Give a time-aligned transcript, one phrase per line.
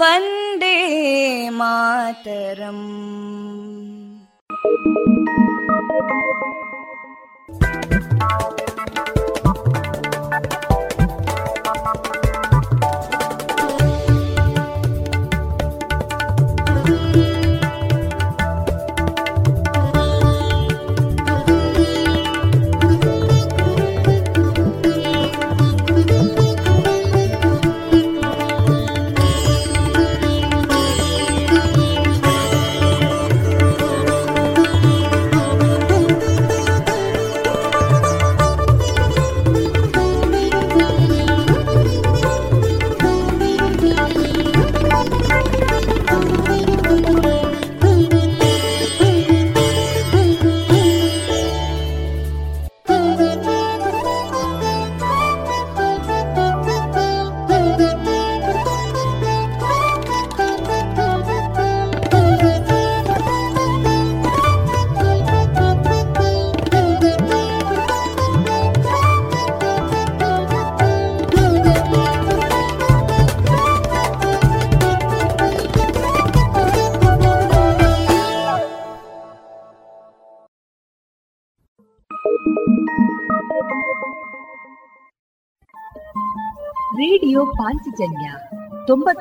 [0.00, 0.76] वन्दे
[1.58, 2.86] मातरम्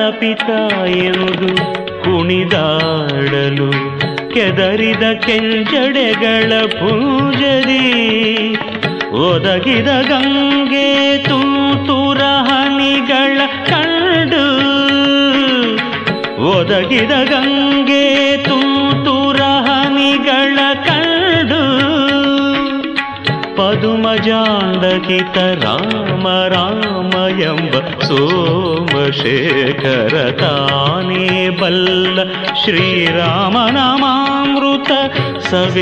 [0.00, 0.50] ಮದನ ಪಿತ
[1.04, 1.48] ಎಂದು
[2.02, 3.68] ಕುಣಿದಾಡಲು
[4.34, 7.82] ಕೆದರಿದ ಕೆಂಜಡೆಗಳ ಪೂಜರಿ,
[9.24, 10.88] ಒದಗಿದ ಗಂಗೆ
[11.28, 13.38] ತೂತುರ ಹನಿಗಳ
[13.68, 14.44] ಕಂಡು,
[16.52, 18.06] ಒದಗಿದ ಗಂಗೆ
[18.48, 20.99] ತೂತುರ ಹನಿಗಳ ಕಂಡು.
[24.24, 27.72] जानकित राम रामयम्ब
[28.02, 28.92] सोम
[31.60, 32.24] बल्ल
[32.64, 33.30] श्रीरामनामामृत
[35.46, 35.76] सग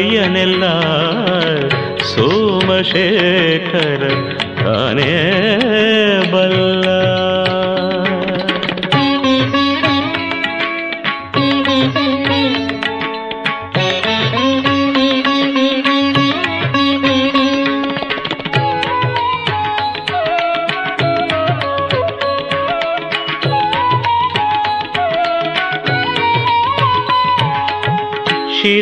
[2.12, 4.02] सोमशेखर
[4.60, 5.18] तने
[6.32, 7.37] बल्ल।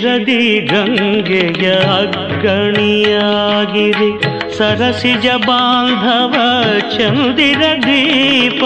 [0.06, 4.10] ಶಿರದಿ ಗಂಗೆಯ ಅಗ್ಗಣಿಯಾಗಿರಿ
[4.58, 6.34] ಸರಸಿಜ ಬಾಂಧವ
[6.96, 8.62] ಚಂದಿರ ದೀಪ.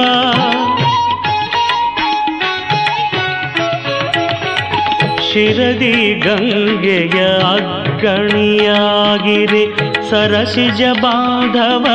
[5.33, 7.19] ಶಿರದಿ ಗಂಗೆಯ
[7.55, 9.65] ಅಗ್ಗಣಿಯಾಗಿರಿ
[10.11, 11.87] ಸರಸಿಜ ಬಾಂಧವ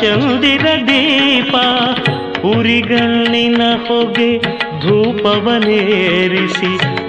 [0.00, 1.54] ಚಂದಿರ ದೀಪ.
[2.44, 4.30] ಉರಿಗಣ್ಣಿನ ಹೊಗೆ
[4.80, 6.72] ಧೂಪವನೇರಿಸಿ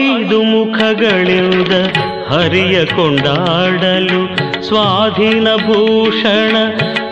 [0.00, 1.72] ಐದು ಮುಖಗಳಿಂದ
[2.32, 6.56] ಹರಿಯ ಕೊಂಡಾಡಲು ಸ್ವಾಧೀನ ಭೂಷಣ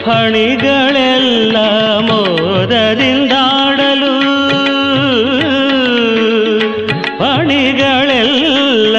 [0.05, 1.57] ಫಣಿಗಳೆಲ್ಲ
[1.99, 4.13] ಮೋದರಿಂದಾಡಲು.
[7.19, 8.97] ಫಣಿಗಳೆಲ್ಲ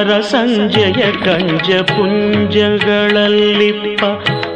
[0.08, 4.04] ಹರ ಸಂಜಯ ಕಂಜ ಪುಂಜಗಳಲ್ಲಿಪ್ಪ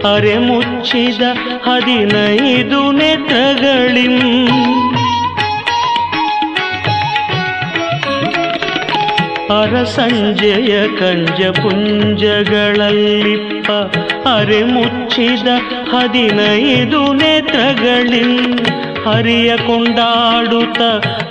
[0.07, 1.21] ಅರೆ ಮುಚ್ಚಿದ
[1.65, 4.47] ಹದಿನೈದು ನೆತ್ರಗಳಿಂ.
[9.59, 13.71] ಅರ ಸಂಜಯ ಕಂಜ ಪುಂಜಗಳಲ್ಲಿಪ್ಪ
[14.27, 15.47] ಅರೆ ಮುಚ್ಚಿದ
[15.93, 18.59] ಹದಿನೈದು ನೇತ್ರಗಳಿಂ.
[19.05, 20.81] ಹರಿಯ ಕೊಂಡಾಡುತ್ತ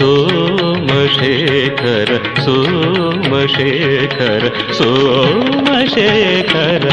[0.00, 6.88] ಸೋಮಶೇಖರ ಸೋಮಶೇಖರ ಸೋಮಶೇಖರ,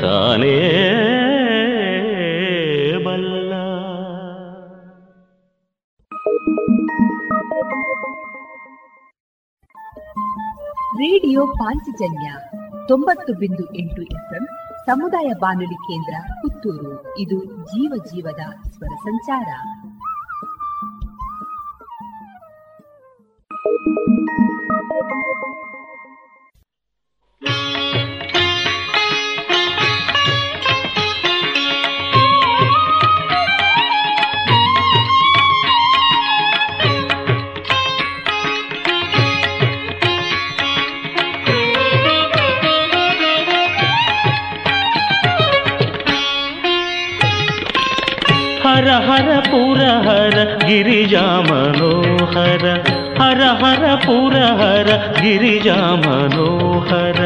[0.00, 0.60] ತಾನೇ
[3.04, 3.54] ಬಲ್ಲ.
[10.94, 12.32] ರೇಡಿಯೋ ಪಾಂಚಜನ್ಯ
[12.88, 14.48] ತೊಂಬತ್ತು ಬಿಂದು ಎಂಟು ಎಫ್ಎಂ,
[14.86, 17.18] ಸಮುದಾಯ ಬಾನುಲಿ ಕೇಂದ್ರ ಪುತ್ತೂರು.
[17.18, 19.46] ಇದು ಜೀವ ಜೀವದ ಸ್ವರ ಸಂಚಾರ.
[48.64, 52.64] ಹರ ಹರ ಪುರ ಹರ ಗಿರಿಜಾ ಮನೋಹರ
[53.18, 54.88] ಹರ ಹರ ಪುರ ಹರ
[55.22, 57.20] ಗಿರಿಜಾ ಮನೋಹರ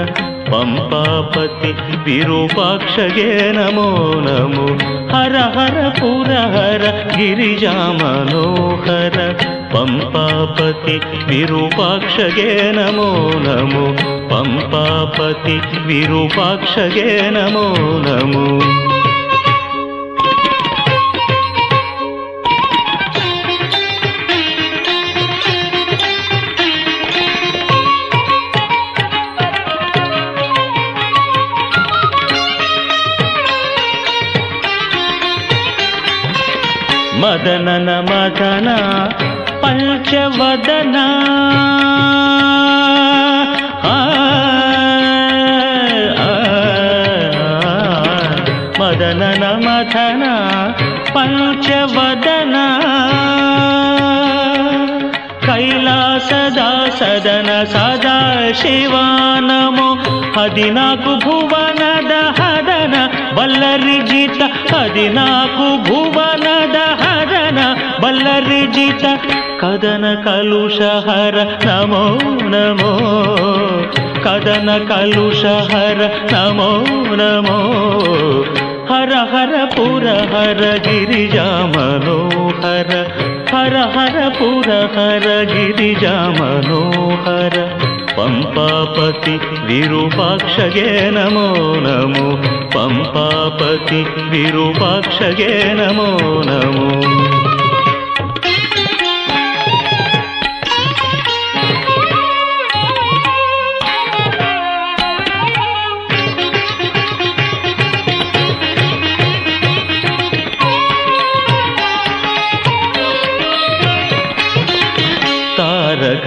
[0.51, 1.71] ಪಂಪಾಪತಿ
[2.05, 3.89] ವಿರೂಪಾಕ್ಷಗೆ ನಮೋ
[4.27, 4.67] ನಮೋ
[5.13, 6.85] ಹರ ಹರ ಪುರ ಹರ
[7.17, 9.19] ಗಿರಿಜಾ ಮನೋಹರ
[9.73, 10.97] ಪಂಪಾಪತಿ
[11.29, 13.85] ವಿರೂಪಾಕ್ಷಗೆ ನಮೋ ನಮೋ
[14.31, 17.09] ಪಂಪಾಪತಿ ವಿರೂಪಾಕ್ಷಗೆ
[37.29, 38.69] ನಮೋ ನಮೋ ಮದನನ ಮದನ
[39.61, 40.97] ಪಂಚವದನ
[43.85, 43.97] ಆ,
[46.19, 46.31] ಆ,
[48.81, 50.25] ಮದನನ ಮದನ
[51.13, 52.57] ಪಂಚವದನ
[55.49, 58.19] ಕೈಲಾಸದ ಸದನ ಸದಾ
[58.55, 58.95] ಶಿವ
[59.41, 59.89] ನಮೋ
[60.39, 62.95] ಹದಿನಾಲ್ಕು ಭುವನದ ಹದನ
[63.37, 64.41] ಬಲ್ಲರಿಜಿತ
[64.73, 65.98] ಹದಿನಾಲ್ಕು ಭುವನದ ಹದನ
[68.29, 69.05] ಬಲ್ಲರಿಜಿತ
[69.61, 72.03] ಕದನ ಕಲುಷಹರ ನಮೋ
[72.53, 72.91] ನಮೋ
[74.25, 76.01] ಕದನ ಕಲುಷಹರ
[76.33, 76.69] ನಮೋ
[77.21, 77.57] ನಮೋ
[78.91, 82.93] ಹರ ಹರ ಪುರ ಹರ ಗಿರಿಜಾ ಮನೋಹರ
[83.53, 87.57] ಹರ ಹರ ಪುರ ಹರ ಗಿರಿಜಾ ಮನೋಹರ
[88.17, 89.37] ಪಂಪಾಪತಿ
[89.69, 91.49] ವಿರೂಪಾಕ್ಷಗೆ ನಮೋ
[91.87, 92.27] ನಮೋ
[92.75, 96.11] ಪಂಪಾಪತಿ ವಿರೂಪಾಕ್ಷಗೆ ನಮೋ
[96.51, 96.89] ನಮೋ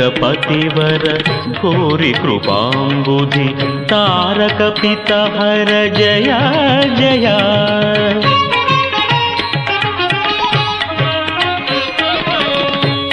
[0.01, 1.03] तारकपतिवर
[1.57, 3.47] तारक कृपाम्बुधि
[5.11, 6.39] हर जया
[6.95, 7.37] जया।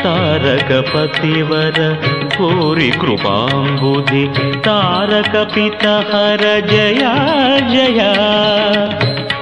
[0.02, 1.76] तारकपतिवर
[2.37, 4.25] तारक कृपाम्बुधि
[5.87, 7.14] हर जया
[7.68, 8.12] जया।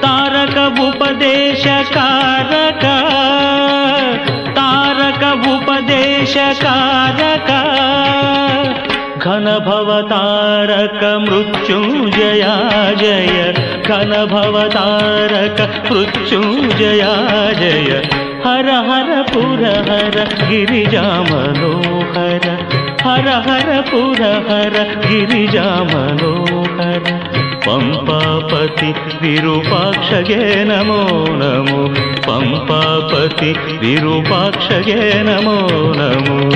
[0.00, 2.96] तारक उपदेशकारका
[5.54, 7.50] उपदेशकारक
[9.26, 12.54] घनभवतारक मृत्युञ्जया
[13.00, 13.52] जय
[13.88, 17.12] घनभवतारक मृत्युञ्जया
[17.60, 18.02] जय
[18.46, 20.94] हर हर पुर हर गिरिज
[21.30, 22.48] मनोहर
[23.06, 24.76] हर हर पुर हर
[25.06, 25.56] गिरिज
[25.92, 27.25] मनोहर
[27.66, 31.94] ಪಂಪಾಪತಿ ವಿರೂಪಾಕ್ಷಗೆ ನಮೋ ನಮೋ.
[32.22, 36.50] ಪಂಪಾಪತಿ ವಿರೂಪಾಕ್ಷಗೆ ನಮೋ ನಮೋ.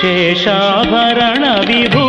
[0.00, 2.07] ಶೇಷಾಭರಣ ವಿಭೂಷಾ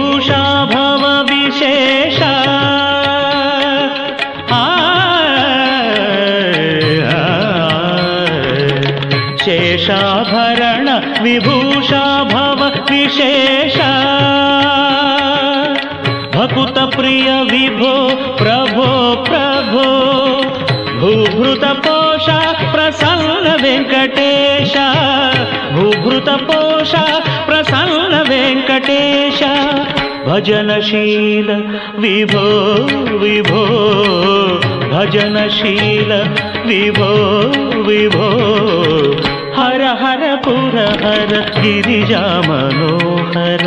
[26.42, 27.06] पोषा
[27.46, 29.44] प्रसन्न वेङ्कटेश
[30.28, 31.50] भजनशील
[31.98, 32.48] विभो
[33.18, 33.64] विभो
[34.94, 36.12] भजनशील
[36.66, 37.12] विभो
[37.82, 38.30] विभो।
[39.58, 41.32] हर हर पुर हर
[41.62, 43.64] गिरिजा मनोहर।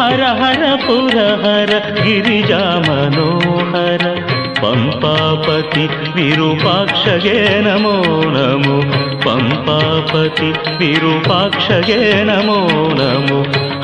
[0.00, 5.86] हर हर पुर हर गिरिजा मनोहर पम्पापति
[6.16, 7.94] विरूपाक्षगे नमो।
[8.26, 8.76] नमो
[9.24, 12.60] पम्पापति विरूपाक्षगे नमो
[12.98, 13.40] नमो।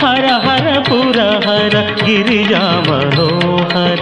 [0.06, 4.00] हर हर पुर हर गिरिजा मनोहर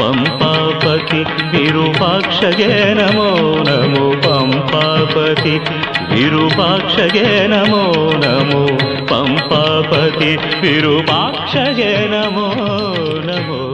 [0.00, 1.24] पम्पापति
[1.56, 3.30] विरूपाक्षगे नमो।
[3.68, 5.56] नमो पम्पापति
[6.14, 7.84] विरूपाक्षगे नमो।
[8.24, 8.66] नमो
[9.04, 12.48] पम्पापति विरूपाक्षगे नमो
[13.26, 13.73] नमो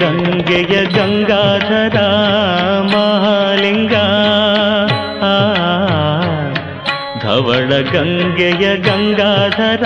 [0.00, 1.96] ಗಂಗೆಯ ಗಂಗಾಧರ
[7.92, 9.84] ಗಂಗೆಯ ಗಂಗಾಧರ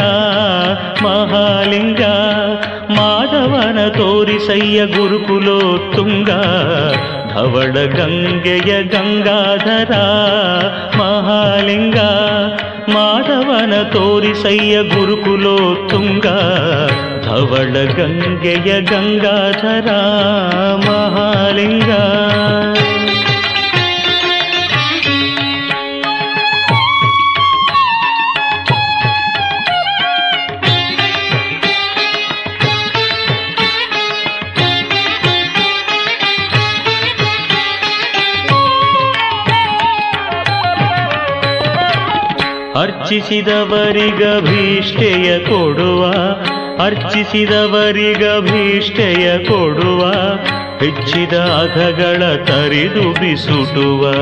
[1.05, 2.03] ಮಹಾಲಿಂಗ
[2.97, 6.31] ಮಾಧವನ ತೋರಿಸಯ್ಯ ಗುರುಕುಲೋತ್ತುಂಗ
[7.35, 9.93] ಧವಳ ಗಂಗೆಯ ಗಂಗಾಧರ
[10.99, 11.99] ಮಹಾಲಿಂಗ
[12.93, 16.27] ಮಾಧವನ ತೋರಿಸಯ್ಯ ಗುರುಕುಲೋತ್ತುಂಗ
[17.25, 19.89] ಧವಳ ಗಂಗೆಯ ಗಂಗಾಧರ
[20.89, 21.91] ಮಹಾಲಿಂಗ
[43.09, 46.13] ಅರ್ಚಿಸಿದವರಿಗಭೀಷ್ಟೆಯ ಕೊಡುವ
[46.85, 50.13] ಅರ್ಚಿಸಿದವರಿಗ ಭೀಷ್ಟೆಯ ಕೊಡುವ,
[50.79, 54.13] ಹೆಚ್ಚಿದ ಅಘಗಳ ತರಿದು ಬಿಸುಟುವ.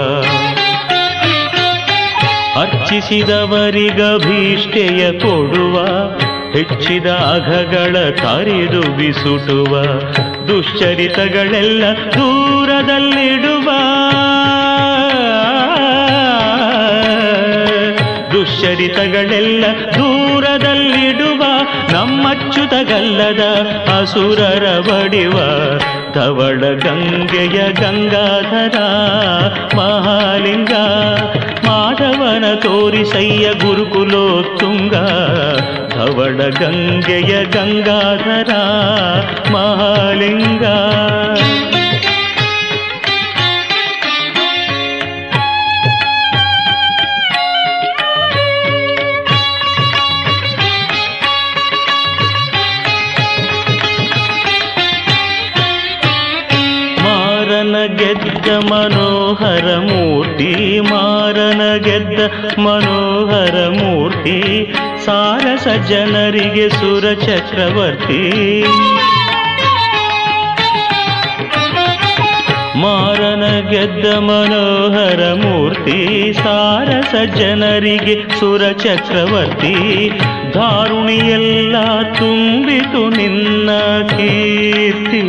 [2.61, 5.87] ಅರ್ಚಿಸಿದವರಿಗ ಭೀಷ್ಟೆಯ ಕೊಡುವ,
[6.53, 9.83] ಹೆಚ್ಚಿದ ಅಘಗಳ ತರಿದು ಬಿಸುಟುವ,
[10.49, 13.71] ದುಶ್ಚರಿತಗಳೆಲ್ಲ ದೂರದಲ್ಲಿಡುವ.
[18.47, 21.43] ದುಶ್ಚರಿತಗಳೆಲ್ಲ ದೂರದಲ್ಲಿಡುವ
[21.93, 23.43] ನಮ್ಮಚ್ಚುತಗಲ್ಲದ
[23.99, 25.37] ಅಸುರರ ಬಡಿವ
[26.13, 28.77] ತವಳ ಗಂಗೆಯ ಗಂಗಾಧರ
[29.77, 30.73] ಮಹಾಲಿಂಗ.
[31.67, 34.95] ಮಾಧವನ ತೋರಿಸಯ್ಯ ಗುರುಕುಲೋತ್ತುಂಗ
[35.95, 38.53] ಧವಳ ಗಂಗೆಯ ಗಂಗಾಧರ
[39.53, 40.65] ಮಹಾಲಿಂಗ.
[64.27, 64.73] ಮೂರ್ತಿ
[65.05, 68.23] ಸಾರಸ ಜನರಿಗೆ ಸುರ ಚಕ್ರವರ್ತಿ
[72.83, 75.99] ಮಾರನ ಗೆದ್ದ ಮನೋಹರ ಮೂರ್ತಿ
[76.33, 79.75] ಸಾರಸ ಜನರಿಗೆ ಸುರ ಚಕ್ರವರ್ತಿ
[80.53, 81.77] ಧಾರುಣಿಯೆಲ್ಲ
[82.19, 83.71] ತುಂಬಿತು ನಿನ್ನ
[84.17, 85.25] ಕೀರ್ತಿ.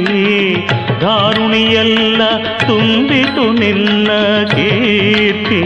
[1.01, 2.21] ದಾರುಣಿಯೆಲ್ಲ
[2.67, 4.07] ತುಂಬಿತು ನಿನ್ನ
[4.43, 5.62] ಕೀರ್ತಿ.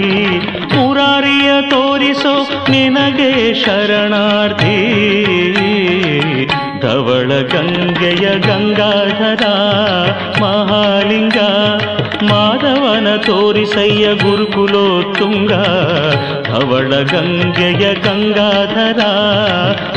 [0.76, 4.92] ಮುರಾರಿಯ ತೋರಿಸೋ ನಿನಗೆ ಶರಣಾರ್ಥಿ.
[6.82, 9.46] ಧವಳ ಗಂಗೆಯ ಗಂಗಾಧರ,
[10.42, 11.38] ಮಹಾಲಿಂಗ,
[12.24, 15.52] ಮಾಧವನ ತೋರಿಸಯ್ಯ ಗುರುಕುಲೋತ್ತುಂಗ.
[16.48, 19.00] ಧವಳ ಗಂಗೆಯ ಗಂಗಾಧರ,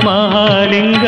[0.05, 1.07] ಮಹಾಲಿಂಗ.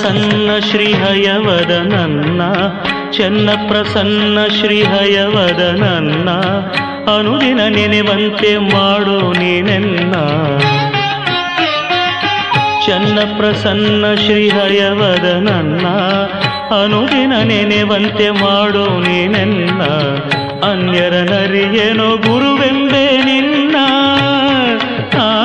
[0.00, 2.42] ಪ್ರಸನ್ನ ಶ್ರೀಹಯವದ ನನ್ನ
[3.10, 6.30] ಚೆನ್ನ ಪ್ರಸನ್ನ ಶ್ರೀಹಯವದ ನನ್ನ
[7.16, 10.12] ಅನುದಿನ ನೆನೆವಂತೆ ಮಾಡೋ ನೀನೆನ್ನ.
[12.86, 15.86] ಚನ್ನ ಪ್ರಸನ್ನ ಶ್ರೀಹಯವದ ನನ್ನ
[16.82, 19.82] ಅನುದಿನ ನೆನೆವಂತೆ ಮಾಡೋ ನೀನೆನ್ನ.
[20.64, 23.76] ಅನ್ಯರ ನರಿಯೇನೋ ಗುರುವೆಂಬೆ ನಿನ್ನ.
[25.18, 25.36] ಆ,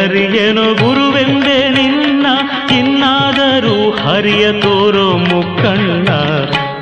[0.00, 2.26] ಅನ್ಯರ ಗುರುವೆಂದೆ ನಿನ್ನ
[2.68, 6.08] ಚಿನ್ನಾದರೂ ಹರಿಯ ತೋರೋ ಮುಕ್ಕಣ್ಣ,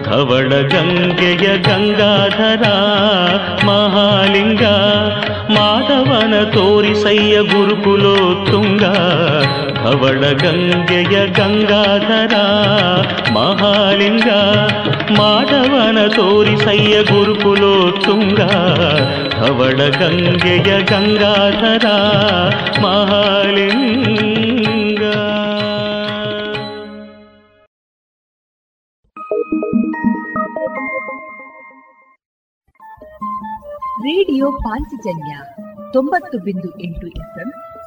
[0.04, 2.62] ಧವಳ ಗಂಗೆಯ ಗಂಗಾಧರ,
[3.66, 4.62] ಮಹಾಲಿಂಗ,
[5.50, 8.84] ಮಾಧವನ ತೋರಿಸಯ್ಯ ಗುರುಕುಲೋ ತುಂಗ
[9.82, 12.34] ಧವಳ ಗಂಗೆಯ ಗಂಗಾಧರ,
[13.32, 14.28] ಮಹಾಲಿಂಗ,
[15.18, 18.40] ಮಾಧವನ ತೋರಿಸಯ್ಯ ಗುರುಕುಲೋ ತುಂಗ
[19.30, 21.86] ಧವಳ ಗಂಗೆಯ ಗಂಗಾಧರ,
[22.80, 25.02] ಮಹಾಲಿಂಗ.
[34.00, 35.36] ರೇಡಿಯೋ ಪಾಂಚಜನ್ಯ
[35.92, 37.67] ತೊಂಬತ್ತು ಬಿಂದು ಎಂಟು ಎಫ್ಎಂ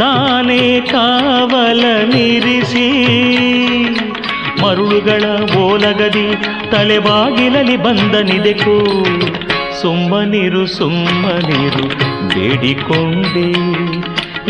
[0.00, 1.84] ತಾನೇ ಕಾವಲ
[2.14, 2.86] ನಿರಿಸಿ,
[4.62, 5.24] ಮರುಳುಗಳ
[5.58, 6.34] ಓಲಗದಿ
[6.70, 9.04] ತಲೆಬಾಗಿಲಲಿ ಬಂದನಿದೆಕು
[9.80, 11.88] ಸುಮ್ಮನಿರು ಸುಮ್ಮನಿರು,
[12.28, 13.50] ಬೇಡಿಕೊಂಡೆ.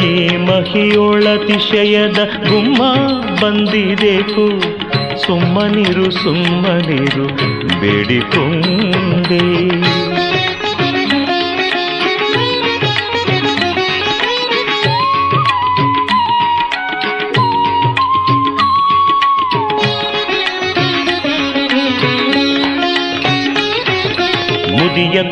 [0.06, 2.82] ಈ ಮಹಿಯೊಳತಿಶಯದ ಗುಮ್ಮ
[3.42, 4.60] ಬಂದಿದೆಕು.
[5.26, 7.26] ಸುಮ್ಮನಿರು ಸುಮ್ಮನಿರು,
[7.80, 9.70] ಬೇಡಿಕೊಂಡೆ.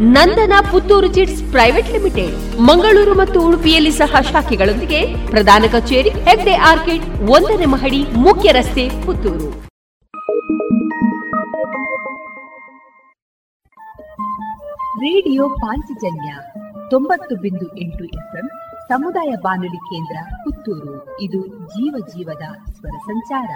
[0.00, 7.64] Nandana Puttur chits private limited, Mangaluru ಮತ್ತು ಉಡುಪಿಯಲ್ಲಿ ಸಹ ಶಾಖೆಗಳೊಂದಿಗೆ ಪ್ರಧಾನ ಕಚೇರಿ, ಹೆಗ್ಡೆ ಆರ್ಕಿಡ್, ಒಂದನೇ
[7.64, 9.70] ಮಹಡಿ, ಮುಖ್ಯ ರಸ್ತೆ, ಪುತ್ತೂರು.
[15.00, 16.34] ರೇಡಿಯೋ ಪಾಂಚಜನ್ಯ
[16.90, 18.48] ತೊಂಬತ್ತು ಬಿಂದು ಎಂಟು ಎಫ್ಎಂ
[18.88, 21.20] ಸಮುದಾಯ ಬಾನುಲಿ ಕೇಂದ್ರ ಪುತ್ತೂರು.
[21.20, 23.50] ಇದು ಜೀವ ಜೀವದ ಸ್ವರ ಸಂಚಾರ.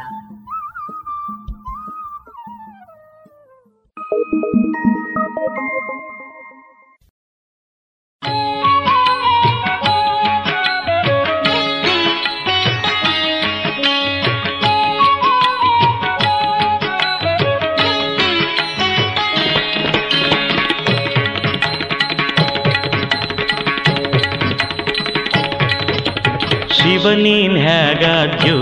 [26.76, 28.58] ಶಿವನೀನ್ ಹೇಗಾದ್ಯೋ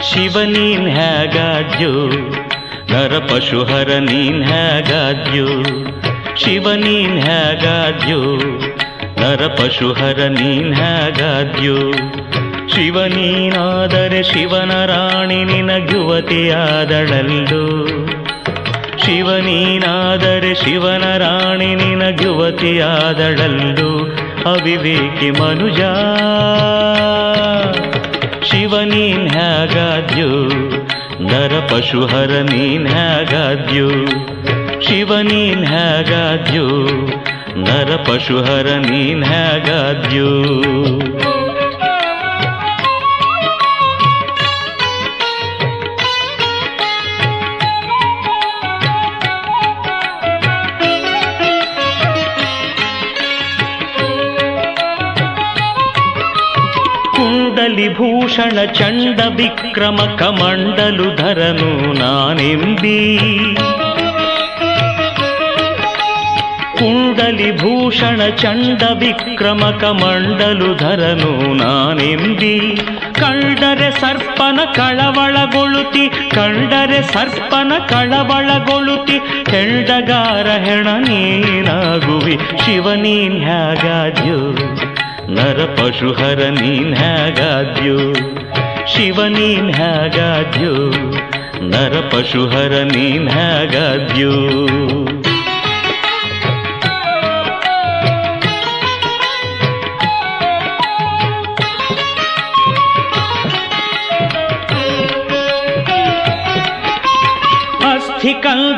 [0.00, 1.92] ಶಿವನೀನ್ ಹೇಗಾದ್ಯೋ
[2.92, 5.46] ನರ ಪಶುಹರ ನೀನ್ ಹೇಗಾದ್ಯೋ?
[6.36, 8.36] ಶಿವನೀನ್ ಹೇಗಾದ್ಯೋ?
[9.20, 11.92] ನರ ಪಶುಹರ ನೀನ್ ಹೇಗಾದ್ಯೋ?
[12.68, 15.44] ಶಿವನೀನಾದರೆ ಶಿವನ ರಾಣಿ
[19.04, 23.92] ಶಿವ ನೀನಾದರೆ ಶಿವನ ರಾಣಿ ನಿನ ಯುವತಿಯಾದಳಲ್ಲು?
[24.50, 25.80] ಅವಿವೇಕಿ ಮನುಜ,
[28.44, 30.48] ಶಿವ ನೀನ್ ಹೇಗಾದ್ಯೋ?
[31.29, 33.89] ನರ ಪಶುಹರ ನೀನ್ ಹೇಗಾದ್ಯೋ
[34.79, 36.67] ಶಿವ ನೀನ್ ಹೇಗಾದ್ಯೋ
[37.65, 40.29] ನರ ಪಶುಹರ ನೀನ್ ಹೇಗಾದ್ಯೋ
[57.78, 63.18] ಕುಂಡಲಿಭೂಷಣ ಚಂಡ ವಿಕ್ರಮ ಕಮಂಡಲು ಧರನು ನಾನೆಂಬಿ.
[66.78, 72.76] ಕುಂಡಲಿಭೂಷಣ ಚಂಡ ವಿಕ್ರಮ ಕಮಂಡಲು ಧರನು ನಾನೆಂಬಿ.
[73.20, 79.18] ಕಂಡರೆ ಸರ್ಪನ ಕಳವಳಗೊಳುತಿ, ಕಂಡರೆ ಸರ್ಪನ ಕಳವಳಗೊಳುತಿ
[79.50, 84.68] ಹೆಂಡಗಾರ ಹೆಣ ನೀನಾಗುವಿ ಶಿವನೀನ್ ಹ್ಯಾಗಾದ್ಯೋ.
[85.28, 88.12] ನರ ಪಶುಹರ ನೀನ್ ಹೇಗಾದ್ಯೋ?
[88.86, 90.90] ಶಿವ ನೀನ್ ಹೇಗಾದ್ಯೋ?
[91.68, 94.30] ನರ ಪಶುಹರ ನೀನ್ ಹೇಗಾದ್ಯೋ?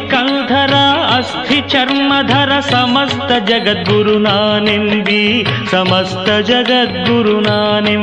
[0.00, 7.96] कल्धरा अस्थि चर्मधर समस्त जगद्गुरुना नि समस्त जगद्गुरुना नि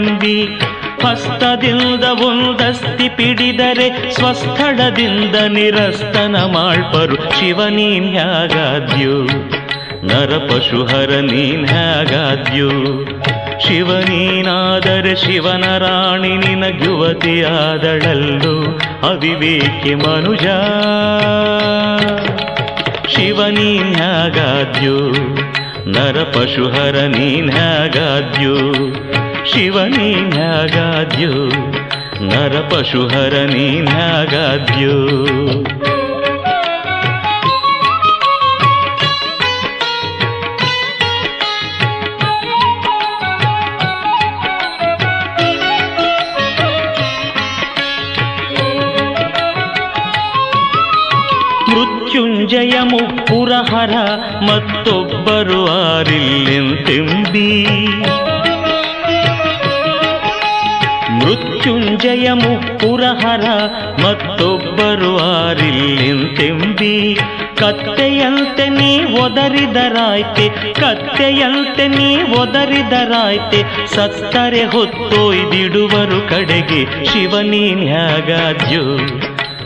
[1.05, 9.15] ಹಸ್ತದಿಂದ ಒಂದಸ್ತಿ ಪಿಡಿದರೆ ಸ್ವಸ್ಥಳದಿಂದ ನಿರಸ್ತನ ಮಾಳ್ಪರು ಶಿವನೀನ್ ಹ್ಯಾಗಾದ್ಯೋ
[10.03, 11.67] ನರ ಪಶುಹರ ನೀನ್
[13.67, 18.55] ಶಿವನೀನಾದರೆ ಶಿವನ ರಾಣಿ ನಿನ ಯುವತಿಯಾದಳಲ್ಲು
[19.07, 20.45] ಅವಿವೇಕಿ ಮನುಜ.
[23.07, 24.97] ಶಿವನೀನ್ ಹ್ಯಾಗಾದ್ಯೋ
[25.87, 28.55] ನರ ಪಶುಹರ ನೀನ್ ಹ್ಯಾಗಾದ್ಯೋ
[29.45, 31.33] ಶಿವ ನೀನ್ ಹ್ಯಾಗಾದ್ಯೋ
[32.29, 34.95] ನರ ಪಶುಹರ ನೀನ್ ಹ್ಯಾಗಾದ್ಯೋ
[51.69, 53.93] ಮೃತ್ಯುಂಜಯ ಮುಪ್ಪುರಹರ
[54.47, 57.49] ಮತ್ತೊಬ್ಬರು ಆರಿಲ್ಲೆಂತೆಂಬಿ.
[61.63, 63.45] ಮೃತ್ಯುಂಜಯ ಮುಕ್ಕುರಹರ
[64.03, 66.95] ಮತ್ತೊಬ್ಬರು ಆರಿಲ್ಲೆಂತೆಂಬಿ
[67.59, 68.89] ಕತ್ತೆಯಂತೆ ನೀ
[69.21, 72.09] ಒದರಿದರಾಯ್ತೆ, ಕತ್ತೆಯಂತೆ ನೀ
[72.41, 73.61] ಒದರಿದರಾಯ್ತೆ,
[73.95, 78.83] ಸತ್ತರೆ ಹೊತ್ತೊಯ್ದಿಡುವರು ಕಡೆಗೆ ಶಿವ ನೀನ್ ಹ್ಯಾಗಾದ್ಯೋ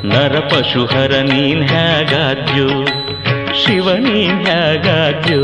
[0.06, 2.70] ನರಪಶುಹರ ನೀನ್ ಹ್ಯಾಗಾದ್ಯೋ
[3.64, 5.44] ಶಿವ ನೀನ್ ಹ್ಯಾಗಾದ್ಯೋ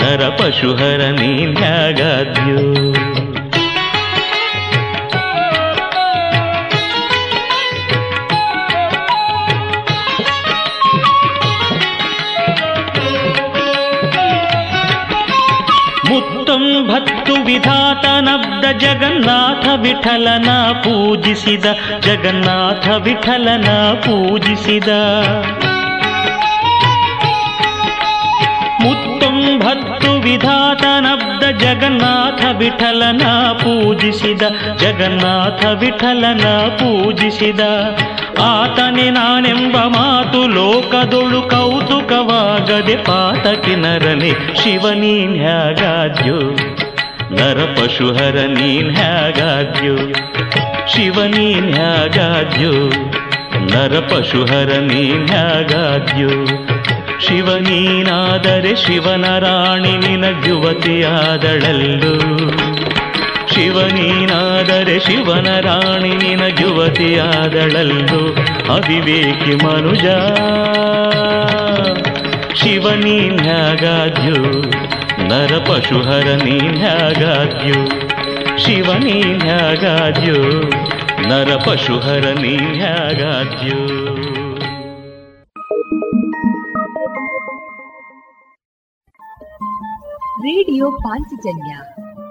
[0.00, 2.60] ನರಪಶುಹರ ನೀನ್ ಹ್ಯಾಗಾದ್ಯೋ
[17.66, 21.64] ಮುತ್ತೊಂಬತ್ತು ಜಗನ್ನಾಥ ವಿಠಲನ ಪೂಜಿಸಿದ,
[22.00, 24.88] ಜಗನ್ನಾಥ ವಿಠಲನ ಪೂಜಿಸಿದ.
[28.80, 33.22] ಮುತ್ತೊಂಬತ್ತು ವಿಧಾತನಬ್ದ ಜಗನ್ನಾಥ ವಿಠಲನ
[33.52, 34.42] ಪೂಜಿಸಿದ,
[34.76, 37.60] ಜಗನ್ನಾಥ ವಿಠಲನ ಪೂಜಿಸಿದ.
[38.42, 44.54] ಆತನೆ ನಾನೆಂಬ ಮಾತು ಲೋಕದೊಳು ಕೌತುಕವಾಗದೆ ಪಾತಕಿ ನರನೆ
[47.38, 49.96] ಶಿವ ಪಶುಹರ ಹ್ಯಾಗಾದ್ಯೋ ನೀನ್ ಹ್ಯಾಗಾದ್ಯೋ
[50.86, 52.72] ಶಿವ ನೀನ್ ಹ್ಯಾಗಾದ್ಯೋ
[53.70, 56.30] ನರಪಶುಹರ ನೀನ್ ಹ್ಯಾಗಾದ್ಯೋ
[57.20, 62.14] ಶಿವ ನೀನಾದರೆ ಶಿವನ ರಾಣಿ ನಿನ ಯುವತಿಯಾದಳಲ್ಲು?
[63.54, 68.22] ಶಿವ ನೀನಾದರೆ ಶಿವನ ರಾಣಿ ನಿನ ಯುವತಿಯಾದಳಲ್ಲು?
[68.72, 70.06] ಅವಿವೇಕಿ ಮನುಜ,
[72.54, 74.38] ಶಿವ ನೀನ್ಯಾಗಾದ್ಯೋ
[75.28, 77.86] ನರಪಶುಹರ ನೀನ್ಯಾಗಾದ್ಯೋ
[78.56, 80.34] ಶಿವ ನೀನ್ಯಾಗಾದ್ಯೋ
[81.28, 83.86] ನರಪಶುಹರ ನೀನ್ಯಾಗಾದ್ಯೋ
[90.38, 91.76] ರೇಡಿಯೋ ಪಾಂಚಜನ್ಯ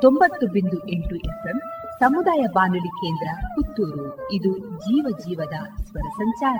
[0.01, 1.61] ತೊಂಬತ್ತು ಬಿಂದು ಎಂಟು ಎಫ್ಎಂ
[1.99, 4.31] ಸಮುದಾಯ ಬಾನುಲಿ ಕೇಂದ್ರ ಪುತ್ತೂರು.
[4.31, 6.59] ಇದು ಜೀವ ಜೀವದ ಸ್ವರ ಸಂಚಾರ.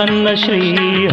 [0.00, 1.07] ಮಹಿಮನೆ ಪ್ರಸನ್ನ ಶ್ರೀ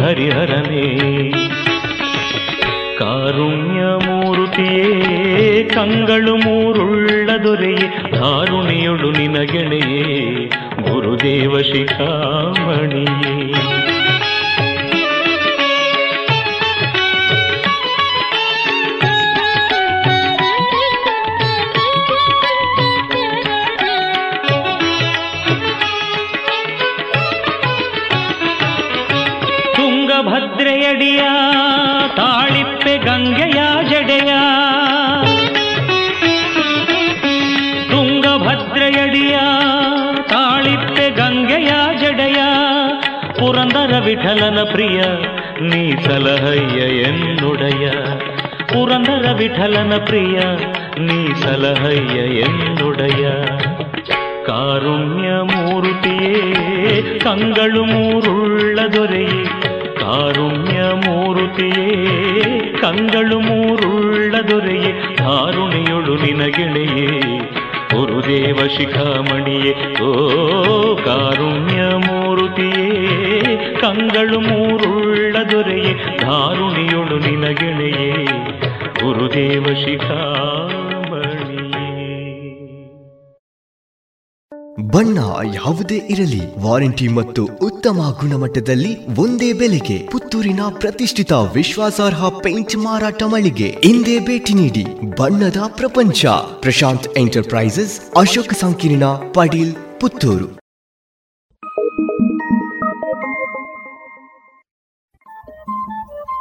[86.86, 94.84] ವಾರಂಟಿ ಮತ್ತು ಉತ್ತಮ ಗುಣಮಟ್ಟದಲ್ಲಿ ಒಂದೇ ಬೆಲೆಗೆ ಪುತ್ತೂರಿನ ಪ್ರತಿಷ್ಠಿತ ವಿಶ್ವಾಸಾರ್ಹ ಪೇಂಟ್ ಮಾರಾಟ ಮಳಿಗೆ ಹಿಂದೆ ಭೇಟಿ ನೀಡಿ
[95.16, 96.26] ಬಣ್ಣದ ಪ್ರಪಂಚ.
[96.60, 100.48] ಪ್ರಶಾಂತ್ ಎಂಟರ್ಪ್ರೈಸಸ್, ಅಶೋಕ್ ಸಂಕೀರ್ಣ, ಪಡೀಲ್, ಪುತ್ತೂರು.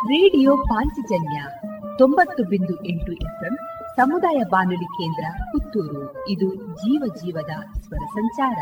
[0.05, 1.39] ರೇಡಿಯೋ ಪಾಂಚಜನ್ಯ
[1.97, 3.55] ತೊಂಬತ್ತು ಬಿಂದು ಎಂಟು ಎಫ್ಎಂ
[3.95, 6.29] ಸಮುದಾಯ ಬಾನುಲಿ ಕೇಂದ್ರ ಪುತ್ತೂರು.
[6.29, 8.59] ಇದು ಜೀವ ಜೀವದ ಸ್ವರ ಸಂಚಾರ.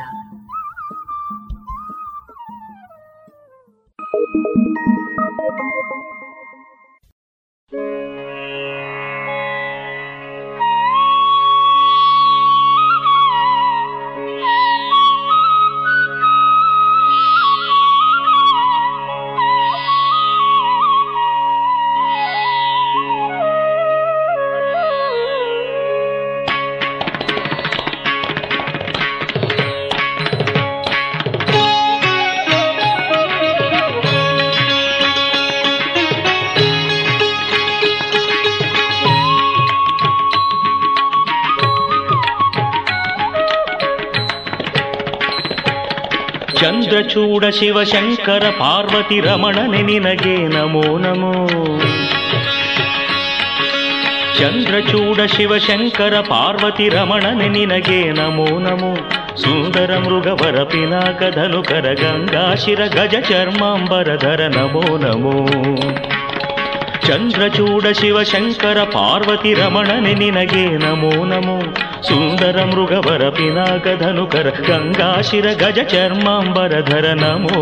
[47.43, 51.47] ಚಂದ್ರಚೂಡ ಶಿವಶಂಕರ ಪಾರ್ವತಿ ರಮಣನೆ ನಿನಗೆ ನಮೋ ನಮೋ.
[54.39, 58.95] ಚಂದ್ರಚೂಡ ಶಿವಶಂಕರ ಪಾರ್ವತಿ ರಮಣನೆ ನಿನಗೆ ನಮೋ ನಮೋ.
[59.35, 65.47] ಸುಂದರ ಮೃಗವರ ಪಿನಾಕ ಧನುಕರ ಗಂಗಾಶಿರ ಗಜ ಚರ್ಮಾಂಬರಧರ ನಮೋ ನಮೋ.
[67.07, 71.61] ಚಂದ್ರಚೂಡ ಶಿವಶಂಕರ ಪಾರ್ವತಿ ರಮಣನೆ ನಿನಗೆ ನಮೋ ನಮೋ.
[72.07, 77.61] ಸುಂದರ ಮೃಗವರ ಪಿನಾಕ ಧನುಕರ ಗಂಗಾಶಿರ ಗಜ ಚರ್ಮಾಂಬರಧರ ನಮೋ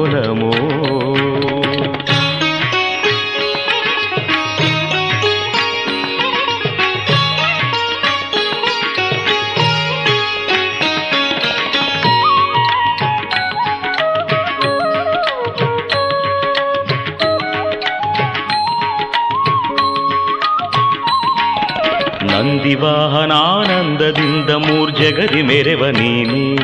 [25.12, 26.56] ಮೂರ್ಜಗದಿ ಮೇರೆವ ನೀನೇ.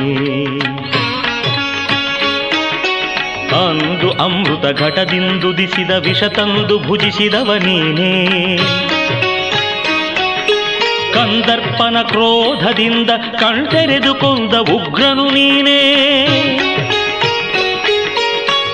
[3.66, 8.56] ಅಂದು ಅಮೃತ ಘಟದಿಂದುದಿಸಿದ ವಿಷ ತಂದು ಭುಜಿಸಿದವ ನೀನೇ.
[11.14, 15.94] ಕಂದರ್ಪನ ಕ್ರೋಧದಿಂದ ಕಣ್ತೆರೆದುಕೊಂಡ ಉಗ್ರನು ನೀನೇ.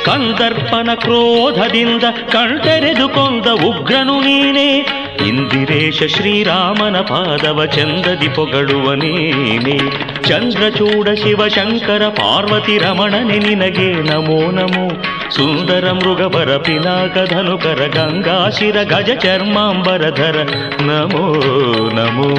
[0.05, 2.03] ಕಂದರ್ಪನ ಕ್ರೋಧದಿಂದ
[2.33, 4.87] ಕಣ್ತೆರೆದುಕೊಂಡ ಉಗ್ರನು ನೀನೇ.
[5.21, 9.77] ಇಂದಿರೇಶ ಶ್ರೀರಾಮನ ಪಾದವ ಚಂದದಿ ಪೊಗಳುವ ನೀನೆ
[10.29, 14.87] ಚಂದ್ರಚೂಡ ಶಿವಶಂಕರ ಪಾರ್ವತಿ ರಮಣನೆ ನಿನಗೆ ನಮೋ ನಮೋ
[15.31, 20.37] ಸುಂದರ ಮೃಗವರ ಪಿನಾಕ ಧನುಕರ ಗಂಗಾಶಿರ ಗಜ ಚರ್ಮಾಂಬರಧರ
[20.81, 21.27] ನಮೋ
[21.95, 22.31] ನಮೋ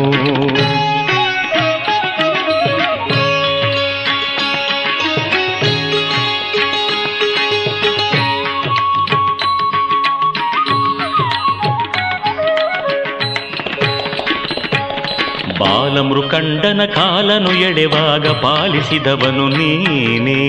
[16.15, 20.47] ಬಾಲಮೃಕಂಡನ ಕಾಲನು ಎಳೆವಾಗ ಪಾಲಿಸಿದವನು ನೀನೇ.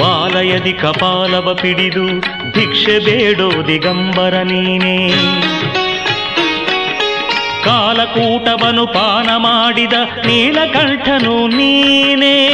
[0.00, 2.20] ವಾಲಯದಿ ಕಪಾಲವ ಪಿಡಿದು
[2.52, 5.08] ಭಿಕ್ಷೆ ಬೇಡೋ ದಿಗಂಬರ ನೀನೇ.
[7.64, 9.92] ಕಾಲಕೂಟವನು ಪಾನ ಮಾಡಿದ
[10.26, 12.48] ನೀಲಕಂಠನು ನೀನೇ.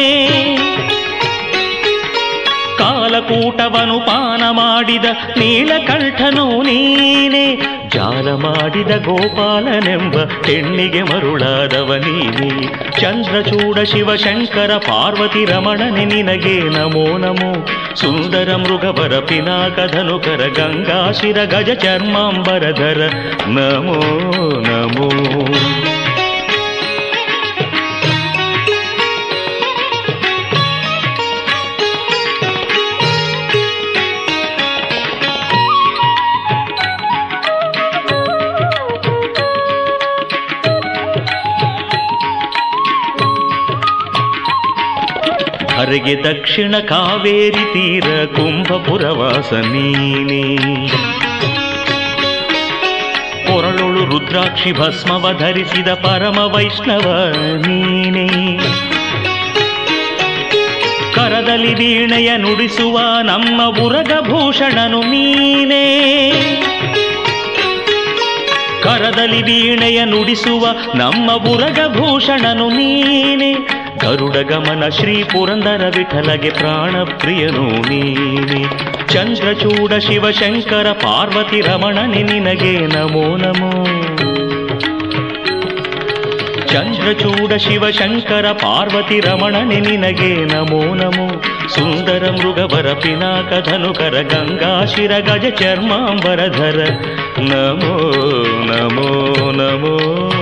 [2.82, 5.04] ಕಾಲಕೂಟವನು ಪಾನ ಮಾಡಿದ
[5.38, 7.56] ನೀಲಕಂಠನು ನೀನೆ
[7.88, 12.66] ಜಾಲ ಮಾಡಿದ ಗೋಪಾಲನೆಂಬ ಹೆಣ್ಣಿಗೆ ಮರುಳಾದವ ನೀನೆ.
[13.00, 17.66] ಚಂದ್ರಚೂಡ ಶಿವಶಂಕರ ಪಾರ್ವತಿ ರಮಣನೆ ನಿನಗೆ ನಮೋ ನಮೋ.
[17.94, 23.10] ಸುಂದರ ಮೃಗವರ ಪಿನಾಕಧನುಕರ ಗಂಗಾಶಿರ ಗಜ ಚರ್ಮಾಂಬರಧರ
[23.46, 24.00] ನಮೋ
[24.60, 25.08] ನಮೋ.
[45.92, 50.56] ಹರಗೆ ದಕ್ಷಿಣ ಕಾವೇರಿ ತೀರ ಕುಂಭಪುರವಾಸ ನೀನೆ
[53.46, 57.34] ಕೊರಳುಳು ರುದ್ರಾಕ್ಷಿ ಭಸ್ಮವ ಧರಿಸಿದ ಪರಮ ವೈಷ್ಣವ
[57.66, 58.58] ನೀನೆ.
[61.14, 66.30] ಕರದಲ್ಲಿ ವೀಣೆಯ ನುಡಿಸುವ ನಮ್ಮ ಉರಗಭೂಷಣನು ನೀನೆ.
[68.82, 73.81] ಕರದಲ್ಲಿ ವೀಣೆಯ ನುಡಿಸುವ ನಮ್ಮ ಉರಗಭೂಷಣನು ನೀನೆ.
[74.02, 78.62] ಗರುಡ ಗಮನ ಶ್ರೀ ಪುರಂದರ ವಿಠಲಗೆ ಪ್ರಾಣ ಪ್ರಿಯನು ನೀನೆ
[79.12, 83.70] ಚಂದ್ರಚೂಡ ಶಿವಶಂಕರ ಪಾರ್ವತಿ ರಮಣನೆ ನಿನಗೆ ನಮೋ ನಮೋ
[86.72, 91.26] ಚಂದ್ರಚೂಡ ಶಿವಶಂಕರ ಪಾರ್ವತಿ ರಮಣನೆ ನಿನಗೆ ನಮೋ ನಮೋ
[91.68, 96.78] ಸುಂದರ ಮೃಗವರ ಪಿನಾಕ ಧನುಕರ ಗಂಗಾಶಿರ ಗಜ ಚರ್ಮಾಂಬರಧರ
[97.50, 97.94] ನಮೋ
[98.70, 99.10] ನಮೋ
[99.60, 100.41] ನಮೋ ನಮೋ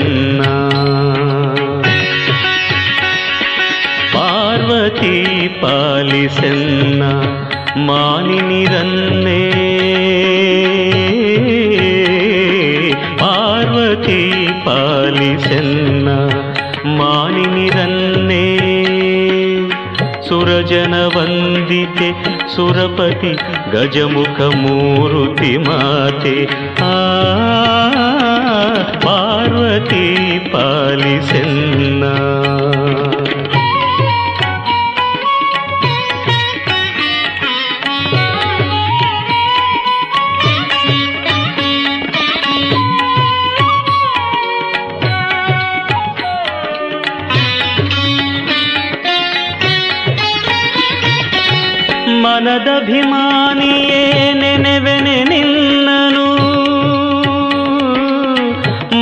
[6.11, 7.03] ಪಾಲಿಸನ್ನ
[7.77, 9.43] ಮಾನಿನಿರನ್ನೇ
[13.19, 16.09] ಪಾರ್ವತಿ ಪಾಲಿಸನ್ನ
[16.97, 18.45] ಮಾನಿನಿರನ್ನೇ
[20.27, 22.09] ಸುರಜನ ವಂದಿತೆ
[22.55, 23.33] ಸುರಪತಿ
[23.71, 26.37] ಗಜಮುಖ ಮೂರುತಿ ಮಾತೆ.
[26.83, 26.93] ಆ
[28.99, 30.05] ಪಾರ್ವತಿ
[30.51, 32.03] ಪಾಲಿಸನ್ನ
[52.80, 53.98] ಮನದಭಿಮಾನಿಯೇ
[54.34, 56.28] ನೆನೆವೆನೆ ನಿನ್ನನು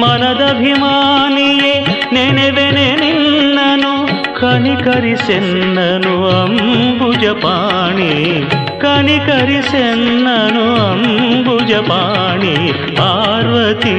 [0.01, 1.75] ಮನದಭಿಮಾನಿಯೇ
[2.13, 3.93] ನೆನೆವೆನೆ ನಿನ್ನನು
[4.41, 8.11] ಕನಿಕರಿಸೆನ್ನನು ಅಂಬುಜಪಾಣಿ
[8.81, 12.57] ಕನಿಕರಿಸೆನ್ನನು ಅಂಬುಜಪಾಣಿ
[12.97, 13.97] ಪಾರ್ವತಿ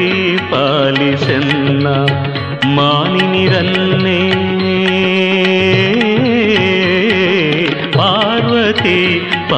[0.51, 1.87] ಪಾಲಿಸೆನ್ನ
[2.77, 4.19] ಮಾನಿನಿರನ್ನೇ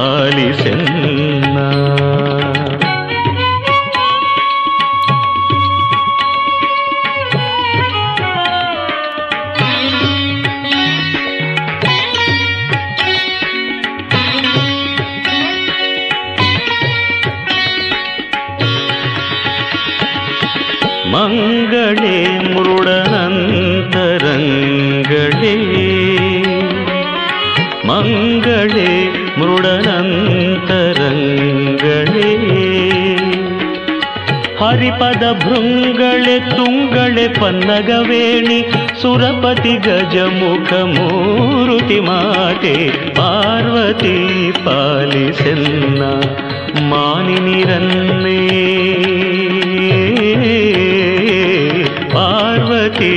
[0.02, 1.58] ಪಾಲಿಸೆನ್ನ
[35.52, 38.64] ಹರಿಪದ ಭೃಂಗಳೆ ತುಂಗಳೆ ಪನ್ನಗವೇಣಿ
[39.02, 44.16] ಸುರಪತಿ ಗಜಮುಖ ಮೂರುತಿ ಮಾತೆ ಪಾರ್ವತಿ
[44.64, 46.02] ಪಾಲಿಸೆನ್ನ
[46.88, 48.38] ಮಾನಿನಿರನ್ನೇ
[52.14, 53.14] ಪಾರ್ವತಿ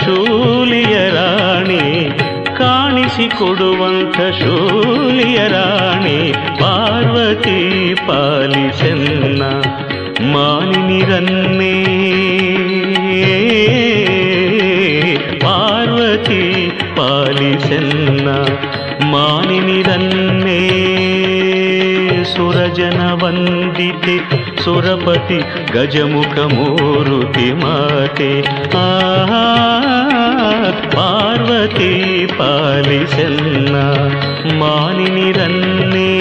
[0.00, 1.84] ಶೂಲಿಯ ರಾಣಿ
[2.58, 6.18] ಕಾಣಿಸಿಕೊಡುವಂಥ ಶೂಲಿಯ ರಾಣಿ
[6.60, 7.58] ಪಾರ್ವತಿ
[8.08, 9.42] ಪಾಲಿಸೆನ್ನ
[10.32, 11.74] ಮಾನಿನಿರನ್ನೇ
[15.40, 16.42] ಪಾರ್ವತಿ
[16.96, 18.28] ಪಾಲಿಸೆನ್ನ
[19.12, 20.60] ಮಾನಿನಿರನ್ನೇ
[22.24, 24.16] ಸುರಜನ ವಂದಿತೆ
[24.64, 25.38] ಸುರಪತಿ
[25.72, 28.42] ಗಜಮುಖ ಮೂರುತಿ ಮಾತೆ.
[28.74, 28.86] ಆ
[30.94, 33.76] ಪಾರ್ವತಿ ಪಾಲಿಸೆನ್ನ
[34.58, 36.12] ಮಾನಿನಿರನ್ನೇ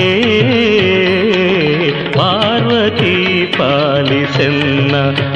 [0.00, 0.12] ಏ,
[2.12, 4.94] ಪಾರ್ವತಿ ಪಾಲಿಸೆನ್ನ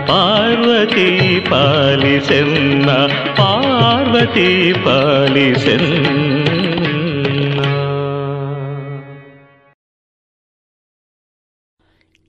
[0.08, 2.90] ಪಾರ್ವತಿ ಪಾಲಿಸೆನ್ನ
[3.38, 6.71] ಪಾರ್ವತಿ ಪಾಲಿಸೆನ್ನ.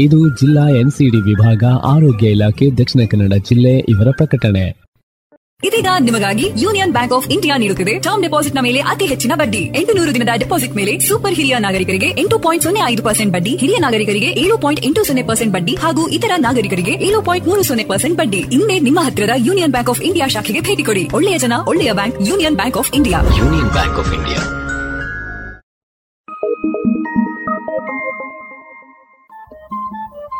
[0.00, 4.86] ಇದು ಜಿಲ್ಲಾ ಎನ್ಸಿಡಿ ವಿಭಾಗ ಆರೋಗ್ಯ ಇಲಾಖೆ ದಕ್ಷಿಣ ಕನ್ನಡ ಜಿಲ್ಲೆ ಇವರ ಪ್ರಕಟಣೆ.
[5.66, 7.98] ಇದೀಗ ನಿಮಗಾಗಿ ಯೂನಿಯನ್ ಬ್ಯಾಂಕ್ ಆಫ್ ಇಂಡಿಯಾ ನೀಡುತ್ತಿದೆ.
[7.98, 9.58] ಟರ್ಮ್ ಡೆಪಾಸಿಟ್ನ ಮೇಲೆ ಅತಿ ಹೆಚ್ಚಿನ ಬಡ್ಡಿ.
[9.58, 13.76] ಎಂಟು ನೂರು ದಿನದ ಡೆಪಾಸಿಟ್ ಮೇಲೆ ಸೂಪರ್ ಹಿರಿಯ ನಾಗರಿಕರಿಗೆ ಎಂಟು ಪಾಯಿಂಟ್ ಸೊನ್ನೆ ಐದು ಪರ್ಸೆಂಟ್ ಬಡ್ಡಿ ಹಿರಿಯ
[13.76, 18.18] ನಾಗರಿಕರಿಗೆ ಏಳು ಪಾಯಿಂಟ್ ಎಂಟು ಸೊನ್ನೆ ಪರ್ಸೆಂಟ್ ಬಡ್ಡಿ ಹಾಗೂ ಇತರ ನಾಗರಿಕರಿಗೆ ಏಳು ಪಾಯಿಂಟ್ ಮೂರು ಸೊನ್ನೆ ಪರ್ಸೆಂಟ್
[18.18, 18.38] ಬಡ್ಡಿ.
[18.38, 21.08] ಇನ್ನೇ ನಿಮ್ಮ ಹತ್ತಿರದ ಯೂನಿಯನ್ ಬ್ಯಾಂಕ್ ಆಫ್ ಇಂಡಿಯಾ ಶಾಖೆಗೆ ಭೇಟಿ ಕೊಡಿ.
[21.14, 23.20] ಒಳ್ಳೆಯ ಜನ ಒಳ್ಳೆಯ bank Union Bank of India.
[23.38, 24.65] Union Bank of India.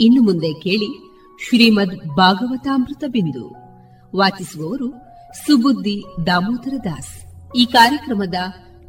[0.00, 1.18] ಇನ್ನು ಮುಂದೆ ಕೇಳಿ
[1.48, 3.54] ಶ್ರೀಮದ್ ಭಾಗವತಾಮೃತ ಬಿಂದು.
[4.16, 4.90] ವಾಚಿಸುವವರು
[5.46, 7.22] ಸುಬುದ್ದಿ ದಾಮೋದರ ದಾಸ್.
[7.56, 8.34] ಈ ಕಾರ್ಯಕ್ರಮದ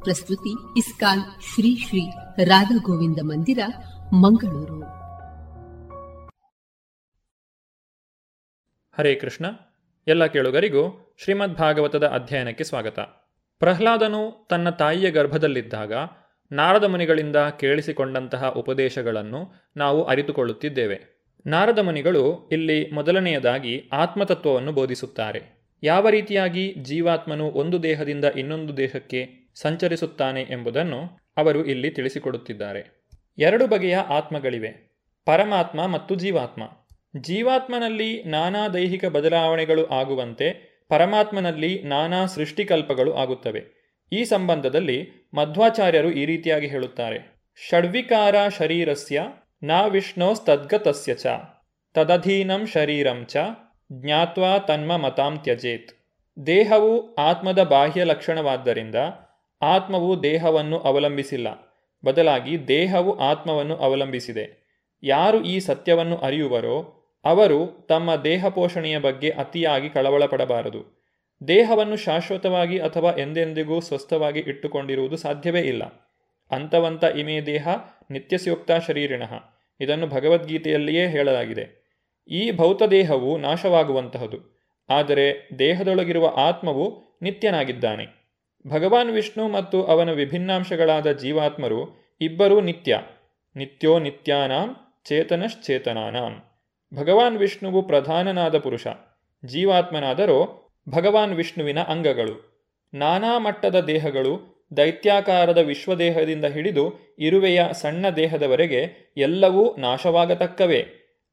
[0.03, 2.09] ಪ್ರಸ್ತುತಿ ಇಸ್ಕಾನ್ ಶ್ರೀ ಶ್ರೀ
[2.43, 3.59] ರಾಧಾ ಗೋವಿಂದ ಮಂದಿರ,
[4.13, 4.81] ಮಂಗಳೂರು.
[8.97, 9.45] ಹರೇ ಕೃಷ್ಣ.
[10.07, 12.99] ಎಲ್ಲ ಕೇಳುಗರಿಗೂ ಶ್ರೀಮದ್ ಭಾಗವತದ ಅಧ್ಯಯನಕ್ಕೆ ಸ್ವಾಗತ.
[13.59, 15.93] ಪ್ರಹ್ಲಾದನು ತನ್ನ ತಾಯಿಯ ಗರ್ಭದಲ್ಲಿದ್ದಾಗ
[16.51, 21.17] ನಾರದ ಮುನಿಗಳಿಂದ ಕೇಳಿಸಿಕೊಂಡಂತಹ ಉಪದೇಶಗಳನ್ನು ನಾವು ಅರಿತುಕೊಳ್ಳುತ್ತಿದ್ದೇವೆ.
[21.45, 25.57] ನಾರದ ಮುನಿಗಳು ಇಲ್ಲಿ ಮೊದಲನೆಯದಾಗಿ ಆತ್ಮತತ್ವವನ್ನು ಬೋಧಿಸುತ್ತಾರೆ.
[25.83, 31.01] ಯಾವ ರೀತಿಯಾಗಿ ಜೀವಾತ್ಮನು ಒಂದು ದೇಹದಿಂದ ಇನ್ನೊಂದು ದೇಹಕ್ಕೆ ಸಂಚರಿಸುತ್ತಾನೆ ಎಂಬುದನ್ನು
[31.37, 33.07] ಅವರು ಇಲ್ಲಿ ತಿಳಿಸಿಕೊಡುತ್ತಿದ್ದಾರೆ.
[33.37, 35.01] ಎರಡು ಬಗೆಯ ಆತ್ಮಗಳಿವೆ.
[35.25, 36.63] ಪರಮಾತ್ಮ ಮತ್ತು ಜೀವಾತ್ಮ.
[37.21, 43.77] ಜೀವಾತ್ಮನಲ್ಲಿ ನಾನಾ ದೈಹಿಕ ಬದಲಾವಣೆಗಳು ಆಗುವಂತೆ ಪರಮಾತ್ಮನಲ್ಲಿ ನಾನಾ ಸೃಷ್ಟಿಕಲ್ಪಗಳು ಆಗುತ್ತವೆ.
[44.11, 47.41] ಈ ಸಂಬಂಧದಲ್ಲಿ ಮಧ್ವಾಚಾರ್ಯರು ಈ ರೀತಿಯಾಗಿ ಹೇಳುತ್ತಾರೆ.
[47.69, 49.23] ಷಡ್ವಿಕಾರ ಶರೀರಸ್ಯ
[49.63, 51.25] ನ ವಿಷ್ಣೋಸ್ತದ್ಗತಸ್ಯ ಚ.
[51.93, 53.37] ತದಧೀನಂ ಶರೀರಂ ಚ.
[53.91, 55.91] ಜ್ಞಾತ್ವಾ ತನ್ಮ ಮತಾಂ ತ್ಯಜೇತ್.
[56.45, 58.95] ದೇಹವು ಆತ್ಮದ ಬಾಹ್ಯ ಲಕ್ಷಣವಾದ್ದರಿಂದ
[59.61, 61.47] ಆತ್ಮವು ದೇಹವನ್ನು ಅವಲಂಬಿಸಿಲ್ಲ.
[62.05, 64.67] ಬದಲಾಗಿ ದೇಹವು ಆತ್ಮವನ್ನು ಅವಲಂಬಿಸಿದೆ.
[65.03, 66.93] ಯಾರು ಈ ಸತ್ಯವನ್ನು ಅರಿಯುವರೋ
[67.25, 70.96] ಅವರು ತಮ್ಮ ದೇಹ ಪೋಷಣೆಯ ಬಗ್ಗೆ ಅತಿಯಾಗಿ ಕಳವಳ ಪಡಬಾರದು
[71.47, 76.13] ದೇಹವನ್ನು ಶಾಶ್ವತವಾಗಿ ಅಥವಾ ಎಂದೆಂದಿಗೂ ಸ್ವಸ್ಥವಾಗಿ ಇಟ್ಟುಕೊಂಡಿರುವುದು ಸಾಧ್ಯವೇ ಇಲ್ಲ.
[76.51, 77.67] ಅಂತವಂತ ಇಮೇ ದೇಹ
[78.11, 79.23] ನಿತ್ಯಸ್ಯುಕ್ತ ಶರೀರಿಣ.
[79.79, 81.87] ಇದನ್ನು ಭಗವದ್ಗೀತೆಯಲ್ಲಿಯೇ ಹೇಳಲಾಗಿದೆ.
[82.27, 84.57] ಈ ಭೌತ ದೇಹವು ನಾಶವಾಗುವಂತಹದು.
[84.89, 88.05] ಆದರೆ ದೇಹದೊಳಗಿರುವ ಆತ್ಮವು ನಿತ್ಯನಾಗಿದ್ದಾನೆ.
[88.67, 93.01] ಭಗವಾನ್ ವಿಷ್ಣು ಮತ್ತು ಅವನ ವಿಭಿನ್ನಾಂಶಗಳಾದ ಜೀವಾತ್ಮರು ಇಬ್ಬರೂ ನಿತ್ಯ.
[93.55, 94.75] ನಿತ್ಯೋ ನಿತ್ಯಾನಾಂ
[95.05, 96.43] ಚೇತನಶ್ಚೇತನಾನಾಂ.
[96.93, 98.87] ಭಗವಾನ್ ವಿಷ್ಣುವು ಪ್ರಧಾನನಾದ ಪುರುಷ.
[99.45, 102.57] ಜೀವಾತ್ಮನಾದರೋ ಭಗವಾನ್ ವಿಷ್ಣುವಿನ ಅಂಗಗಳು.
[102.93, 110.85] ನಾನಾ ಮಟ್ಟದ ದೇಹಗಳು ದೈತ್ಯಾಕಾರದ ವಿಶ್ವದೇಹದಿಂದ ಹಿಡಿದು ಇರುವೆಯ ಸಣ್ಣ ದೇಹದವರೆಗೆ ಎಲ್ಲವೂ ನಾಶವಾಗತಕ್ಕವೇ.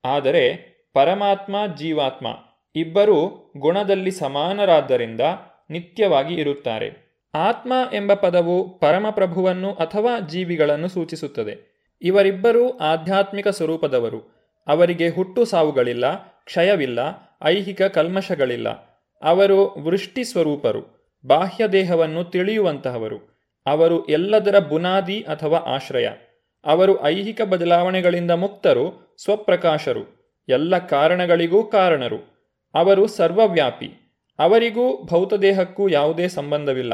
[0.04, 2.26] ಆದರೆ ಪರಮಾತ್ಮ, ಜೀವಾತ್ಮ
[2.76, 5.20] ಇಬ್ಬರೂ ಗುಣದಲ್ಲಿ ಸಮಾನರಾದ್ದರಿಂದ
[5.70, 7.20] ನಿತ್ಯವಾಗಿ ಇರುತ್ತಾರೆ.
[7.34, 11.74] ಆತ್ಮ ಎಂಬ ಪದವು ಪರಮಪ್ರಭುವನ್ನು ಅಥವಾ ಜೀವಿಗಳನ್ನು ಸೂಚಿಸುತ್ತದೆ.
[12.02, 14.52] ಇವರಿಬ್ಬರೂ ಆಧ್ಯಾತ್ಮಿಕ ಸ್ವರೂಪದವರು.
[14.66, 16.98] ಅವರಿಗೆ ಹುಟ್ಟು ಸಾವುಗಳಿಲ್ಲ, ಕ್ಷಯವಿಲ್ಲ,
[17.44, 18.93] ಐಹಿಕ ಕಲ್ಮಶಗಳಿಲ್ಲ.
[19.24, 23.34] ಅವರು ವೃಷ್ಟಿ ಸ್ವರೂಪರು ಬಾಹ್ಯ ದೇಹವನ್ನು ತಿಳಿಯುವಂತಹವರು.
[23.66, 26.08] ಅವರು ಎಲ್ಲದರ ಬುನಾದಿ ಅಥವಾ ಆಶ್ರಯ.
[26.64, 30.34] ಅವರು ಐಹಿಕ ಬದಲಾವಣೆಗಳಿಂದ ಮುಕ್ತರು, ಸ್ವಪ್ರಕಾಶರು.
[30.48, 32.50] ಎಲ್ಲ ಕಾರಣಗಳಿಗೂ ಕಾರಣರು.
[32.74, 33.92] ಅವರು ಸರ್ವವ್ಯಾಪಿ.
[34.38, 36.92] ಅವರಿಗೂ ಭೌತದೇಹಕ್ಕೂ ಯಾವುದೇ ಸಂಬಂಧವಿಲ್ಲ.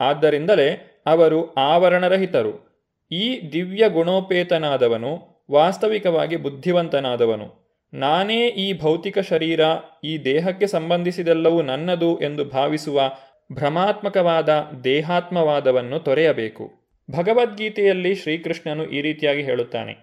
[0.00, 2.76] ಆದ್ದರಿಂದಲೇ ಅವರು ಆವರಣರಹಿತರು.
[3.12, 5.18] ಈ ದಿವ್ಯ ಗುಣೋಪೇತನಾದವನು
[5.52, 7.65] ವಾಸ್ತವಿಕವಾಗಿ ಬುದ್ಧಿವಂತನಾದವನು.
[7.94, 9.60] ನಾನೇ ಈ ಭೌತಿಕ ಶರೀರ,
[10.04, 13.10] ಈ ದೇಹಕ್ಕೆ ಸಂಬಂಧಿಸಿದೆಲ್ಲವೂ ನನ್ನದು ಎಂದು ಭಾವಿಸುವ
[13.52, 16.70] ಭ್ರಮಾತ್ಮಕವಾದ ದೇಹಾತ್ಮವಾದವನ್ನು ತೊರೆಯಬೇಕು.
[17.10, 19.94] ಭಗವದ್ಗೀತೆಯಲ್ಲಿ ಶ್ರೀಕೃಷ್ಣನು ಈ ರೀತಿಯಾಗಿ ಹೇಳುತ್ತಾನೆ,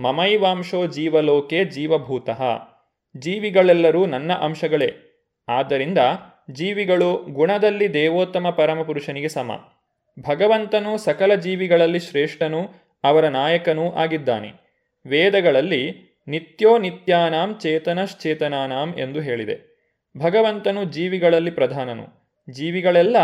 [0.00, 2.42] ಮಮೈವಾಂಶೋ ಜೀವಲೋಕೆ ಜೀವಭೂತಃ.
[3.18, 4.90] ಜೀವಿಗಳೆಲ್ಲರೂ ನನ್ನ ಅಂಶಗಳೇ.
[5.48, 5.98] ಆದ್ದರಿಂದ
[6.50, 9.52] ಜೀವಿಗಳು ಗುಣದಲ್ಲಿ ದೇವೋತ್ತಮ ಪರಮಪುರುಷನಿಗೆ ಸಮ.
[10.28, 12.60] ಭಗವಂತನು ಸಕಲ ಜೀವಿಗಳಲ್ಲಿ ಶ್ರೇಷ್ಠನೂ,
[13.04, 14.52] ಅವರ ನಾಯಕನೂ ಆಗಿದ್ದಾನೆ.
[15.06, 19.70] ವೇದಗಳಲ್ಲಿ ನಿತ್ಯೋ ನಿತ್ಯಾನಾಂ ಚೇತನಶ್ಚೇತನಾನಾಂ ಎಂದು ಹೇಳಿದೆ.
[20.18, 22.06] ಭಗವಂತನು ಜೀವಿಗಳಲ್ಲಿ ಪ್ರಧಾನನು.
[22.50, 23.16] ಜೀವಿಗಳೆಲ್ಲ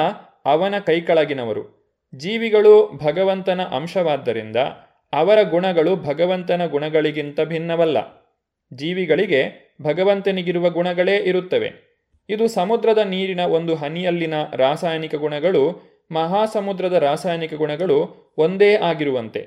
[0.45, 1.77] ಅವನ ಕೈಕಳಗಿನವರು.
[2.15, 4.57] ಜೀವಿಗಳು ಭಗವಂತನ ಅಂಶವಾದ್ದರಿಂದ
[5.13, 7.99] ಅವರ ಗುಣಗಳು ಭಗವಂತನ ಗುಣಗಳಿಗಿಂತ ಭಿನ್ನವಲ್ಲ.
[8.75, 11.73] ಜೀವಿಗಳಿಗೆ ಭಗವಂತನಿಗಿರುವ ಗುಣಗಳೇ ಇರುತ್ತವೆ.
[12.29, 15.83] ಇದು ಸಮುದ್ರದ ನೀರಿನ ಒಂದು ಹನಿಯಲ್ಲಿನ ರಾಸಾಯನಿಕ ಗುಣಗಳು,
[16.13, 19.41] ಮಹಾಸಮುದ್ರದ ರಾಸಾಯನಿಕ ಗುಣಗಳು ಒಂದೇ ಆಗಿರುವಂತೆ.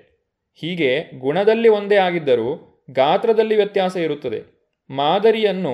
[0.55, 4.39] ಹೀಗೆ ಗುಣದಲ್ಲಿ ಒಂದೇ ಆಗಿದ್ದರೂ ಗಾತ್ರದಲ್ಲಿ ವ್ಯತ್ಯಾಸ ಇರುತ್ತದೆ.
[4.89, 5.73] ಮಾದರಿಯನ್ನು,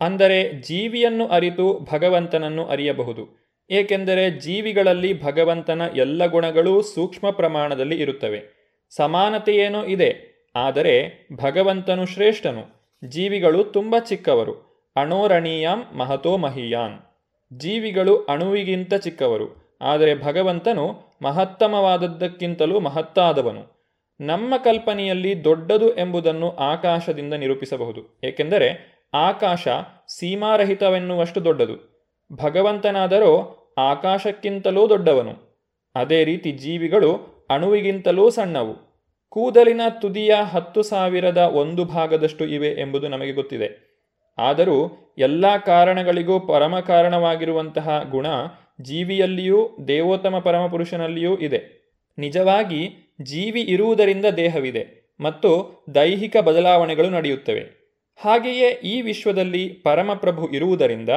[0.00, 3.22] ಅಂದರೆ ಜೀವಿಯನ್ನು ಅರಿತು ಭಗವಂತನನ್ನು ಅರಿಯಬಹುದು.
[3.70, 8.40] ಏಕೆಂದರೆ ಜೀವಿಗಳಲ್ಲಿ ಭಗವಂತನ ಎಲ್ಲ ಗುಣಗಳೂ ಸೂಕ್ಷ್ಮ ಪ್ರಮಾಣದಲ್ಲಿ ಇರುತ್ತವೆ.
[8.92, 10.10] ಸಮಾನತೆಯೇನೋ ಇದೆ,
[10.54, 10.94] ಆದರೆ
[11.36, 12.64] ಭಗವಂತನು ಶ್ರೇಷ್ಠನು.
[13.02, 14.54] ಜೀವಿಗಳು ತುಂಬ ಚಿಕ್ಕವರು.
[14.96, 16.96] ಅಣೋರಣೀಯಾಂ ಮಹತೋ ಮಹೀಯಾನ್.
[17.52, 19.48] ಜೀವಿಗಳು ಅಣುವಿಗಿಂತ ಚಿಕ್ಕವರು,
[19.80, 20.86] ಆದರೆ ಭಗವಂತನು
[21.22, 23.64] ಮಹತ್ತಮವಾದದ್ದಕ್ಕಿಂತಲೂ ಮಹತ್ತಾದವನು.
[24.20, 28.20] ನಮ್ಮ ಕಲ್ಪನೆಯಲ್ಲಿ ದೊಡ್ಡದು ಎಂಬುದನ್ನು ಆಕಾಶದಿಂದ ನಿರೂಪಿಸಬಹುದು.
[28.24, 29.68] ಏಕೆಂದರೆ ಆಕಾಶ
[30.08, 31.96] ಸೀಮಾರಹಿತವೆನ್ನುವಷ್ಟು ದೊಡ್ಡದು.
[32.32, 35.62] ಭಗವಂತನಾದರೋ ಆಕಾಶಕ್ಕಿಂತಲೂ ದೊಡ್ಡವನು.
[35.94, 38.86] ಅದೇ ರೀತಿ ಜೀವಿಗಳು ಅಣುವಿಗಿಂತಲೂ ಸಣ್ಣವು.
[39.28, 43.86] ಕೂದಲಿನ ತುದಿಯ ಹತ್ತು ಸಾವಿರದ ಒಂದು ಭಾಗದಷ್ಟು ಇವೆ ಎಂಬುದು ನಮಗೆ ಗೊತ್ತಿದೆ.
[44.38, 48.26] ಆದರೂ ಎಲ್ಲ ಕಾರಣಗಳಿಗೂ ಪರಮ ಕಾರಣವಾಗಿರುವಂತಹ ಗುಣ
[48.80, 51.86] ಜೀವಿಯಲ್ಲಿಯೂ ದೇವೋತ್ತಮ ಪರಮಪುರುಷನಲ್ಲಿಯೂ ಇದೆ.
[52.18, 57.86] ನಿಜವಾಗಿ ಜೀವಿ ಇರುವುದರಿಂದ ದೇಹವಿದೆ ಮತ್ತು ದೈಹಿಕ ಬದಲಾವಣೆಗಳು ನಡೆಯುತ್ತವೆ.
[58.16, 61.08] ಹಾಗೆಯೇ ಈ ವಿಶ್ವದಲ್ಲಿ ಪರಮಪ್ರಭು ಇರುವುದರಿಂದ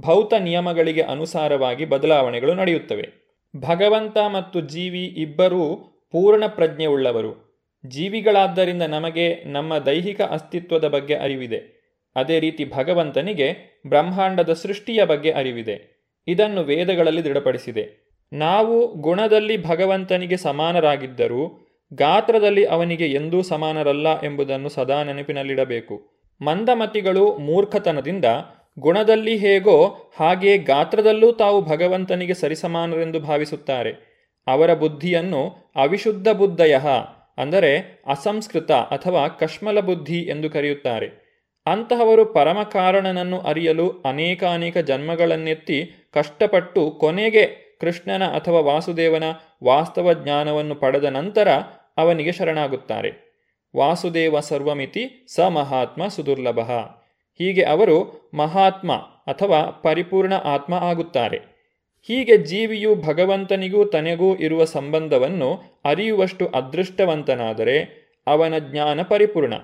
[0.00, 3.08] ಭೌತ ನಿಯಮಗಳಿಗೆ ಅನುಸಾರವಾಗಿ ಬದಲಾವಣೆಗಳು ನಡೆಯುತ್ತವೆ.
[3.56, 5.76] ಭಗವಂತ ಮತ್ತು ಜೀವಿ ಇಬ್ಬರೂ
[6.12, 7.48] ಪೂರ್ಣ ಪ್ರಜ್ಞೆಯುಳ್ಳವರು
[7.86, 11.78] ಜೀವಿಗಳಾದ್ದರಿಂದ ನಮಗೆ ನಮ್ಮ ದೈಹಿಕ ಅಸ್ತಿತ್ವದ ಬಗ್ಗೆ ಅರಿವಿದೆ.
[12.16, 15.98] ಅದೇ ರೀತಿ ಭಗವಂತನಿಗೆ ಬ್ರಹ್ಮಾಂಡದ ಸೃಷ್ಟಿಯ ಬಗ್ಗೆ ಅರಿವಿದೆ.
[16.26, 18.07] ಇದನ್ನು ವೇದಗಳಲ್ಲಿ ದೃಢಪಡಿಸಿದೆ.
[18.32, 21.42] ನಾವು ಗುಣದಲ್ಲಿ ಭಗವಂತನಿಗೆ ಸಮಾನರಾಗಿದ್ದರೂ
[21.92, 25.94] ಗಾತ್ರದಲ್ಲಿ ಅವನಿಗೆ ಎಂದೂ ಸಮಾನರಲ್ಲ ಎಂಬುದನ್ನು ಸದಾ ನೆನಪಿನಲ್ಲಿಡಬೇಕು.
[26.40, 28.24] ಮಂದಮತಿಗಳು ಮೂರ್ಖತನದಿಂದ
[28.78, 29.76] ಗುಣದಲ್ಲಿ ಹೇಗೋ
[30.20, 33.92] ಹಾಗೆ ಗಾತ್ರದಲ್ಲೂ ತಾವು ಭಗವಂತನಿಗೆ ಸರಿಸಮಾನರೆಂದು ಭಾವಿಸುತ್ತಾರೆ.
[34.46, 36.76] ಅವರ ಬುದ್ಧಿಯನ್ನು ಅವಿಶುದ್ಧ ಬುದ್ಧಯ,
[37.38, 37.72] ಅಂದರೆ
[38.06, 41.08] ಅಸಂಸ್ಕೃತ ಅಥವಾ ಕಶ್ಮಲ ಬುದ್ಧಿ ಎಂದು ಕರೆಯುತ್ತಾರೆ.
[41.66, 45.78] ಅಂತಹವರು ಪರಮಕಾರಣನನ್ನು ಅರಿಯಲು ಅನೇಕಾನೇಕ ಜನ್ಮಗಳನ್ನೆತ್ತಿ
[46.14, 49.24] ಕಷ್ಟಪಟ್ಟು ಕೊನೆಗೆ ಕೃಷ್ಣನ ಅಥವಾ ವಾಸುದೇವನ
[49.64, 51.48] ವಾಸ್ತವ ಜ್ಞಾನವನ್ನು ಪಡೆದ ನಂತರ
[51.96, 53.28] ಅವನಿಗೆ ಶರಣಾಗುತ್ತಾರೆ.
[53.76, 56.70] ವಾಸುದೇವ ಸರ್ವಮಿತಿ ಸ ಮಹಾತ್ಮ ಸುದುರ್ಲಭ.
[57.38, 58.92] ಹೀಗೆ ಅವರು ಮಹಾತ್ಮ
[59.26, 61.58] ಅಥವಾ ಪರಿಪೂರ್ಣ ಆತ್ಮ ಆಗುತ್ತಾರೆ.
[62.02, 69.54] ಹೀಗೆ ಜೀವಿಯು ಭಗವಂತನಿಗೂ ತನಗೂ ಇರುವ ಸಂಬಂಧವನ್ನು ಅರಿಯುವಷ್ಟು ಅದೃಷ್ಟವಂತನಾದರೆ ಅವನ ಜ್ಞಾನ ಪರಿಪೂರ್ಣ.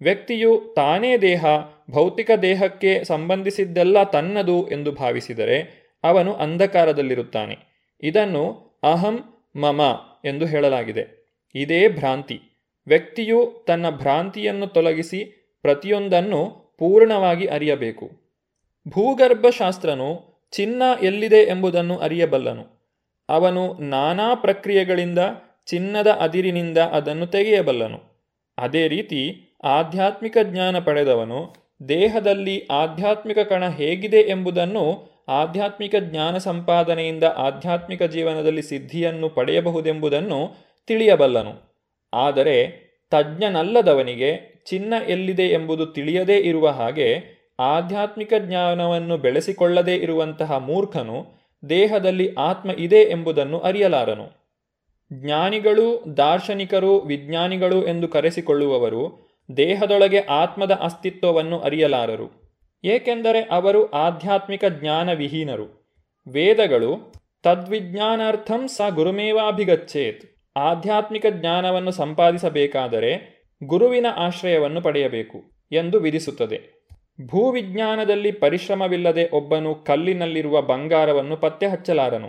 [0.00, 1.44] ವ್ಯಕ್ತಿಯು ತಾನೇ ದೇಹ,
[1.90, 7.58] ಭೌತಿಕ ದೇಹಕ್ಕೆ ಸಂಬಂಧಿಸಿದ್ದೆಲ್ಲ ತನ್ನದು ಎಂದು ಭಾವಿಸಿದರೆ ಅವನು ಅಂಧಕಾರದಲ್ಲಿರುತ್ತಾನೆ.
[8.02, 9.80] ಇದನ್ನು ಅಹಂ ಮಮ
[10.24, 11.20] ಎಂದು ಹೇಳಲಾಗಿದೆ.
[11.54, 12.40] ಇದೇ ಭ್ರಾಂತಿ.
[12.86, 15.24] ವ್ಯಕ್ತಿಯು ತನ್ನ ಭ್ರಾಂತಿಯನ್ನು ತೊಲಗಿಸಿ
[15.62, 18.10] ಪ್ರತಿಯೊಂದನ್ನು ಪೂರ್ಣವಾಗಿ ಅರಿಯಬೇಕು.
[18.88, 22.80] ಭೂಗರ್ಭಶಾಸ್ತ್ರನು ಚಿನ್ನ ಎಲ್ಲಿದೆ ಎಂಬುದನ್ನು ಅರಿಯಬಲ್ಲನು.
[23.28, 25.18] ಅವನು ನಾನಾ ಪ್ರಕ್ರಿಯೆಗಳಿಂದ
[25.66, 28.00] ಚಿನ್ನದ ಅದಿರಿನಿಂದ ಅದನ್ನು ತೆಗೆಯಬಲ್ಲನು.
[28.58, 31.54] ಅದೇ ರೀತಿ ಆಧ್ಯಾತ್ಮಿಕ ಜ್ಞಾನ ಪಡೆದವನು
[31.88, 40.56] ದೇಹದಲ್ಲಿ ಆಧ್ಯಾತ್ಮಿಕ ಕಣ ಹೇಗಿದೆ ಎಂಬುದನ್ನು ಆಧ್ಯಾತ್ಮಿಕ ಜ್ಞಾನ ಸಂಪಾದನೆಯಿಂದ ಆಧ್ಯಾತ್ಮಿಕ ಜೀವನದಲ್ಲಿ ಸಿದ್ಧಿಯನ್ನು ಪಡೆಯಬಹುದೆಂಬುದನ್ನು
[40.86, 41.52] ತಿಳಿಯಬಲ್ಲನು.
[42.14, 52.70] ಆದರೆ ತಜ್ಞನಲ್ಲದವನಿಗೆ ಚಿನ್ನ ಎಲ್ಲಿದೆ ಎಂಬುದು ತಿಳಿಯದೇ ಇರುವ ಹಾಗೆ ಆಧ್ಯಾತ್ಮಿಕ ಜ್ಞಾನವನ್ನು ಬೆಳೆಸಿಕೊಳ್ಳದೇ ಇರುವಂತಹ ಮೂರ್ಖನು ದೇಹದಲ್ಲಿ ಆತ್ಮ
[52.70, 54.40] ಇದೆ ಎಂಬುದನ್ನು ಅರಿಯಲಾರನು.
[55.12, 62.39] ಜ್ಞಾನಿಗಳು, ದಾರ್ಶನಿಕರು, ವಿಜ್ಞಾನಿಗಳು ಎಂದು ಕರೆಸಿಕೊಳ್ಳುವವರು ದೇಹದೊಳಗೆ ಆತ್ಮದ ಅಸ್ತಿತ್ವವನ್ನು ಅರಿಯಲಾರರು.
[62.84, 65.96] ಏಕೆಂದರೆ ಅವರು ಆಧ್ಯಾತ್ಮಿಕ ಜ್ಞಾನವಿಹೀನರು.
[66.32, 67.12] ವೇದಗಳು,
[67.42, 70.24] ತದ್ವಿಜ್ಞಾನಾರ್ಥಂ ಸ ಗುರುಮೇವಾಭಿಗಚ್ಚೇತ್
[70.56, 76.80] ಆಧ್ಯಾತ್ಮಿಕ ಜ್ಞಾನವನ್ನು ಸಂಪಾದಿಸಬೇಕಾದರೆ ಗುರುವಿನ ಆಶ್ರಯವನ್ನು ಪಡೆಯಬೇಕು ಎಂದು ವಿಧಿಸುತ್ತದೆ.
[77.26, 82.28] ಭೂವಿಜ್ಞಾನದಲ್ಲಿ ಪರಿಶ್ರಮವಿಲ್ಲದೆ ಒಬ್ಬನು ಕಲ್ಲಿನಲ್ಲಿರುವ ಬಂಗಾರವನ್ನು ಪತ್ತೆ ಹಚ್ಚಲಾರನು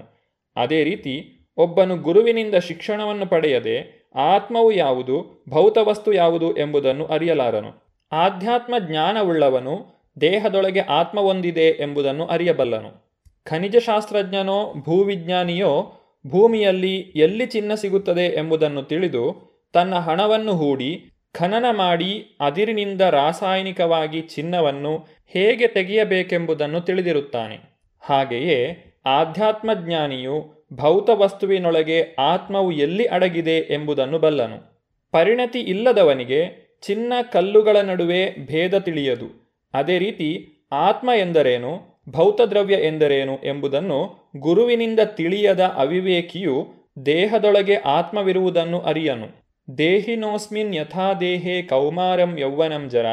[0.55, 8.01] ಅದೇ ರೀತಿ ಒಬ್ಬನು ಗುರುವಿನಿಂದ ಶಿಕ್ಷಣವನ್ನು ಪಡೆಯದೆ ಆತ್ಮವು ಯಾವುದು, ಭೌತವಸ್ತು ಯಾವುದು ಎಂಬುದನ್ನು ಅರಿಯಲಾರನು.
[8.11, 13.11] ಆಧ್ಯಾತ್ಮ ಜ್ಞಾನವುಳ್ಳವನು ದೇಹದೊಳಗೆ ಆತ್ಮ ಒಂದಿದೆ ಎಂಬುದನ್ನು ಅರಿಯಬಲ್ಲನು.
[13.43, 15.93] ಖನಿಜ ಶಾಸ್ತ್ರಜ್ಞನೋ ಭೂವಿಜ್ಞಾನಿಯೋ
[16.27, 25.67] ಭೂಮಿಯಲ್ಲಿ ಎಲ್ಲಿ ಚಿನ್ನ ಸಿಗುತ್ತದೆ ಎಂಬುದನ್ನು ತಿಳಿದು ತನ್ನ ಹಣವನ್ನು ಹೂಡಿ ಖನನ ಮಾಡಿ ಅದಿರಿನಿಂದ ರಾಸಾಯನಿಕವಾಗಿ ಚಿನ್ನವನ್ನು ಹೇಗೆ
[25.67, 27.59] ತೆಗೆಯಬೇಕೆಂಬುದನ್ನು ತಿಳಿದಿರುತ್ತಾನೆ.
[28.01, 34.87] ಹಾಗೆಯೇ ಆಧ್ಯಾತ್ಮಜ್ಞಾನಿಯು ಭೌತ ವಸ್ತುವಿನೊಳಗೆ ಆತ್ಮವು ಎಲ್ಲಿ ಅಡಗಿದೆ ಎಂಬುದನ್ನು ಬಲ್ಲನು.
[35.11, 39.40] ಪರಿಣತಿ ಇಲ್ಲದವನಿಗೆ ಚಿನ್ನ ಕಲ್ಲುಗಳ ನಡುವೆ ಭೇದ ತಿಳಿಯದು.
[39.73, 40.29] ಅದೇ ರೀತಿ
[40.71, 46.67] ಆತ್ಮ ಎಂದರೇನು, ಭೌತದ್ರವ್ಯ ಎಂದರೇನು ಎಂಬುದನ್ನು ಗುರುವಿನಿಂದ ತಿಳಿಯದ ಅವಿವೇಕಿಯು
[47.05, 49.41] ದೇಹದೊಳಗೆ ಆತ್ಮವಿರುವುದನ್ನು ಅರಿಯನು.
[49.77, 53.05] ದೇಹಿನೋಸ್ಮಿನ್ ಯಥಾ ದೇಹೇ ಕೌಮಾರಂ ಯೌವನಂ ಜರ,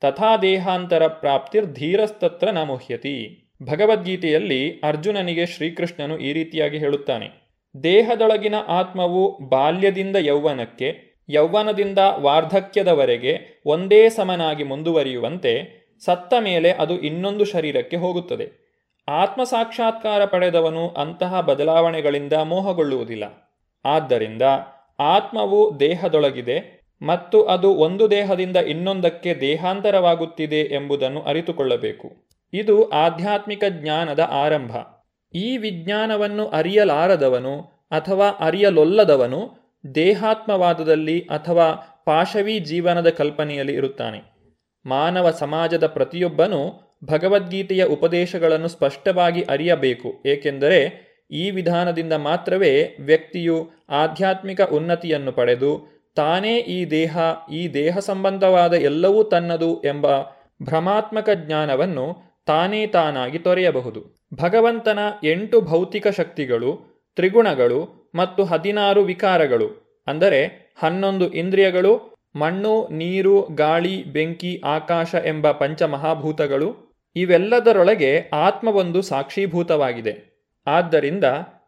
[0.00, 7.28] ತಥಾ ದೇಹಾಂತರ ಪ್ರಾಪ್ತಿರ್ ಧೀರಸ್ತತ್ರ ನ ಮುಹ್ಯತಿ ಭಗವದ್ಗೀತೆಯಲ್ಲಿ ಅರ್ಜುನನಿಗೆ ಶ್ರೀಕೃಷ್ಣನು ಈ ರೀತಿಯಾಗಿ ಹೇಳುತ್ತಾನೆ.
[7.82, 10.88] ದೇಹದೊಳಗಿನ ಆತ್ಮವು ಬಾಲ್ಯದಿಂದ ಯೌವನಕ್ಕೆ,
[11.28, 18.66] ಯೌವನದಿಂದ ವಾರ್ಧಕ್ಯದವರೆಗೆ ಒಂದೇ ಸಮನಾಗಿ ಮುಂದುವರಿಯುವಂತೆ ಸತ್ತ ಮೇಲೆ ಅದು ಇನ್ನೊಂದು ಶರೀರಕ್ಕೆ ಹೋಗುತ್ತದೆ.
[19.08, 23.54] ಆತ್ಮ ಸಾಕ್ಷಾತ್ಕಾರ ಪಡೆದವನು ಅಂತಹ ಬದಲಾವಣೆಗಳಿಂದ ಮೋಹಗೊಳ್ಳುವುದಿಲ್ಲ.
[23.84, 24.42] ಆದ್ದರಿಂದ
[24.98, 32.12] ಆತ್ಮವು ದೇಹದೊಳಗಿದೆ ಮತ್ತು ಅದು ಒಂದು ದೇಹದಿಂದ ಇನ್ನೊಂದಕ್ಕೆ ದೇಹಾಂತರವಾಗುತ್ತಿದೆ ಎಂಬುದನ್ನು ಅರಿತುಕೊಳ್ಳಬೇಕು.
[32.52, 34.76] ಇದು ಆಧ್ಯಾತ್ಮಿಕ ಜ್ಞಾನದ ಆರಂಭ.
[35.34, 41.72] ಈ ವಿಜ್ಞಾನವನ್ನು ಅರಿಯಲಾರದವನು ಅಥವಾ ಅರಿಯಲೊಲ್ಲದವನು ದೇಹಾತ್ಮವಾದದಲ್ಲಿ ಅಥವಾ
[42.04, 44.35] ಪಾಶವಿ ಜೀವನದ ಕಲ್ಪನೆಯಲ್ಲಿ ಇರುತ್ತಾನೆ.
[44.86, 46.60] ಮಾನವ ಸಮಾಜದ ಪ್ರತಿಯೊಬ್ಬನೂ
[47.04, 50.22] ಭಗವದ್ಗೀತೆಯ ಉಪದೇಶಗಳನ್ನು ಸ್ಪಷ್ಟವಾಗಿ ಅರಿಯಬೇಕು.
[50.26, 57.18] ಏಕೆಂದರೆ ಈ ವಿಧಾನದಿಂದ ಮಾತ್ರವೇ ವ್ಯಕ್ತಿಯು ಆಧ್ಯಾತ್ಮಿಕ ಉನ್ನತಿಯನ್ನು ಪಡೆದು ತಾನೇ ಈ ದೇಹ
[57.52, 60.06] ಈ ದೇಹ ಸಂಬಂಧವಾದ ಎಲ್ಲವೂ ತನ್ನದು ಎಂಬ
[60.62, 62.06] ಭ್ರಮಾತ್ಮಕ ಜ್ಞಾನವನ್ನು
[62.46, 64.00] ತಾನೇ ತಾನಾಗಿ ತೊರೆಯಬಹುದು.
[64.34, 66.70] ಭಗವಂತನ ಎಂಟು ಭೌತಿಕ ಶಕ್ತಿಗಳು,
[67.16, 69.68] ತ್ರಿಗುಣಗಳು ಮತ್ತು ಹದಿನಾರು ವಿಕಾರಗಳು,
[70.06, 70.40] ಅಂದರೆ
[70.82, 80.36] ಹನ್ನೊಂದು ಇಂದ್ರಿಯಗಳು ಮಣ್ಣು, ನೀರು, ಗಾಳಿ, ಬೆಂಕಿ, ಆಕಾಶ ಎಂಬ ಪಂಚಮಹಾಭೂತಗಳು ಇವೆಲ್ಲದರೊಳಗೆ ಆತ್ಮವೊಂದು ಸಾಕ್ಷೀಭೂತವಾಗಿದೆ.
[80.66, 81.24] ಆದ್ದರಿಂದ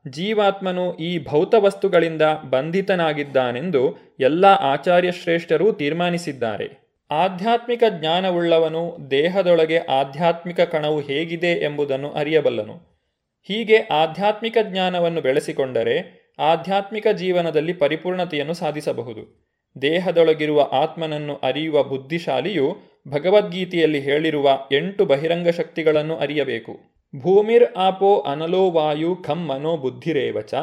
[0.09, 6.89] ಜೀವಾತ್ಮನು ಈ ಭೌತ ವಸ್ತುಗಳಿಂದ ಬಂಧಿತನಾಗಿದ್ದಾನೆಂದು ಎಲ್ಲ ಆಚಾರ್ಯಶ್ರೇಷ್ಠರೂ ತೀರ್ಮಾನಿಸಿದ್ದಾರೆ.
[7.11, 12.73] ಆಧ್ಯಾತ್ಮಿಕ ಜ್ಞಾನವುಳ್ಳವನು ದೇಹದೊಳಗೆ ಆಧ್ಯಾತ್ಮಿಕ ಕಣವು ಹೇಗಿದೆ ಎಂಬುದನ್ನು ಅರಿಯಬಲ್ಲನು.
[13.45, 19.48] ಹೀಗೆ ಆಧ್ಯಾತ್ಮಿಕ ಜ್ಞಾನವನ್ನು ಬೆಳೆಸಿಕೊಂಡರೆ ಆಧ್ಯಾತ್ಮಿಕ ಜೀವನದಲ್ಲಿ ಪರಿಪೂರ್ಣತೆಯನ್ನು ಸಾಧಿಸಬಹುದು.
[19.83, 22.77] ದೇಹದೊಳಗಿರುವ ಆತ್ಮನನ್ನು ಅರಿಯುವ ಬುದ್ಧಿಶಾಲಿಯು
[23.09, 26.73] ಭಗವದ್ಗೀತೆಯಲ್ಲಿ ಹೇಳಿರುವ ಎಂಟು ಬಹಿರಂಗ ಶಕ್ತಿಗಳನ್ನು ಅರಿಯಬೇಕು.
[27.23, 30.55] ಭೂಮಿರ್ ಆಪೋ ಅನಲೋ ವಾಯು ಖಂ ಮನೋ ಬುದ್ಧಿರೇವಚ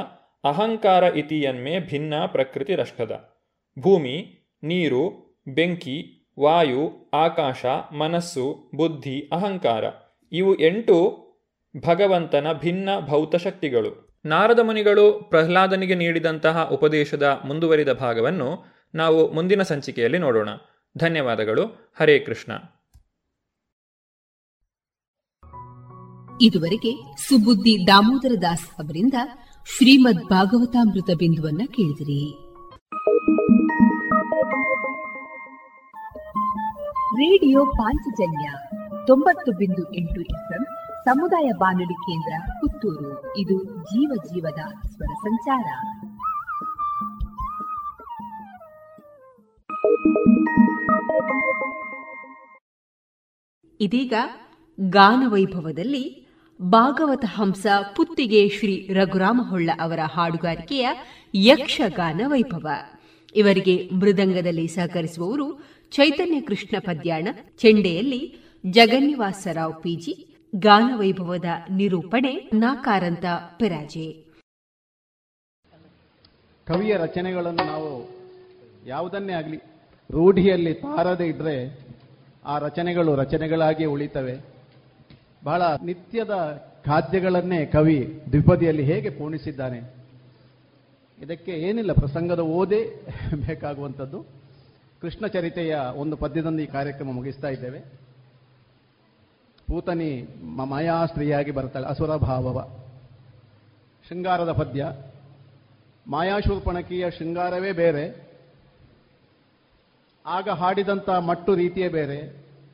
[0.44, 3.30] ಅಹಂಕಾರ ಇತಿಯನ್ಮೆ ಭಿನ್ನ ಪ್ರಕೃತಿರಷ್ಟದ
[3.80, 4.18] ಭೂಮಿ,
[4.64, 5.04] ನೀರು,
[5.48, 9.84] ಬೆಂಕಿ, ವಾಯು, ಆಕಾಶ, ಮನಸ್ಸು, ಬುದ್ಧಿ, ಅಹಂಕಾರ
[10.32, 11.26] ಇವು ಎಂಟು
[11.88, 14.20] ಭಗವಂತನ ಭಿನ್ನ ಭೌತ ಶಕ್ತಿಗಳು.
[14.26, 20.50] ನಾರದ ಮುನಿಗಳು ಪ್ರಹ್ಲಾದನಿಗೆ ನೀಡಿದಂತಹ ಉಪದೇಶದ ಮುಂದುವರಿದ ಭಾಗವನ್ನು ನಾವು ಮುಂದಿನ ಸಂಚಿಕೆಯಲ್ಲಿ ನೋಡೋಣ.
[20.98, 21.94] ಧನ್ಯವಾದಗಳು.
[22.00, 22.52] ಹರೇ ಕೃಷ್ಣ.
[26.42, 29.14] ಇದುವರೆಗೆ ಸುಬುದ್ದಿ ದಾಮೋದರ ದಾಸ್ ಅವರಿಂದ
[29.78, 32.46] ಶ್ರೀಮದ್ ಭಾಗವತಾಮೃತ ಬಿಂದುವನ್ನ ಕೇಳಿದಿರಿ.
[37.16, 38.50] ರೇಡಿಯೋ ಪಾಂಚಜನ್ಯ
[39.08, 40.66] ತೊಂಬತ್ತು ಬಿಂದು ಎಂಟು ಎಫ್ಎಂ
[41.06, 43.38] ಸಮುದಾಯ ಬಾನುಲಿ ಕೇಂದ್ರ ಪುತ್ತೂರು.
[43.38, 45.66] ಇದು ಜೀವ ಜೀವದ ಸ್ವರ ಸಂಚಾರ.
[53.80, 54.14] ಇದೀಗ
[54.90, 56.28] ಗಾನವೈಭವದಲ್ಲಿ
[56.62, 60.90] ಭಾಗವತ ಹಂಸ ಪುತ್ತಿಗೆ ಶ್ರೀ ರಘುರಾಮ ಹೊಳ್ಳ ಅವರ ಹಾಡುಗಾರಿಕೆಯ
[61.36, 62.68] ಯಕ್ಷಗಾನ ವೈಭವ.
[63.36, 67.28] ಇವರಿಗೆ ಮೃದಂಗದಲ್ಲಿ ಸಹಕರಿಸುವವರು ಚೈತನ್ಯ ಕೃಷ್ಣ ಪದ್ಯಾಣ,
[67.58, 68.36] ಚೆಂಡೆಯಲ್ಲಿ
[68.66, 73.26] ಜಗನ್ನಿವಾಸರಾವ್ ಪಿಜಿ ಗಾನವೈಭವದ ನಿರೂಪಣೆ ನಾಕಾರಂತ
[73.58, 74.26] ಪೆರಾಜೆ.
[76.68, 78.10] ಕವಿಯ ರಚನೆಗಳನ್ನು ನಾವು
[78.86, 79.75] ಯಾವುದನ್ನೇ ಆಗಲಿ
[80.12, 81.80] ರೂಢಿಯಲ್ಲಿ ತಾರದೆ ಇದ್ರೆ
[82.46, 84.38] ಆ ರಚನೆಗಳು ರಚನೆಗಳಾಗಿ ಉಳಿತವೆ.
[85.44, 86.34] ಬಹಳ ನಿತ್ಯದ
[86.86, 89.96] ಖಾದ್ಯಗಳನ್ನೇ ಕವಿ ದ್ವಿಪದಿಯಲ್ಲಿ ಹೇಗೆ ಪೂರ್ಣಿಸಿದ್ದಾನೆ
[91.22, 93.08] ಇದಕ್ಕೆ ಏನಿಲ್ಲ, ಪ್ರಸಂಗದ ಓದೇ
[93.48, 94.26] ಬೇಕಾಗುವಂಥದ್ದು.
[95.02, 97.80] ಕೃಷ್ಣ ಚರಿತೆಯ ಒಂದು ಪದ್ಯದಂದು ಈ ಕಾರ್ಯಕ್ರಮ ಮುಗಿಸ್ತಾ ಇದ್ದೇವೆ.
[99.68, 102.70] ಪೂತನಿ ಮಾಯಾ ಸ್ತ್ರೀಯಾಗಿ ಬರ್ತಾಳೆ ಅಸುರ ಭಾವವ.
[104.10, 104.88] ಶೃಂಗಾರದ ಪದ್ಯ.
[106.08, 108.25] ಮಾಯಾಶೂರ್ಪಣಕಿಯ ಶೃಂಗಾರವೇ ಬೇರೆ.
[110.26, 112.18] ಆಗ ಹಾಡಿದಂಥ ಮಟ್ಟು ರೀತಿಯೇ ಬೇರೆ,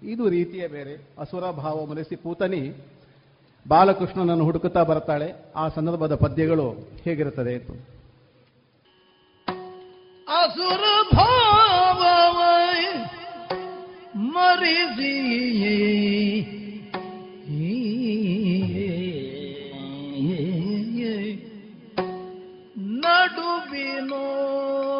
[0.03, 0.93] ಇದು ರೀತಿಯೇ ಬೇರೆ.
[1.19, 2.61] ಅಸುರ ಭಾವ ಮನಸ್ಸಿ ಪೂತನಿ
[3.67, 6.71] ಬಾಲಕೃಷ್ಣನನ್ನು ಹುಡುಕುತ್ತಾ ಬರ್ತಾಳೆ ಆ ಸಂದರ್ಭದ ಪದ್ಯಗಳು
[7.03, 7.71] ಹೇಗಿರುತ್ತದೆ ಅಂತ.
[10.27, 10.83] ಅಸುರ
[11.15, 12.01] ಭಾವ
[14.15, 15.11] ಮರಿಸಿ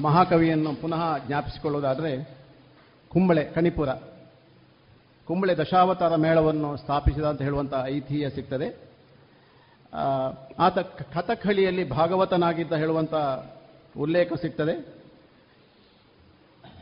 [0.00, 2.36] ಮಹಾಕವಿಯನ್ನು ಪುನಃ ಜ್ಞಾಪಿಸಿಕೊಳ್ಳೋದಾದರೆ
[3.08, 3.88] ಕುಂಬಳೆ, ಕಣಿಪುರ.
[5.26, 8.86] ಕುಂಬಳೆ ದಶಾವತಾರ ಮೇಳವನ್ನು ಸ್ಥಾಪಿಸಿದ ಅಂತ ಹೇಳುವಂಥ ಐತಿಹ್ಯ ಸಿಗ್ತದೆ.
[10.58, 13.14] ಆತ ಕಥಕಳಿಯಲ್ಲಿ ಭಾಗವತನಾಗಿದ್ದ ಹೇಳುವಂಥ
[13.98, 14.96] ಉಲ್ಲೇಖ ಸಿಗ್ತದೆ.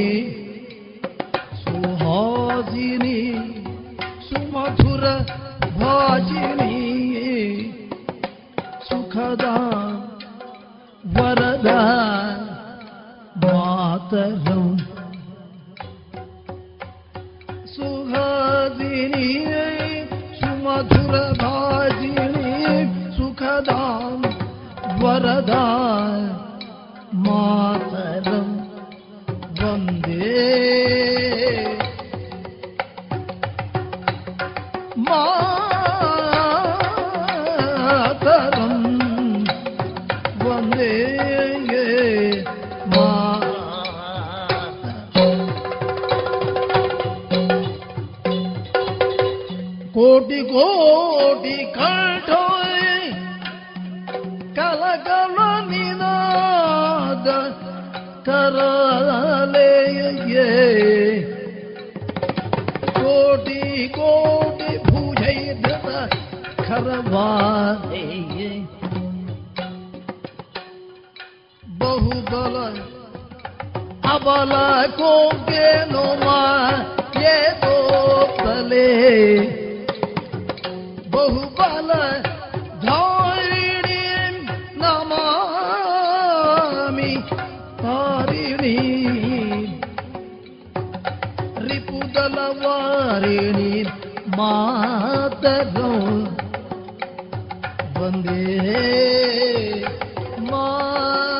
[67.14, 68.50] ಖರವಾದೆಯೇ
[71.62, 72.54] ಬಹುಬಲ
[74.12, 74.52] ಅಬಲ
[74.98, 76.26] ಕೋಗೆ ನೋಮ
[77.24, 78.86] ಏ ತೋಪ್ತ ಬಲೆ
[81.10, 81.90] ಬಹುಬಲ
[82.86, 84.00] ಧಾರಿಣಿ
[84.82, 85.92] ನಮಾಮಿ
[87.82, 88.76] ತಾರಿಣಿ
[91.68, 93.72] ರಿಪುದಲ ವಾರಿಣಿ
[94.38, 95.01] ಮಾತರೋ
[98.24, 98.42] ವಂದೇ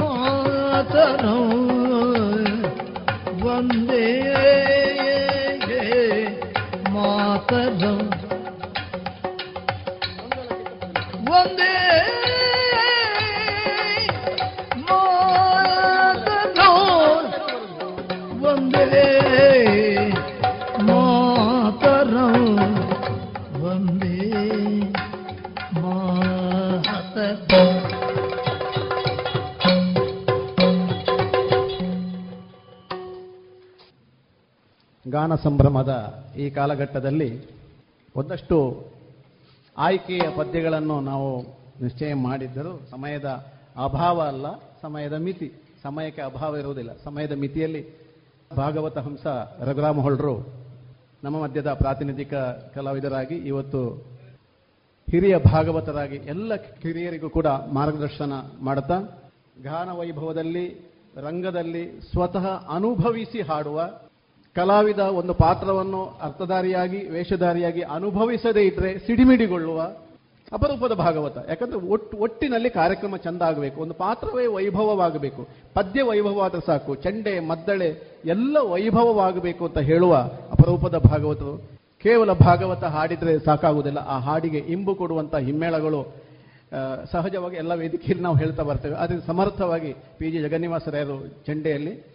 [0.00, 1.52] ಮಾತರಂ
[3.44, 4.06] ವಂದೇ
[6.94, 8.03] ಮಾತರಂ ವಂದೇ
[35.24, 35.92] ಗಾನ ಸಂಭ್ರಮದ
[36.38, 37.28] ಈ ಕಾಲಘಟ್ಟದಲ್ಲಿ
[38.16, 38.56] ಒಂದಷ್ಟು
[39.76, 41.28] ಆಯ್ಕೆಯ ಪದ್ಯಗಳನ್ನು ನಾವು
[41.82, 43.28] ನಿಶ್ಚಯ ಮಾಡಿದ್ದರೂ ಸಮಯದ
[43.84, 44.46] ಅಭಾವ ಅಲ್ಲ,
[44.82, 45.48] ಸಮಯದ ಮಿತಿ.
[45.82, 46.90] ಸಮಯಕ್ಕೆ ಅಭಾವ ಇರುವುದಿಲ್ಲ.
[47.04, 47.82] ಸಮಯದ ಮಿತಿಯಲ್ಲಿ
[48.56, 49.26] ಭಾಗವತ ಹಂಸ
[49.60, 50.34] ರಘುರಾಮ ಹೊಳ್ರು
[51.24, 52.34] ನಮ್ಮ ಮಧ್ಯದ ಪ್ರಾತಿನಿಧಿಕ
[52.74, 53.82] ಕಲಾವಿದರಾಗಿ ಇವತ್ತು
[55.08, 58.32] ಹಿರಿಯ ಭಾಗವತರಾಗಿ ಎಲ್ಲ ಹಿರಿಯರಿಗೂ ಕೂಡ ಮಾರ್ಗದರ್ಶನ
[58.62, 58.98] ಮಾಡುತ್ತಾ
[59.62, 60.66] ಗಾನ ವೈಭವದಲ್ಲಿ,
[61.16, 62.46] ರಂಗದಲ್ಲಿ ಸ್ವತಃ
[62.76, 63.80] ಅನುಭವಿಸಿ ಹಾಡುವ
[64.54, 69.80] ಕಲಾವಿದ ಒಂದು ಪಾತ್ರವನ್ನು ಅರ್ಥಧಾರಿಯಾಗಿ, ವೇಷಧಾರಿಯಾಗಿ ಅನುಭವಿಸದೇ ಇದ್ರೆ ಸಿಡಿಮಿಡಿಗೊಳ್ಳುವ
[70.52, 71.38] ಅಪರೂಪದ ಭಾಗವತ.
[71.48, 73.80] ಯಾಕಂದ್ರೆ ಒಟ್ಟು ಒಟ್ಟಿನಲ್ಲಿ ಕಾರ್ಯಕ್ರಮ ಚಂದ ಆಗಬೇಕು.
[73.80, 75.48] ಒಂದು ಪಾತ್ರವೇ ವೈಭವವಾಗಬೇಕು.
[75.74, 76.94] ಪದ್ಯ ವೈಭವವಾದ್ರೆ ಸಾಕು.
[76.94, 80.14] ಚಂಡೆ, ಮದ್ದಳೆ ಎಲ್ಲ ವೈಭವವಾಗಬೇಕು ಅಂತ ಹೇಳುವ
[80.50, 81.62] ಅಪರೂಪದ ಭಾಗವತರು.
[82.02, 83.98] ಕೇವಲ ಭಾಗವತ ಹಾಡಿದ್ರೆ ಸಾಕಾಗುವುದಿಲ್ಲ.
[83.98, 86.14] ಆ ಹಾಡಿಗೆ ಇಂಬು ಕೊಡುವಂತಹ ಹಿಮ್ಮೇಳಗಳು
[87.12, 88.94] ಸಹಜವಾಗಿ ಎಲ್ಲ ವೇದಿಕೆಯಲ್ಲಿ ನಾವು ಹೇಳ್ತಾ ಬರ್ತೇವೆ.
[88.94, 92.13] ಆದರೆ ಸಮರ್ಥವಾಗಿ ಪಿ ಜಿ ಜಗನ್ನಿವಾಸರಾಯರು ಚಂಡೆಯಲ್ಲಿ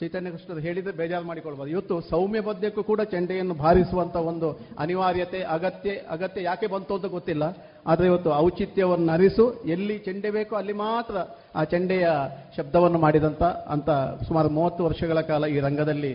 [0.00, 1.70] ಚೈತನ್ಯ ಕೃಷ್ಣರು ಹೇಳಿದ್ರೆ ಬೇಜಾರು ಮಾಡಿಕೊಳ್ಬೋದು.
[1.70, 4.48] ಇವತ್ತು ಸೌಮ್ಯ ಪದ್ಯಕ್ಕೂ ಕೂಡ ಚೆಂಡೆಯನ್ನು ಭಾರಿಸುವಂತ ಒಂದು
[4.78, 7.44] ಅನಿವಾರ್ಯತೆ, ಅಗತ್ಯ ಅಗತ್ಯ ಯಾಕೆ ಬಂತು ಅಂತ ಗೊತ್ತಿಲ್ಲ.
[7.86, 11.16] ಆದರೆ ಇವತ್ತು ಔಚಿತ್ಯವನ್ನು ಅರಿಸು ಎಲ್ಲಿ ಚೆಂಡೆ ಬೇಕೋ ಅಲ್ಲಿ ಮಾತ್ರ
[11.54, 12.08] ಆ ಚೆಂಡೆಯ
[12.56, 13.90] ಶಬ್ದವನ್ನು ಮಾಡಿದಂತ, ಅಂತ
[14.28, 16.12] ಸುಮಾರು ಮೂವತ್ತು ವರ್ಷಗಳ ಕಾಲ ಈ ರಂಗದಲ್ಲಿ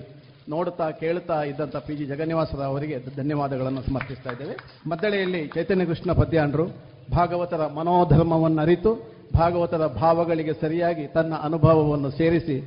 [0.50, 4.56] ನೋಡುತ್ತಾ ಕೇಳುತ್ತಾ ಇದ್ದಂಥ ಪಿ ಜಿ ಜಗನ್ನಿವಾಸರಾವ್ ಅವರಿಗೆ ಧನ್ಯವಾದಗಳನ್ನು ಸಮರ್ಪಿಸ್ತಾ ಇದ್ದೇವೆ.
[4.90, 6.66] ಮದ್ದಳೆಯಲ್ಲಿ ಚೈತನ್ಯ ಕೃಷ್ಣ ಪದ್ಯಾಂಡ್ರು
[7.12, 8.92] ಭಾಗವತರ ಮನೋಧರ್ಮವನ್ನು ಅರಿತು,
[9.34, 12.58] ಭಾಗವತರ ಭಾವಗಳಿಗೆ ಸರಿಯಾಗಿ ತನ್ನ ಅನುಭವವನ್ನು ಸೇರಿಸಿ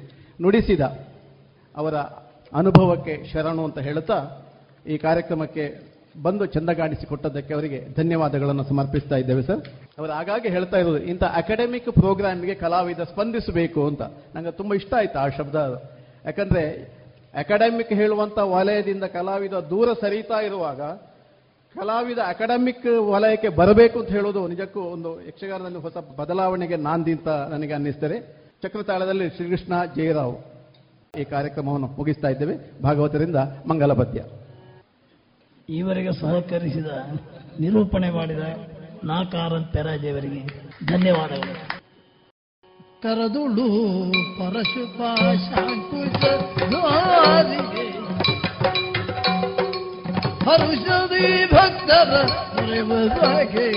[0.43, 0.81] ನುಡಿಸಿದ
[1.77, 1.95] ಅವರ
[2.53, 4.47] ಅನುಭವಕ್ಕೆ ಶರಣು ಅಂತ ಹೇಳುತ್ತಾ
[4.86, 5.89] ಈ ಕಾರ್ಯಕ್ರಮಕ್ಕೆ
[6.23, 9.69] ಬಂದು ಚಂದಗಾಣಿಸಿಕೊಟ್ಟದ್ದಕ್ಕೆ ಅವರಿಗೆ ಧನ್ಯವಾದಗಳನ್ನು ಸಮರ್ಪಿಸ್ತಾ ಇದ್ದೇವೆ, ಸರ್.
[9.99, 14.03] ಅವರು ಆಗಾಗ್ಗೆ ಹೇಳ್ತಾ ಇರೋದು, ಇಂಥ ಅಕಾಡೆಮಿಕ್ ಪ್ರೋಗ್ರಾಮ್ಗೆ ಕಲಾವಿದ ಸ್ಪಂದಿಸಬೇಕು ಅಂತ.
[14.35, 15.55] ನನಗೆ ತುಂಬ ಇಷ್ಟ ಆಯ್ತು ಆ ಶಬ್ದ.
[16.24, 16.99] ಯಾಕಂದ್ರೆ
[17.35, 20.81] ಅಕಾಡೆಮಿಕ್ ಹೇಳುವಂತ ವಲಯದಿಂದ ಕಲಾವಿದ ದೂರ ಸರಿತಾ ಇರುವಾಗ
[21.78, 28.49] ಕಲಾವಿದ ಅಕಾಡೆಮಿಕ್ ವಲಯಕ್ಕೆ ಬರಬೇಕು ಅಂತ ಹೇಳೋದು ನಿಜಕ್ಕೂ ಒಂದು ಯಕ್ಷಗಾನದಲ್ಲಿ ಹೊಸ ಬದಲಾವಣೆಗೆ ನಾಂದಿ ಅಂತ ನನಗೆ ಅನ್ನಿಸ್ತದೆ.
[28.62, 30.57] ಚಕ್ರತಾಳದಲ್ಲಿ ಶ್ರೀಕೃಷ್ಣ ಜಯರಾವ್.
[31.20, 32.55] ಈ ಕಾರ್ಯಕ್ರಮವನ್ನು ಮುಗಿಸ್ತಾ ಇದ್ದೇವೆ.
[32.82, 33.36] ಭಾಗವತರಿಂದ
[33.66, 34.20] ಮಂಗಲ ಪದ್ಯ
[35.69, 36.90] ಈವರೆಗೆ ಸಹಕರಿಸಿದ
[37.61, 38.45] ನಿರೂಪಣೆ ಮಾಡಿದ
[39.05, 40.40] ನಾಕಾರನ್ ಪೆರಾಜೆಯವರಿಗೆ
[40.86, 41.55] ಧನ್ಯವಾದಗಳು.
[43.03, 43.66] ಕರದುಳು
[44.39, 45.01] ಪರಶುಪ
[46.70, 47.85] ದ್ವಾರಿಗೆ
[50.47, 52.12] ಹರುಷದಿ ಭಕ್ತರ
[52.70, 53.69] ರೆವಗೆ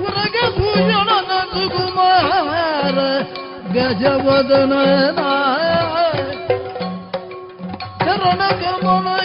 [0.00, 0.36] ಉರಗ
[1.52, 2.98] ಸುಕುಮಾರ
[3.74, 4.74] ಗಜವದನ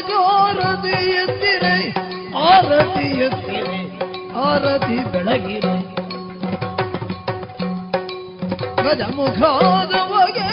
[0.10, 1.76] ಗೋರತಿ ಎತ್ತಿರೆ
[2.46, 3.80] ಆರತಿ ಎತ್ತಿರೆ
[4.44, 5.76] ಆರತಿ ಬೆಳಗಿರೆ
[8.84, 10.50] ಗಜಮುಖಾದ ಬಗೆ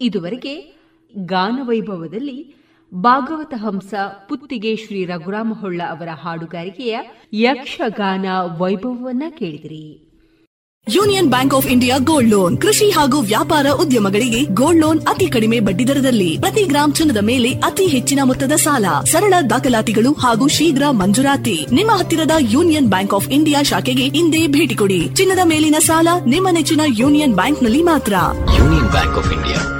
[0.00, 0.54] ಇದುವರೆಗೆ
[1.16, 2.54] ಗಾನವೈಭವದಲ್ಲಿ
[2.94, 3.94] ಭಾಗವತ ಹಂಸ
[4.28, 6.98] ಪುತ್ತಿಗೆ ಶ್ರೀ ರಘುರಾಮ ಹೊಳ್ಳ ಅವರ ಹಾಡುಗಾರಿಕೆಯ
[7.32, 8.26] ಯಕ್ಷಗಾನ
[8.58, 10.06] ವೈಭವವನ್ನ ಕೇಳಿದಿರಿ.
[10.94, 12.58] Union Bank of India gold loan.
[12.58, 16.38] ಕೃಷಿ ಹಾಗೂ ವ್ಯಾಪಾರ ಉದ್ಯಮಗಳಿಗೆ ಗೋಲ್ಡ್ ಲೋನ್ ಅತಿ ಕಡಿಮೆ ಬಡ್ಡಿ ದರದಲ್ಲಿ.
[16.40, 18.84] ಪ್ರತಿ ಗ್ರಾಂ ಚಿನ್ನದ ಮೇಲೆ ಅತಿ ಹೆಚ್ಚಿನ ಮೊತ್ತದ ಸಾಲ.
[19.04, 21.66] ಸರಳ ದಾಖಲಾತಿಗಳು ಹಾಗೂ ಶೀಘ್ರ ಮಂಜೂರಾತಿ.
[21.72, 25.14] ನಿಮ್ಮ ಹತ್ತಿರದ ಯೂನಿಯನ್ ಬ್ಯಾಂಕ್ ಆಫ್ ಇಂಡಿಯಾ ಶಾಖೆಗೆ ಇಂದೇ ಭೇಟಿ ಕೊಡಿ.
[25.14, 28.14] ಚಿನ್ನದ ಮೇಲಿನ ಸಾಲ ನಿಮ್ಮ ನೆಚ್ಚಿನ ಯೂನಿಯನ್ ಬ್ಯಾಂಕ್ನಲ್ಲಿ ಮಾತ್ರ.
[28.58, 29.79] Union Bank of India.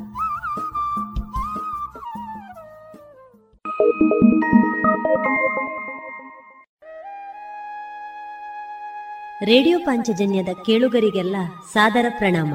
[9.45, 11.35] Radio ಪಾಂಚಜನ್ಯದ ಕೇಳುಗರಿಗೆಲ್ಲ
[11.73, 12.53] ಸಾದರ ಪ್ರಣಾಮ.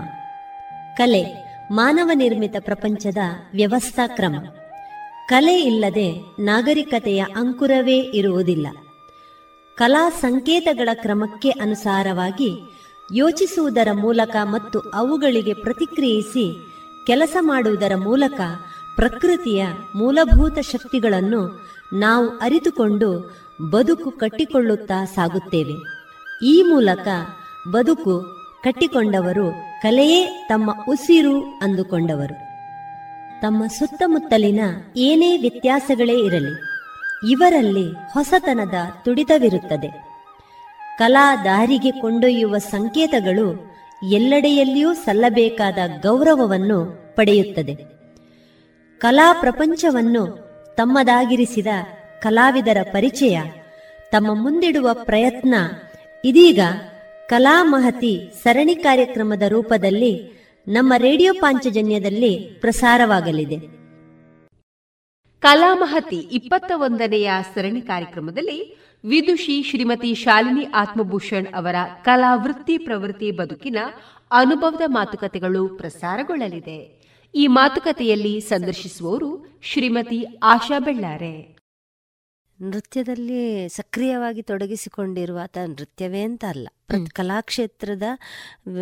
[0.97, 1.23] ಕಲೆ,
[1.73, 3.17] ಮಾನವ ನಿರ್ಮಿತ ಪ್ರಪಂಚದ
[3.55, 4.35] ವ್ಯವಸ್ಥಾ ಕ್ರಮ.
[5.29, 8.67] ಕಲೆ ಇಲ್ಲದೆ ನಾಗರಿಕತೆಯ ಅಂಕುರವೇ ಇರುವುದಿಲ್ಲ.
[9.77, 12.51] ಕಲಾ ಸಂಕೇತಗಳ ಕ್ರಮಕ್ಕೆ ಅನುಸಾರವಾಗಿ
[13.15, 16.55] ಯೋಚಿಸುವುದರ ಮೂಲಕ ಮತ್ತು ಅವುಗಳಿಗೆ ಪ್ರತಿಕ್ರಿಯಿಸಿ
[17.07, 18.41] ಕೆಲಸ ಮಾಡುವುದರ ಮೂಲಕ
[18.97, 23.37] ಪ್ರಕೃತಿಯ ಮೂಲಭೂತ ಶಕ್ತಿಗಳನ್ನು ನಾವು ಅರಿತುಕೊಂಡು
[23.73, 25.73] ಬದುಕು ಕಟ್ಟಿಕೊಳ್ಳುತ್ತಾ ಸಾಗುತ್ತೇವೆ.
[26.47, 27.09] ಈ ಮೂಲಕ
[27.71, 28.21] ಬದುಕು
[28.65, 29.53] ಕಟ್ಟಿಕೊಂಡವರು
[29.83, 32.35] ಕಲೆಯೇ ತಮ್ಮ ಉಸಿರು ಅಂದುಕೊಂಡವರು.
[33.43, 34.61] ತಮ್ಮ ಸುತ್ತಮುತ್ತಲಿನ
[34.97, 36.61] ಏನೇ ವ್ಯತ್ಯಾಸಗಳೇ ಇರಲಿ,
[37.33, 38.75] ಇವರಲ್ಲಿ ಹೊಸತನದ
[39.05, 40.07] ತುಡಿತವಿರುತ್ತದೆ.
[40.99, 43.77] ಕಲಾ ದಾರಿಗೆ ಕೊಂಡೊಯ್ಯುವ ಸಂಕೇತಗಳು
[44.13, 47.96] ಎಲ್ಲೆಡೆಯಲ್ಲಿಯೂ ಸಲ್ಲಬೇಕಾದ ಗೌರವವನ್ನು ಪಡೆಯುತ್ತದೆ.
[48.99, 50.27] ಕಲಾ ಪ್ರಪಂಚವನ್ನು
[50.77, 51.67] ತಮ್ಮದಾಗಿರಿಸಿದ
[52.21, 53.41] ಕಲಾವಿದರ ಪರಿಚಯ.
[54.13, 55.55] ತಮ್ಮ ಮುಂದಿಡುವ ಪ್ರಯತ್ನ
[56.25, 56.61] ಇದೀಗ
[57.29, 63.57] ಕಲಾ ಮಹತಿ ಸರಣಿ ಕಾರ್ಯಕ್ರಮದ ರೂಪದಲ್ಲಿ ನಮ್ಮ ರೇಡಿಯೋ ಪಾಂಚಜನ್ಯದಲ್ಲಿ ಪ್ರಸಾರವಾಗಲಿದೆ.
[65.41, 71.75] ಕಲಾಮಹತಿ ಇಪ್ಪತ್ತ ಒಂದನೆಯ ಸರಣಿ ಕಾರ್ಯಕ್ರಮದಲ್ಲಿ ವಿದುಷಿ ಶ್ರೀಮತಿ ಶಾಲಿನಿ ಆತ್ಮಭೂಷಣ್ ಅವರ
[72.05, 73.77] ಕಲಾ ವೃತ್ತಿ ಪ್ರವೃತ್ತಿ ಬದುಕಿನ
[74.31, 76.96] ಅನುಭವದ ಮಾತುಕತೆಗಳು ಪ್ರಸಾರಗೊಳ್ಳಲಿದೆ.
[77.37, 81.57] ಈ ಮಾತುಕತೆಯಲ್ಲಿ ಸಂದರ್ಶಿಸುವವರು ಶ್ರೀಮತಿ ಆಶಾ ಬೆಳ್ಳಾರೆ.
[82.63, 86.69] ನೃತ್ಯದಲ್ಲಿ ಸಕ್ರಿಯವಾಗಿ ತೊಡಗಿಸಿಕೊಂಡಿರುವ ಆತ ನೃತ್ಯವೇ ಅಂತ ಅಲ್ಲ.
[87.13, 88.03] ಕಲಾಕ್ಷೇತ್ರದ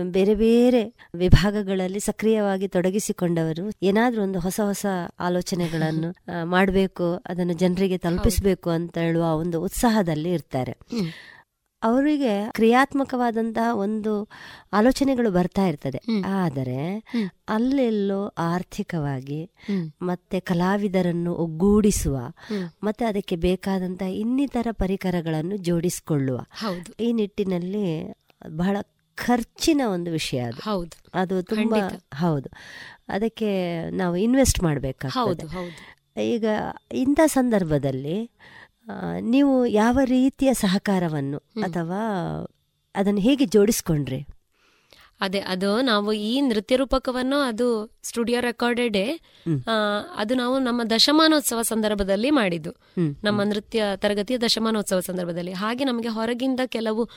[0.03, 0.83] ಬೇರೆ ಬೇರೆ
[1.15, 4.87] ವಿಭಾಗಗಳಲ್ಲಿ ಸಕ್ರಿಯವಾಗಿ ತೊಡಗಿಸಿಕೊಂಡವರು ಏನಾದ್ರೂ ಒಂದು ಹೊಸ ಹೊಸ
[5.21, 6.11] ಆಲೋಚನೆಗಳನ್ನು
[6.45, 10.77] ಮಾಡಬೇಕು ಅದನ್ನು ಜನರಿಗೆ ತಲುಪಿಸಬೇಕು ಅಂತ ಹೇಳುವ ಒಂದು ಉತ್ಸಾಹದಲ್ಲಿ ಇರ್ತಾರೆ.
[11.85, 14.29] ಅವರಿಗೆ ಕ್ರಿಯಾತ್ಮಕವಾದಂತಹ ಒಂದು
[14.73, 16.01] ಆಲೋಚನೆಗಳು ಬರ್ತಾ ಇರ್ತದೆ.
[16.27, 17.05] ಆದರೆ
[17.49, 19.51] ಅಲ್ಲೆಲ್ಲೋ ಆರ್ಥಿಕವಾಗಿ
[20.03, 22.19] ಮತ್ತೆ ಕಲಾವಿದರನ್ನು ಒಗ್ಗೂಡಿಸುವ
[22.83, 26.41] ಮತ್ತೆ ಅದಕ್ಕೆ ಬೇಕಾದಂತಹ ಇನ್ನಿತರ ಪರಿಕರಗಳನ್ನು ಜೋಡಿಸಿಕೊಳ್ಳುವ.
[27.01, 28.13] ಈ ನಿಟ್ಟಿನಲ್ಲಿ
[28.49, 28.77] ಬಹಳ
[29.15, 30.71] ಖರ್ಚಿನ ಒಂದು ವಿಷಯ ಅದು.
[30.71, 30.99] ಹೌದು.
[31.15, 31.79] ಅದು ತುಂಬಾ
[32.15, 32.49] ಹೌದು.
[33.09, 33.51] ಅದಕ್ಕೆ
[33.91, 35.43] ನಾವು ಇನ್ವೆಸ್ಟ್ ಮಾಡಬೇಕಾಗ್ತದೆ.
[36.31, 36.45] ಈಗ
[36.93, 38.31] ಇಂಥ ಸಂದರ್ಭದಲ್ಲಿ
[39.21, 42.01] ನೀವು ಯಾವ ರೀತಿಯ ಸಹಕಾರವನ್ನು ಅಥವಾ
[42.95, 44.27] ಅದನ್ನು ಹೇಗೆ ಜೋಡಿಸ್ಕೊಂಡ್ರಿ?
[45.21, 48.97] ಅದೇ ಅದು ನಾವು ಈ ನೃತ್ಯ ರೂಪಕವನ್ನು ಅದು ಸ್ಟುಡಿಯೋ ರೆಕಾರ್ಡೆಡ್
[50.17, 52.73] ಅದು ನಾವು ನಮ್ಮ ದಶಮಾನೋತ್ಸವ ಸಂದರ್ಭದಲ್ಲಿ ಮಾಡಿದ್ದು.
[53.25, 55.53] ನಮ್ಮ ನೃತ್ಯ ತರಗತಿಯ ದಶಮಾನೋತ್ಸವ ಸಂದರ್ಭದಲ್ಲಿ.
[55.53, 57.09] ಹಾಗೆ ನಮಗೆ ಹೊರಗಿಂದ ಕೆಲವು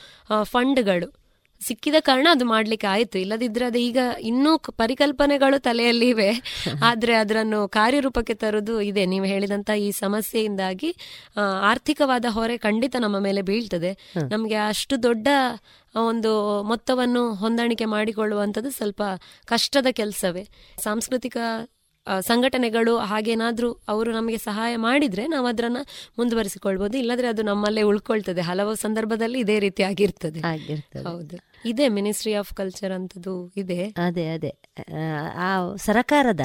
[0.42, 1.27] ಫಂಡ್ಗಳು
[1.60, 3.18] ಸಿಕ್ಕಿದ ಕಾರಣ ಅದು ಮಾಡ್ಲಿಕ್ಕೆ ಆಯ್ತು.
[3.18, 6.30] ಇಲ್ಲದಿದ್ರೆ ಅದು ಈಗ ಇನ್ನೂ ಪರಿಕಲ್ಪನೆಗಳು ತಲೆಯಲ್ಲಿ ಇವೆ.
[6.84, 9.06] ಆದ್ರೆ ಅದನ್ನು ಕಾರ್ಯರೂಪಕ್ಕೆ ತರುವುದು ಇದೆ.
[9.06, 10.96] ನೀವು ಹೇಳಿದಂತ ಈ ಸಮಸ್ಯೆಯಿಂದಾಗಿ
[11.62, 13.92] ಆರ್ಥಿಕವಾದ ಹೊರೆ ಖಂಡಿತ ನಮ್ಮ ಮೇಲೆ ಬೀಳ್ತದೆ.
[14.30, 15.28] ನಮ್ಗೆ ಅಷ್ಟು ದೊಡ್ಡ
[15.94, 19.02] ಒಂದು ಮೊತ್ತವನ್ನು ಹೊಂದಾಣಿಕೆ ಮಾಡಿಕೊಳ್ಳುವಂಥದ್ದು ಸ್ವಲ್ಪ
[19.46, 20.48] ಕಷ್ಟದ ಕೆಲಸವೇ.
[20.82, 21.36] ಸಾಂಸ್ಕೃತಿಕ
[22.20, 25.76] ಸಂಘಟನೆಗಳು ಹಾಗೇನಾದರೂ ಅವರು ನಮಗೆ ಸಹಾಯ ಮಾಡಿದ್ರೆ ನಾವು ಅದನ್ನ
[26.18, 28.40] ಮುಂದುವರಿಸಿಕೊಳ್ಬಹುದು ಇಲ್ಲದ್ರೆ ಅದು ನಮ್ಮಲ್ಲೇ ಉಳ್ಕೊಳ್ತದೆ.
[28.40, 30.40] ಹಲವು ಸಂದರ್ಭದಲ್ಲಿ ಇದೇ ರೀತಿ ಆಗಿರ್ತದೆ.
[31.02, 31.38] ಹೌದು.
[31.64, 33.84] ಇದೆ ಮಿನಿಸ್ಟ್ರಿ ಆಫ್ ಕಲ್ಚರ್ ಅಂತದ್ದು ಇದೆ.
[33.84, 34.54] ಅದೇ ಅದೇ.
[35.34, 36.40] ಆ ಸರಕಾರದ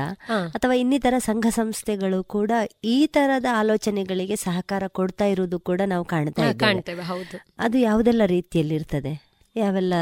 [0.48, 2.52] ಅಥವಾ ಇನ್ನಿತರ ಸಂಘ ಸಂಸ್ಥೆಗಳು ಕೂಡ
[2.84, 7.02] ಈ ತರದ ಆಲೋಚನೆಗಳಿಗೆ ಸಹಕಾರ ಕೊಡ್ತಾ ಇರುವುದು ಕೂಡ ನಾವು ಕಾಣ್ತಾ ಕಾಣ್ತೇವೆ.
[7.02, 7.46] ಹೌದು.
[7.60, 9.94] ಅದು ಯಾವುದೆಲ್ಲ ರೀತಿಯಲ್ಲಿ ಇರ್ತದೆ ಯಾವೆಲ್ಲ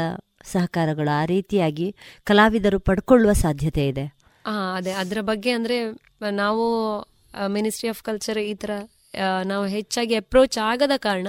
[0.44, 4.21] ಸಹಕಾರಗಳು ಆ ರೀತಿಯಾಗಿ ಕಲಾವಿದರು ಪಡ್ಕೊಳ್ಳುವ ಸಾಧ್ಯತೆ ಇದೆ?
[4.46, 5.76] ಅದೇ ಅದರ ಬಗ್ಗೆ ಅಂದ್ರೆ
[6.30, 6.64] ನಾವು
[7.48, 8.70] ಮಿನಿಸ್ಟ್ರಿ ಆಫ್ ಕಲ್ಚರ್ ಈ ತರ
[9.44, 11.28] ನಾವು ಹೆಚ್ಚಾಗಿ ಅಪ್ರೋಚ್ ಆಗದ ಕಾರಣ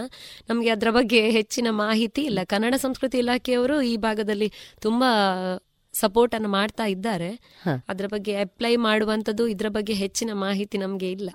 [0.49, 2.39] ನಮಗೆ ಅದರ ಬಗ್ಗೆ ಹೆಚ್ಚಿನ ಮಾಹಿತಿ ಇಲ್ಲ.
[2.45, 5.09] ಕನ್ನಡ ಸಂಸ್ಕೃತಿ ಇಲಾಖೆಯವರು ಈ ಭಾಗದಲ್ಲಿ ತುಂಬಾ
[5.93, 7.39] ಸಪೋರ್ಟ್ ಅನ್ನು ಮಾಡ್ತಾ ಇದ್ದಾರೆ.
[7.89, 11.29] ಅದರ ಬಗ್ಗೆ ಅಪ್ಲೈ ಮಾಡುವಂತದ್ದು ಇದರ ಬಗ್ಗೆ ಹೆಚ್ಚಿನ ಮಾಹಿತಿ ನಮಗೆ ಇಲ್ಲ.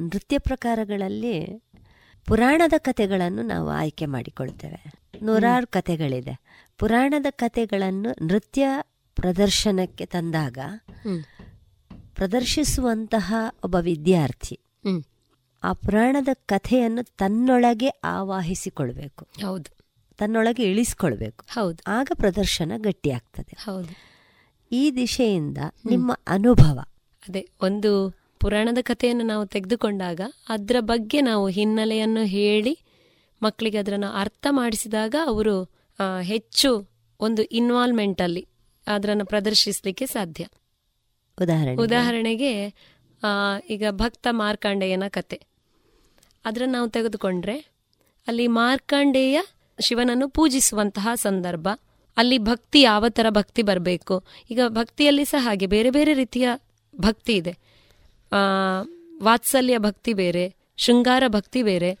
[0.00, 1.62] ನೃತ್ಯ ಪ್ರಕಾರಗಳಲ್ಲಿ
[2.26, 4.92] ಪುರಾಣದ ಕಥೆಗಳನ್ನು ನಾವು ಆಯ್ಕೆ ಮಾಡಿಕೊಳ್ತೇವೆ.
[5.22, 6.64] ನೂರಾರು ಕಥೆಗಳಿದೆ.
[6.78, 8.66] ಪುರಾಣದ ಕಥೆಗಳನ್ನು ನೃತ್ಯ
[9.20, 10.58] ಪ್ರದರ್ಶನಕ್ಕೆ ತಂದಾಗ
[12.14, 13.34] ಪ್ರದರ್ಶಿಸುವಂತಹ
[13.64, 14.60] ಒಬ್ಬ ವಿದ್ಯಾರ್ಥಿ
[15.62, 19.26] ಆ ಪುರಾಣದ ಕಥೆಯನ್ನು ತನ್ನೊಳಗೆ ಆವಾಹಿಸಿಕೊಳ್ಬೇಕು.
[19.42, 19.76] ಹೌದು.
[20.18, 21.44] ತನ್ನೊಳಗೆ ಇಳಿಸಿಕೊಳ್ಬೇಕು.
[21.48, 21.78] ಹೌದು.
[21.86, 23.56] ಆಗ ಪ್ರದರ್ಶನ ಗಟ್ಟಿಯಾಗ್ತದೆ.
[23.64, 23.96] ಹೌದು.
[24.72, 26.78] ಈ ದಿಶೆಯಿಂದ ನಿಮ್ಮ ಅನುಭವ.
[27.28, 32.78] ಅದೇ ಒಂದು ಪುರಾಣದ ಕಥೆಯನ್ನು ನಾವು ತೆಗೆದುಕೊಂಡಾಗ ಅದರ ಬಗ್ಗೆ ನಾವು ಹಿನ್ನೆಲೆಯನ್ನು ಹೇಳಿ
[33.42, 35.62] ಮಕ್ಕಳಿಗೆ ಅದನ್ನು ಅರ್ಥ ಮಾಡಿಸಿದಾಗ ಅವರು
[36.22, 36.90] ಹೆಚ್ಚು
[37.20, 38.20] ಒಂದು ಇನ್ವಾಲ್ವ್ಮೆಂಟ್
[38.88, 40.44] ಅದನ್ನು ಪ್ರದರ್ಶಿಸಲಿಕ್ಕೆ ಸಾಧ್ಯ.
[41.38, 42.52] ಉದಾಹರಣೆ ಉದಾಹರಣೆಗೆ
[43.22, 43.30] ಆ,
[43.70, 45.38] ಈಗ ಭಕ್ತ ಮಾರ್ಕಾಂಡೇಯನ ಕತೆ.
[46.44, 47.56] ಅದನ್ನು ನಾವು ತೆಗೆದುಕೊಂಡ್ರೆ
[48.26, 49.40] ಅಲ್ಲಿ ಮಾರ್ಕಾಂಡೇಯ
[49.80, 51.68] ಶಿವನನ್ನು ಪೂಜಿಸುವಂತಹ ಸಂದರ್ಭ
[52.16, 56.48] ಅಲ್ಲಿ ಭಕ್ತಿ ಯಾವ ಥರ ಭಕ್ತಿ ಬರಬೇಕು ಈಗ ಭಕ್ತಿಯಲ್ಲಿ ಸಹ ಹಾಗೆ ಬೇರೆ ಬೇರೆ ರೀತಿಯ
[57.00, 57.52] ಭಕ್ತಿ ಇದೆ.
[58.32, 58.38] ಆ,
[59.22, 61.98] ವಾತ್ಸಲ್ಯ ಭಕ್ತಿ ಬೇರೆ ಶೃಂಗಾರ ಭಕ್ತಿ ಬೇರೆ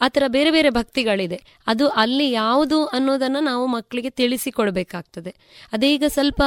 [0.00, 1.42] ಆ ಥರ ಬೇರೆ ಬೇರೆ ಭಕ್ತಿಗಳಿದೆ.
[1.66, 5.34] ಅದು ಅಲ್ಲಿ ಯಾವುದು ಅನ್ನೋದನ್ನು ನಾವು ಮಕ್ಕಳಿಗೆ ತಿಳಿಸಿಕೊಡ್ಬೇಕಾಗ್ತದೆ.
[5.72, 6.42] ಅದೇ ಈಗ ಸ್ವಲ್ಪ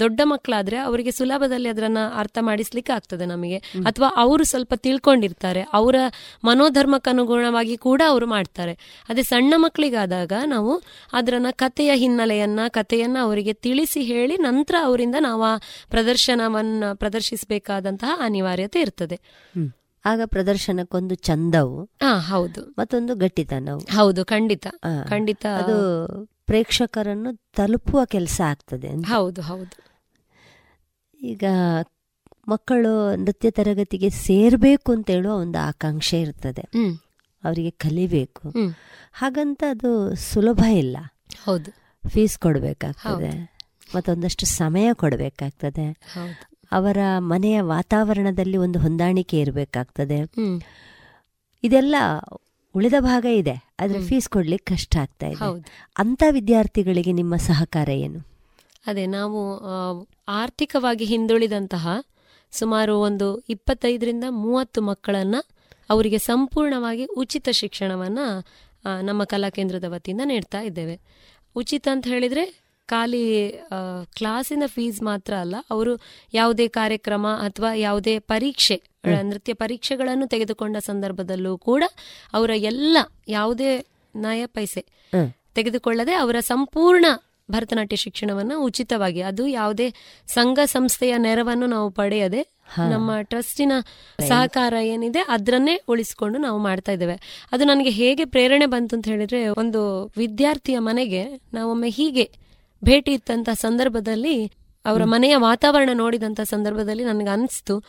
[0.00, 5.60] ದೊಡ್ಡ ಮಕ್ಕಳಾದ್ರೆ ಅವರಿಗೆ ಸುಲಭದಲ್ಲಿ ಅದನ್ನ ಅರ್ಥ ಮಾಡಿಸ್ಲಿಕ್ಕೆ ಆಗ್ತದೆ ನಮಗೆ ಅಥವಾ ಅವರು ಸ್ವಲ್ಪ ತಿಳ್ಕೊಂಡಿರ್ತಾರೆ.
[5.72, 5.96] ಅವರ
[6.44, 9.04] ಮನೋಧರ್ಮಕ್ಕನುಗುಣವಾಗಿ ಕೂಡ ಅವರು ಮಾಡ್ತಾರೆ.
[9.08, 15.56] ಅದೇ ಸಣ್ಣ ಮಕ್ಕಳಿಗಾದಾಗ ನಾವು ಅದರನ್ನ ಕಥೆಯ ಹಿನ್ನೆಲೆಯನ್ನ ಕಥೆಯನ್ನ ಅವರಿಗೆ ತಿಳಿಸಿ ಹೇಳಿ ನಂತರ ಅವರಿಂದ ನಾವು ಆ
[15.90, 19.20] ಪ್ರದರ್ಶನವನ್ನ ಪ್ರದರ್ಶಿಸಬೇಕಾದಂತಹ ಅನಿವಾರ್ಯತೆ ಇರ್ತದೆ.
[20.04, 22.74] ಆಗ ಪ್ರದರ್ಶನಕ್ಕೊಂದು ಚಂದವು ಹಾ ಹೌದು.
[22.78, 23.80] ಮತ್ತೊಂದು ಗಟ್ಟಿತನವು.
[23.80, 24.66] ಹೌದು ಖಂಡಿತ
[25.08, 25.46] ಖಂಡಿತ.
[25.46, 25.76] ಅದು
[26.46, 28.88] ಪ್ರೇಕ್ಷಕರನ್ನು ತಲುಪುವ ಕೆಲಸ ಆಗ್ತದೆ.
[28.88, 29.92] ಹೌದು ಹೌದು.
[31.22, 31.44] ಈಗ
[32.48, 36.62] ಮಕ್ಕಳು ನೃತ್ಯ ತರಗತಿಗೆ ಸೇರ್ಬೇಕು ಅಂತ ಹೇಳುವ ಒಂದು ಆಕಾಂಕ್ಷೆ ಇರ್ತದೆ.
[37.44, 38.48] ಅವರಿಗೆ ಕಲಿಬೇಕು.
[39.12, 40.96] ಹಾಗಂತ ಅದು ಸುಲಭ ಇಲ್ಲ.
[41.44, 41.70] ಹೌದು.
[42.08, 43.52] ಫೀಸ್ ಕೊಡ್ಬೇಕಾಗ್ತದೆ.
[43.96, 45.90] ಮತ್ತೊಂದಷ್ಟು ಸಮಯ ಕೊಡಬೇಕಾಗ್ತದೆ.
[45.90, 46.51] ಹೌದು.
[46.72, 50.18] ಅವರ ಮನೆಯ ವಾತಾವರಣದಲ್ಲಿ ಒಂದು ಹೊಂದಾಣಿಕೆ ಇರಬೇಕಾಗ್ತದೆ.
[51.62, 51.94] ಇದೆಲ್ಲ
[52.74, 55.48] ಉಳಿದ ಭಾಗ ಇದೆ ಆದರೆ ಫೀಸ್ ಕೊಡ್ಲಿಕ್ಕೆ ಕಷ್ಟ ಆಗ್ತಾ ಇದೆ.
[55.98, 58.20] ಅಂತ ವಿದ್ಯಾರ್ಥಿಗಳಿಗೆ ನಿಮ್ಮ ಸಹಕಾರ ಏನು?
[58.86, 59.40] ಅದೇ ನಾವು
[60.28, 61.88] ಆರ್ಥಿಕವಾಗಿ ಹಿಂದುಳಿದಂತಹ
[62.52, 65.36] ಸುಮಾರು ಒಂದು ಇಪ್ಪತ್ತೈದರಿಂದ ಮೂವತ್ತು ಮಕ್ಕಳನ್ನ
[65.90, 68.18] ಅವರಿಗೆ ಸಂಪೂರ್ಣವಾಗಿ ಉಚಿತ ಶಿಕ್ಷಣವನ್ನ
[69.02, 70.96] ನಮ್ಮ ಕಲಾ ಕೇಂದ್ರದ ವತಿಯಿಂದ ನೀಡ್ತಾ ಇದ್ದೇವೆ.
[71.56, 72.44] ಉಚಿತ ಅಂತ ಹೇಳಿದ್ರೆ
[72.86, 73.50] ಖಾಲಿ
[74.16, 76.02] ಕ್ಲಾಸಿನ ಫೀಸ್ ಮಾತ್ರ ಅಲ್ಲ ಅವರು
[76.34, 78.82] ಯಾವುದೇ ಕಾರ್ಯಕ್ರಮ ಅಥವಾ ಯಾವುದೇ ಪರೀಕ್ಷೆ
[79.22, 81.84] ನೃತ್ಯ ಪರೀಕ್ಷೆಗಳನ್ನು ತೆಗೆದುಕೊಂಡ ಸಂದರ್ಭದಲ್ಲೂ ಕೂಡ
[82.32, 82.98] ಅವರ ಎಲ್ಲ
[83.28, 83.86] ಯಾವುದೇ
[84.16, 84.84] ನಯ ಪೈಸೆ
[85.54, 87.04] ತೆಗೆದುಕೊಳ್ಳದೆ ಅವರ ಸಂಪೂರ್ಣ
[87.50, 89.94] ಭರತನಾಟ್ಯ ಶಿಕ್ಷಣವನ್ನ ಉಚಿತವಾಗಿ ಅದು ಯಾವುದೇ
[90.26, 92.42] ಸಂಘ ಸಂಸ್ಥೆಯ ನೆರವನ್ನು ನಾವು ಪಡೆಯದೆ
[92.90, 93.72] ನಮ್ಮ ಟ್ರಸ್ಟಿನ
[94.28, 97.46] ಸಹಕಾರ ಏನಿದೆ ಅದರನ್ನೇ ಉಳಿಸಿಕೊಂಡು ನಾವು ಮಾಡ್ತಾ ಇದ್ದೇವೆ.
[97.52, 102.41] ಅದು ನನಗೆ ಹೇಗೆ ಪ್ರೇರಣೆ ಬಂತು ಅಂತ ಹೇಳಿದ್ರೆ ಒಂದು ವಿದ್ಯಾರ್ಥಿಯ ಮನೆಗೆ ನಾವೊಮ್ಮೆ ಹೀಗೆ
[102.84, 104.46] ಭೇಟಿ ಇತ್ತಂತ ಸಂದರ್ಭದಲ್ಲಿ
[104.84, 107.84] ಅವರ ಮನೆಯ ವಾತಾವರಣ ನೋಡಿದಂತ ಸಂದರ್ಭದಲ್ಲಿ ನನಗೆ ಅನಿಸ್ತು.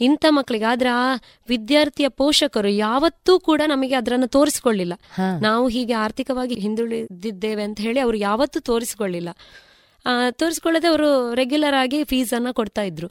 [0.00, 1.14] ಇಂಥ ಮಕ್ಕಳಿಗೆ ಆದ್ರೆ ಆ
[1.48, 4.92] ವಿದ್ಯಾರ್ಥಿಯ ಪೋಷಕರು ಯಾವತ್ತೂ ಕೂಡ ನಮಗೆ ಅದರನ್ನ ತೋರಿಸ್ಕೊಳ್ಳಿಲ್ಲ.
[5.40, 9.28] ನಾವು ಹೀಗೆ ಆರ್ಥಿಕವಾಗಿ ಹಿಂದುಳಿದಿದ್ದೇವೆ ಅಂತ ಹೇಳಿ ಅವರು ಯಾವತ್ತೂ ತೋರಿಸ್ಕೊಳ್ಳಿಲ್ಲ.
[9.30, 13.08] ತೋರಿಸಿಕೊಳ್ಳದೆ ತೋರಿಸ್ಕೊಳ್ಳದೆ ಅವರು ರೆಗ್ಯುಲರ್ ಆಗಿ ಫೀಸ್ ಅನ್ನ ಕೊಡ್ತಾ ಇದ್ರು.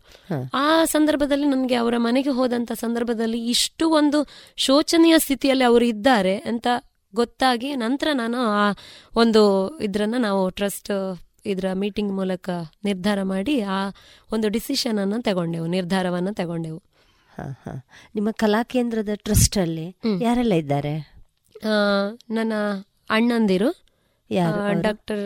[0.53, 6.68] ಆ ಸಂದರ್ಭದಲ್ಲಿ ನನಗೆ ಅವರ ಮನೆಗೆ ಹೋದಂತ ಸಂದರ್ಭದಲ್ಲಿ ಇಷ್ಟು ಒಂದು ಶೋಚನೀಯ ಸ್ಥಿತಿಯಲ್ಲಿ ಅವರು ಇದ್ದಾರೆ ಅಂತ
[7.15, 8.72] ಗೊತ್ತಾಗಿ ನಂತರ ನಾನು ಆ
[9.15, 9.43] ಒಂದು
[9.80, 10.91] ಇದ್ರನ್ನ ನಾವು ಟ್ರಸ್ಟ್
[11.48, 12.49] ಇದರ ಮೀಟಿಂಗ್ ಮೂಲಕ
[12.84, 13.80] ನಿರ್ಧಾರ ಮಾಡಿ ಆ
[14.32, 16.80] ಒಂದು ಡಿಸಿಷನ್ ಅನ್ನು ತಗೊಂಡೆವು ನಿರ್ಧಾರವನ್ನ ತಗೊಂಡೆವು
[17.30, 17.74] ಹ, ಹ.
[18.15, 19.88] ನಿಮ್ಮ ಕಲಾ ಕೇಂದ್ರದ ಟ್ರಸ್ಟ್ ಅಲ್ಲಿ
[20.22, 20.94] ಯಾರೆಲ್ಲ ಇದ್ದಾರೆ
[22.32, 22.53] ನನ್ನ
[23.10, 23.69] ಅಣ್ಣಂದಿರು?
[24.82, 25.22] ಡಾಕ್ಟರ್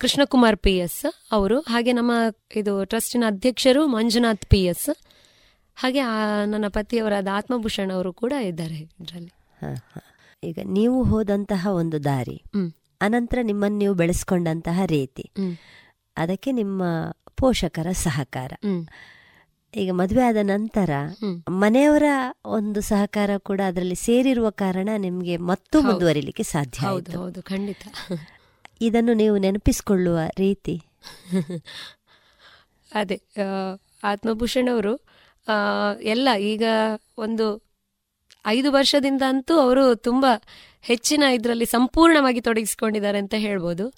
[0.00, 1.00] ಕೃಷ್ಣಕುಮಾರ್ ಪಿ ಎಸ್
[1.32, 2.12] ಅವರು ಹಾಗೆ ನಮ್ಮ
[2.56, 4.90] ಇದು ಟ್ರಸ್ಟಿನ ಅಧ್ಯಕ್ಷರು ಮಂಜುನಾಥ್ ಪಿ ಎಸ್
[5.76, 6.14] ಹಾಗೆ ಆ
[6.44, 10.02] ನನ್ನ ಪತಿಯವರಾದ ಆತ್ಮಭೂಷಣ್ ಅವರು ಕೂಡ ಇದ್ದಾರೆ ಇದರಲ್ಲಿ ಹ, ಹ.
[10.42, 12.36] ಈಗ ನೀವು ಹೋದಂತಹ ಒಂದು ದಾರಿ.
[13.00, 15.24] ಅನಂತರ ನಿಮ್ಮನ್ನು ನೀವು ಬೆಳೆಸ್ಕೊಂಡಂತಹ ರೀತಿ.
[16.16, 16.82] ಅದಕ್ಕೆ ನಿಮ್ಮ
[17.36, 18.52] ಪೋಷಕರ ಸಹಕಾರ.
[19.74, 20.90] ಈಗ ಮದುವೆ ಆದ ನಂತರ
[21.62, 22.06] ಮನೆಯವರ
[22.46, 27.82] ಒಂದು ಸಹಕಾರ ಕೂಡ ಅದರಲ್ಲಿ ಸೇರಿರುವ ಕಾರಣ ನಿಮಗೆ ಮತ್ತು ಮುಂದುವರಿಲಿಕ್ಕೆ ಸಾಧ್ಯ ಹೌದು ಹೌದು ಖಂಡಿತ.
[28.80, 30.74] ಇದನ್ನು ನೀವು ನೆನಪಿಸಿಕೊಳ್ಳುವ ರೀತಿ.
[32.90, 33.18] ಅದೇ
[34.02, 34.94] ಆತ್ಮಭೂಷಣ್ ಅವರು
[36.12, 36.64] ಎಲ್ಲ ಈಗ
[37.18, 37.46] ಒಂದು
[38.46, 40.26] ಐದು ವರ್ಷದಿಂದ ಅಂತೂ ಅವರು ತುಂಬ
[40.82, 43.92] ಹೆಚ್ಚಿನ ಇದರಲ್ಲಿ ಸಂಪೂರ್ಣವಾಗಿ ತೊಡಗಿಸ್ಕೊಂಡಿದ್ದಾರೆ ಅಂತ ಹೇಳ್ಬೋದು.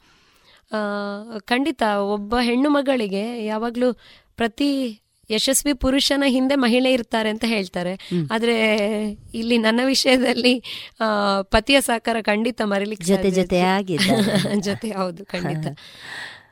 [1.38, 3.92] ಖಂಡಿತ ಒಬ್ಬ ಹೆಣ್ಣು ಮಗಳಿಗೆ ಯಾವಾಗಲೂ
[4.36, 4.98] ಪ್ರತಿ
[5.30, 7.98] ಯಶಸ್ವಿ ಪುರುಷನ ಹಿಂದೆ ಮಹಿಳೆ ಇರ್ತಾರೆ ಅಂತ ಹೇಳ್ತಾರೆ.
[8.32, 8.76] ಆದರೆ
[9.34, 10.62] ಇಲ್ಲಿ ನನ್ನ ವಿಷಯದಲ್ಲಿ
[11.42, 13.60] ಪತಿಯ ಸಹಕಾರ ಖಂಡಿತ ಮರಿಲಿಕ್ಕೆ ಜೊತೆ ಜೊತೆ.
[14.60, 15.66] ಜೊತೆ ಹೌದು ಖಂಡಿತ.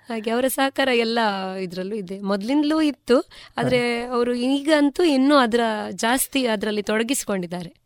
[0.09, 1.19] ಹಾಗೆ ಅವರ ಸಹಕಾರ ಎಲ್ಲ
[1.57, 2.20] ಇದರಲ್ಲೂ ಇದೆ.
[2.20, 7.80] ಮೊದಲಿಂದಲೂ ಇತ್ತು ಆದರೆ ಅವರು ಈಗಂತೂ ಇನ್ನೂ ಅದರ ಜಾಸ್ತಿ ಅದರಲ್ಲಿ ತೊಡಗಿಸಿಕೊಂಡಿದ್ದಾರೆ.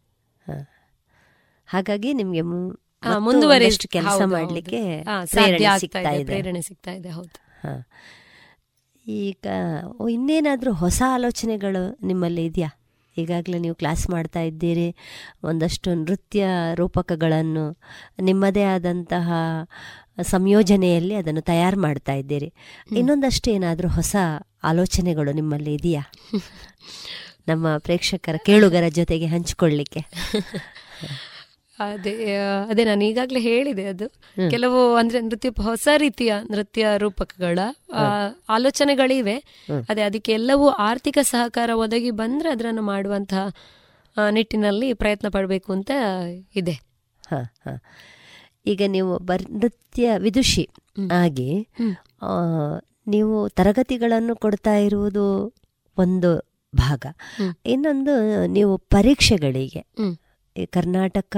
[1.69, 2.43] ಹಾಗಾಗಿ ನಿಮ್ಗೆ
[3.19, 4.21] ಮುಂದುವರೆಷ್ಟು ಕೆಲಸ.
[4.27, 4.81] ಮಾಡಲಿಕ್ಕೆ
[5.77, 7.39] ಸಿಗ್ತಾ ಇದೆ, ಪ್ರೇರಣೆ ಸಿಗ್ತಾ ಇದೆ ಹೌದು.
[9.07, 12.71] ಈಗ ಇನ್ನೇನಾದರೂ ಇನ್ನೇನಾದ್ರೂ ಹೊಸ ಆಲೋಚನೆಗಳು ನಿಮ್ಮಲ್ಲಿ ಇದೆಯಾ?
[13.17, 14.87] ಈಗಾಗಲೇ ನೀವು ಕ್ಲಾಸ್ ಮಾಡ್ತಾ ಇದ್ದೀರಿ
[15.43, 17.65] ಒಂದಷ್ಟು ನೃತ್ಯ ರೂಪಕಗಳನ್ನು
[18.23, 19.29] ನಿಮ್ಮದೇ ಆದಂತಹ
[20.23, 22.53] ಸಂಯೋಜನೆಯಲ್ಲಿ ಅದನ್ನು ತಯಾರು ಮಾಡ್ತಾ ಇದ್ದೀರಿ.
[22.97, 24.17] ಇನ್ನೊಂದಷ್ಟು ಏನಾದರೂ ಹೊಸ
[24.65, 26.03] ಆಲೋಚನೆಗಳು ನಿಮ್ಮಲ್ಲಿ ಇದೆಯಾ?
[27.49, 30.03] ನಮ್ಮ ಪ್ರೇಕ್ಷಕರ ಕೇಳುಗರ ಜೊತೆಗೆ ಹಂಚಿಕೊಳ್ಳಿಕ್ಕೆ.
[31.79, 32.13] ಅದೇ
[32.69, 34.07] ಅದೇ ನಾನು ಈಗಾಗಲೇ ಹೇಳಿದೆ ಅದು.
[34.51, 37.59] ಕೆಲವು ಅಂದ್ರೆ ನೃತ್ಯ ಹೊಸ ರೀತಿಯ ನೃತ್ಯ ರೂಪಕಗಳ
[38.49, 39.37] ಆಲೋಚನೆಗಳಿವೆ.
[39.89, 43.45] ಅದೇ ಅದಕ್ಕೆ ಎಲ್ಲವೂ ಆರ್ಥಿಕ ಸಹಕಾರ ಒದಗಿ ಬಂದ್ರೆ ಅದನ್ನು ಮಾಡುವಂತಹ
[44.31, 45.91] ನಿಟ್ಟಿನಲ್ಲಿ ಪ್ರಯತ್ನ ಪಡಬೇಕು ಅಂತ
[46.55, 46.77] ಇದೆ.
[48.67, 50.65] ಈಗ ನೀವು ಬರ್ ನೃತ್ಯ ವಿದುಷಿ
[51.17, 51.51] ಆಗಿ
[52.23, 52.29] ಆ,
[53.07, 55.25] ನೀವು ತರಗತಿಗಳನ್ನು ಕೊಡ್ತಾ ಇರುವುದು
[55.99, 56.31] ಒಂದು
[56.73, 57.03] ಭಾಗ.
[57.67, 58.13] ಇನ್ನೊಂದು
[58.47, 59.81] ನೀವು ಪರೀಕ್ಷೆಗಳಿಗೆ
[60.71, 61.37] ಕರ್ನಾಟಕ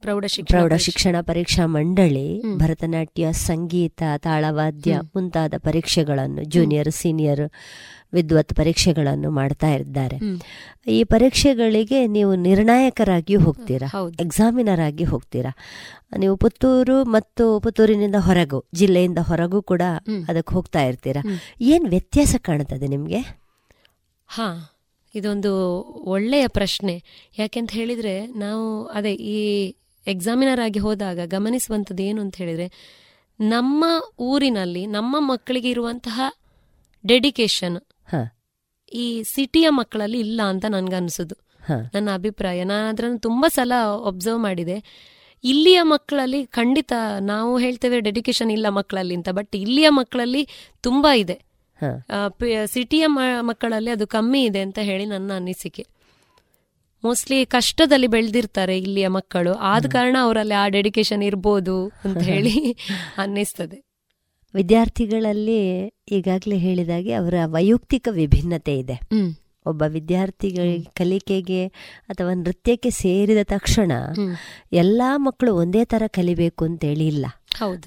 [0.00, 7.50] ಪ್ರೌಢ ಶಿಕ್ಷಣ ಪ್ರೌಢ ಶಿಕ್ಷಣ ಪರೀಕ್ಷಾ ಮಂಡಳಿ ಭರತನಾಟ್ಯ ಸಂಗೀತ ತಾಳವಾದ್ಯ ಮುಂತಾದ ಪರೀಕ್ಷೆಗಳನ್ನು ಜೂನಿಯರ್ ಸೀನಿಯರ್
[8.12, 10.16] ವಿದ್ವತ್ ಪರೀಕ್ಷೆಗಳನ್ನು ಮಾಡ್ತಾ ಇದ್ದಾರೆ.
[10.86, 13.88] ಈ ಪರೀಕ್ಷೆಗಳಿಗೆ ನೀವು ನಿರ್ಣಾಯಕರಾಗಿಯೂ ಹೋಗ್ತೀರಾ?
[14.20, 15.56] ಎಕ್ಸಾಮಿನರ್ ಆಗಿ ಹೋಗ್ತೀರಾ?
[16.18, 19.82] ನೀವು ಪುತ್ತೂರು ಮತ್ತು ಪುತ್ತೂರಿನಿಂದ ಹೊರಗು ಜಿಲ್ಲೆಯಿಂದ ಹೊರಗೂ ಕೂಡ
[20.28, 21.22] ಅದಕ್ಕೆ ಹೋಗ್ತಾ ಇರ್ತೀರಾ?
[21.60, 23.18] ಏನ್ ವ್ಯತ್ಯಾಸ ಕಾಣ್ತದೆ ನಿಮ್ಗೆ?
[24.26, 24.71] ಹಾ.
[25.14, 27.02] ಇದೊಂದು ಒಳ್ಳೆಯ ಪ್ರಶ್ನೆ.
[27.38, 29.38] ಯಾಕೆಂತ ಹೇಳಿದ್ರೆ ನಾವು ಅದೇ ಈ
[30.06, 32.66] ಎಕ್ಸಾಮಿನರ್ ಆಗಿ ಹೋದಾಗ ಗಮನಿಸುವಂಥದ್ದು ಏನು ಅಂತ ಹೇಳಿದ್ರೆ
[33.40, 33.84] ನಮ್ಮ
[34.18, 36.20] ಊರಿನಲ್ಲಿ ನಮ್ಮ ಮಕ್ಕಳಿಗೆ ಇರುವಂತಹ
[37.08, 37.78] ಡೆಡಿಕೇಶನ್
[38.92, 41.36] ಈ ಸಿಟಿಯ ಮಕ್ಕಳಲ್ಲಿ ಇಲ್ಲ ಅಂತ ನನ್ಗನ್ಸುದು
[41.94, 42.64] ನನ್ನ ಅಭಿಪ್ರಾಯ.
[42.64, 44.76] ನಾನು ಅದನ್ನು ತುಂಬಾ ಸಲ ಒಬ್ಸರ್ವ್ ಮಾಡಿದೆ.
[45.44, 50.48] ಇಲ್ಲಿಯ ಮಕ್ಕಳಲ್ಲಿ ಖಂಡಿತ ನಾವು ಹೇಳ್ತೇವೆ ಡೆಡಿಕೇಶನ್ ಇಲ್ಲ ಮಕ್ಕಳಲ್ಲಿ ಅಂತ ಬಟ್ ಇಲ್ಲಿಯ ಮಕ್ಕಳಲ್ಲಿ
[50.80, 51.51] ತುಂಬಾ ಇದೆ.
[52.66, 53.04] ಸಿಟಿಯ
[53.40, 55.84] ಮಕ್ಕಳಲ್ಲಿ ಅದು ಕಮ್ಮಿ ಇದೆ ಅಂತ ಹೇಳಿ ನನ್ನ ಅನಿಸಿಕೆ.
[57.04, 59.52] ಮೋಸ್ಟ್ಲಿ ಕಷ್ಟದಲ್ಲಿ ಬೆಳೆದಿರ್ತಾರೆ ಇಲ್ಲಿಯ ಮಕ್ಕಳು.
[59.54, 62.76] ಆದ ಕಾರಣ ಅವರಲ್ಲಿ ಆ ಡೆಡಿಕೇಶನ್ ಇರ್ಬೋದು ಅಂತ ಹೇಳಿ
[63.18, 63.78] ಅನ್ನಿಸ್ತದೆ.
[64.54, 65.60] ವಿದ್ಯಾರ್ಥಿಗಳಲ್ಲಿ
[66.10, 68.96] ಈಗಾಗಲೇ ಹೇಳಿದಾಗೆ ಅವರ ವೈಯಕ್ತಿಕ ವಿಭಿನ್ನತೆ ಇದೆ.
[69.66, 71.66] ಒಬ್ಬ ವಿದ್ಯಾರ್ಥಿಗಳ ಕಲಿಕೆಗೆ
[72.08, 73.92] ಅಥವಾ ನೃತ್ಯಕ್ಕೆ ಸೇರಿದ ತಕ್ಷಣ
[74.72, 77.26] ಎಲ್ಲ ಮಕ್ಕಳು ಒಂದೇ ತರ ಕಲಿಬೇಕು ಅಂತೇಳಿ ಇಲ್ಲ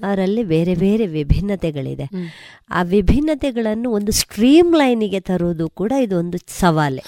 [0.06, 2.04] ಅವರಲ್ಲಿ ಬೇರೆ ಬೇರೆ ವಿಭಿನ್ನತೆಗಳಿದೆ.
[2.70, 7.04] ಆ ವಿಭಿನ್ನತೆಗಳನ್ನು ಒಂದು ಸ್ಟ್ರೀಮ್ ಲೈನಿಗೆ ತರುವುದು ಕೂಡ ಇದೊಂದು ಸವಾಲೆ.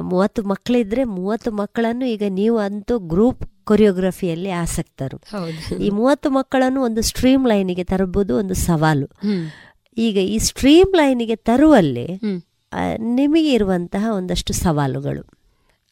[0.00, 5.16] ಮೂವತ್ತು ಮಕ್ಕಳಿದ್ರೆ ಮೂವತ್ತು ಮಕ್ಕಳನ್ನು ಈಗ ನೀವು ಅಂತೂ ಗ್ರೂಪ್ ಕೊರಿಯೋಗ್ರಫಿಯಲ್ಲಿ ಆಸಕ್ತರು.
[5.76, 9.06] ಈ ಮೂವತ್ತು ಮಕ್ಕಳನ್ನು ಒಂದು ಸ್ಟ್ರೀಮ್ ಲೈನಿಗೆ ತರಬಹುದು ಒಂದು ಸವಾಲು.
[9.98, 12.20] ಈಗ ಈ ಸ್ಟ್ರೀಮ್ ಲೈನಿಗೆ ತರುವಲ್ಲಿ
[12.98, 15.22] ನಿಮಗೆ ಇರುವಂತಹ ಒಂದಷ್ಟು ಸವಾಲುಗಳು.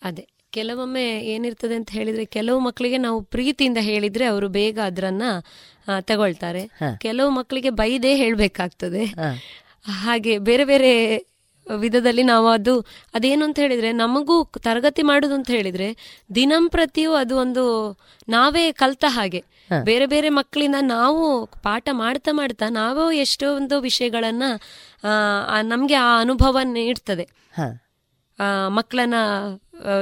[0.03, 0.29] ಅದೇ.
[0.51, 5.23] ಕೆಲವೊಮ್ಮೆ ಏನಿರ್ತದೆ ಅಂತ ಹೇಳಿದ್ರೆ ಕೆಲವು ಮಕ್ಕಳಿಗೆ ನಾವು ಪ್ರೀತಿಯಿಂದ ಹೇಳಿದ್ರೆ ಅವರು ಬೇಗ ಅದರನ್ನ
[6.01, 6.63] ತಗೊಳ್ತಾರೆ.
[7.01, 9.05] ಕೆಲವು ಮಕ್ಕಳಿಗೆ ಬೈದೇ ಹೇಳಬೇಕಾಗ್ತದೆ.
[9.91, 10.91] ಹಾಗೆ ಬೇರೆ ಬೇರೆ
[11.77, 12.81] ವಿಧದಲ್ಲಿ ನಾವು ಅದು
[13.15, 15.89] ಅದೇನು ಅಂತ ಹೇಳಿದ್ರೆ ನಮಗೂ ತರಗತಿ ಮಾಡುದು ಅಂತ ಹೇಳಿದ್ರೆ
[16.35, 17.65] ದಿನಂಪ್ರತಿಯೂ ಅದು ಒಂದು
[18.29, 19.45] ನಾವೇ ಕಲ್ತ ಹಾಗೆ.
[19.85, 24.43] ಬೇರೆ ಬೇರೆ ಮಕ್ಕಳಿಂದ ನಾವು ಪಾಠ ಮಾಡ್ತಾ ಮಾಡ್ತಾ ನಾವು ಎಷ್ಟೊಂದು ಒಂದು ವಿಷಯಗಳನ್ನ
[25.63, 27.29] ನಮ್ಗೆ ಆ ಅನುಭವ ನೀಡ್ತದೆ.
[28.69, 29.15] ಮಕ್ಕಳನ್ನ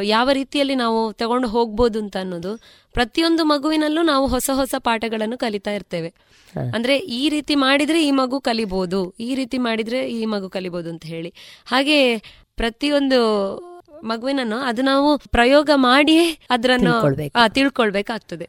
[0.02, 2.52] ಯಾವ ರೀತಿಯಲ್ಲಿ ನಾವು ತಗೊಂಡು ಹೋಗ್ಬೋದು ಅಂತ ಅನ್ನೋದು
[2.94, 6.10] ಪ್ರತಿಯೊಂದು ಮಗುವಿನಲ್ಲೂ ನಾವು ಹೊಸ ಹೊಸ ಪಾಠಗಳನ್ನು ಕಲಿತಾ ಇರ್ತೇವೆ.
[6.54, 11.32] ಅಂದ್ರೆ ಈ ರೀತಿ ಮಾಡಿದ್ರೆ ಈ ಮಗು ಕಲಿಬಹುದು ಈ ರೀತಿ ಮಾಡಿದ್ರೆ ಈ ಮಗು ಕಲಿಬಹುದು ಅಂತ ಹೇಳಿ.
[11.66, 12.18] ಹಾಗೆ
[12.56, 13.18] ಪ್ರತಿಯೊಂದು
[14.04, 16.94] ಮಗುವಿನನ್ನು ಅದು ನಾವು ಪ್ರಯೋಗ ಮಾಡಿಯೇ ಅದರನ್ನು
[17.48, 18.46] ತಿಳ್ಕೊಳ್ಬೇಕಾಗ್ತದೆ.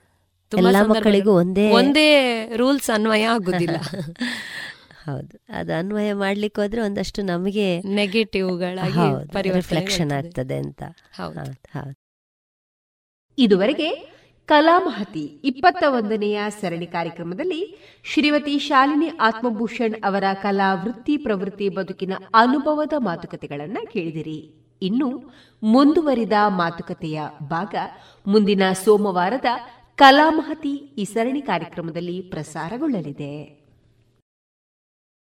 [0.51, 2.07] ತುಂಬಾ ಮಕ್ಕಳಿಗೂ ಒಂದೇ ಒಂದೇ
[2.56, 3.77] ರೂಲ್ಸ್ ಅನ್ವಯ ಆಗುದಿಲ್ಲ.
[5.11, 5.45] ಹೌದು.
[5.49, 8.98] ಅದು ಅನ್ವಯ ಮಾಡ್ಲಿಕ್ಕೆ ಹೋದ್ರೆ ಒಂದಷ್ಟು ನಮಗೆ ನೆಗೆಟಿವ್ಗಳಾಗಿ
[9.56, 10.84] ರಿಫ್ಲೆಕ್ಷನ್ ಆಗ್ತದೆ ಅಂತ.
[13.38, 22.94] ಇದುವರೆಗೆ ಕಲಾಮಹತಿ ಇಪ್ಪತ್ತ ಒಂದನೆಯ ಸರಣಿ ಕಾರ್ಯಕ್ರಮದಲ್ಲಿ ಶ್ರೀಮತಿ ಶಾಲಿನಿ ಆತ್ಮಭೂಷಣ್ ಅವರ ಕಲಾ ವೃತ್ತಿ ಪ್ರವೃತ್ತಿ ಬದುಕಿನ ಅನುಭವದ
[22.98, 24.56] ಮಾತುಕತೆಗಳನ್ನ ಕೇಳಿದಿರಿ.
[24.81, 25.34] ಇನ್ನು
[25.64, 27.76] ಮುಂದುವರಿದ ಮಾತುಕತೆಯ ಭಾಗ
[28.27, 29.45] ಮುಂದಿನ ಸೋಮವಾರದ
[29.95, 33.59] ಕಲಾಮಹತಿ ಈ ಸರಣಿ ಕಾರ್ಯಕ್ರಮದಲ್ಲಿ ಪ್ರಸಾರಗೊಳ್ಳಲಿದೆ.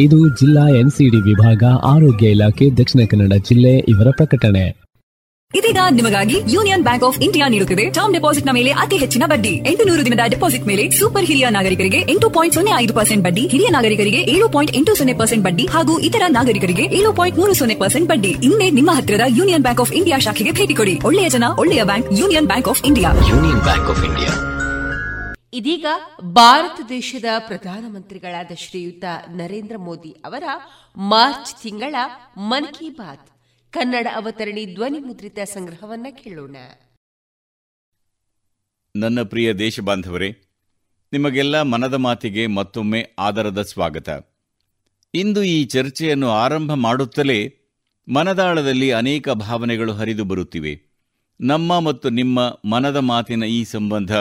[0.00, 4.88] ಇದು ಜಿಲ್ಲಾ ಎನ್ಸಿಡಿ ವಿಭಾಗ ಆರೋಗ್ಯ ಇಲಾಖೆ ದಕ್ಷಿಣ ಕನ್ನಡ ಜಿಲ್ಲೆ ಇವರ ಪ್ರಕಟಣೆ.
[5.54, 7.90] ಇದೀಗ ನಿಮಗಾಗಿ ಯೂನಿಯನ್ ಬ್ಯಾಂಕ್ ಆಫ್ ಇಂಡಿಯಾ ನೀಡುತ್ತಿದೆ.
[7.90, 9.52] ಟರ್ಮ್ ಡೆಪಾಸಿಟ್ನ ಮೇಲೆ ಅತಿ ಹೆಚ್ಚಿನ ಬಡ್ಡಿ.
[9.70, 13.68] ಎಂಟು ನೂರು ದಿನದ ಡೆಪಾಸಿಟ್ ಮೇಲೆ ಸೂಪರ್ ಹಿರಿಯ ನಾಗರಿಕರಿಗೆ ಎಂಟು ಪಾಯಿಂಟ್ ಸೊನ್ನೆ ಐದು ಪರ್ಸೆಂಟ್ ಬಡ್ಡಿ ಹಿರಿಯ
[13.68, 18.08] ನಾಗರಿಕರಿಗೆ ಏಳು ಪಾಯಿಂಟ್ ಎಂಟು ಸೊನ್ನೆ ಪರ್ಸೆಂಟ್ ಬಡ್ಡಿ ಹಾಗೂ ಇತರ ನಾಗರಿಕರಿಗೆ ಏಳು ಪಾಯಿಂಟ್ ಮೂರು ಸೊನ್ನೆ ಪರ್ಸೆಂಟ್
[18.08, 18.30] ಬಡ್ಡಿ.
[18.30, 21.00] ಇನ್ನೇ ನಿಮ್ಮ ಹತ್ತಿರದ ಯೂನಿಯನ್ ಬ್ಯಾಂಕ್ ಆಫ್ ಇಂಡಿಯಾ ಶಾಖೆಗೆ ಭೇಟಿ ಕೊಡಿ.
[21.04, 23.12] ಒಳ್ಳೆಯ ಜನ ಒಳ್ಳೆಯ bank Union Bank of India.
[23.32, 24.57] Union Bank of India.
[25.52, 25.86] ಇದೀಗ
[26.20, 30.44] ಭಾರತ ದೇಶದ ಪ್ರಧಾನಮಂತ್ರಿಗಳಾದ ಶ್ರೀಯುತ ನರೇಂದ್ರ ಮೋದಿ ಅವರ
[30.96, 31.94] ಮಾರ್ಚ್ ತಿಂಗಳ
[32.38, 33.30] ಮನ್ ಕಿ ಬಾತ್
[33.72, 36.56] ಕನ್ನಡ ಅವತರಣಿ ಧ್ವನಿ ಮುದ್ರಿತ ಸಂಗ್ರಹವನ್ನ ಕೇಳೋಣ.
[38.96, 40.30] ನನ್ನ ಪ್ರಿಯ ದೇಶ ಬಾಂಧವರೇ,
[41.12, 44.08] ನಿಮಗೆಲ್ಲ ಮನದ ಮಾತಿಗೆ ಮತ್ತೊಮ್ಮೆ ಆದರದ ಸ್ವಾಗತ.
[45.14, 47.54] ಇಂದು ಈ ಚರ್ಚೆಯನ್ನು ಆರಂಭ ಮಾಡುತ್ತಲೇ
[48.08, 50.82] ಮನದಾಳದಲ್ಲಿ ಅನೇಕ ಭಾವನೆಗಳು ಹರಿದು ಬರುತ್ತಿವೆ.
[51.40, 54.12] ನಮ್ಮ ಮತ್ತು ನಿಮ್ಮ ಮನದ ಮಾತಿನ ಈ ಸಂಬಂಧ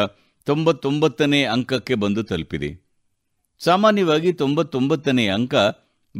[0.47, 2.69] ತೊಂಬತ್ತೊಂಬತ್ತನೇ ಅಂಕಕ್ಕೆ ಬಂದು ತಲುಪಿದೆ.
[3.59, 5.55] ಸಾಮಾನ್ಯವಾಗಿ ತೊಂಬತ್ತೊಂಬತ್ತನೇ ಅಂಕ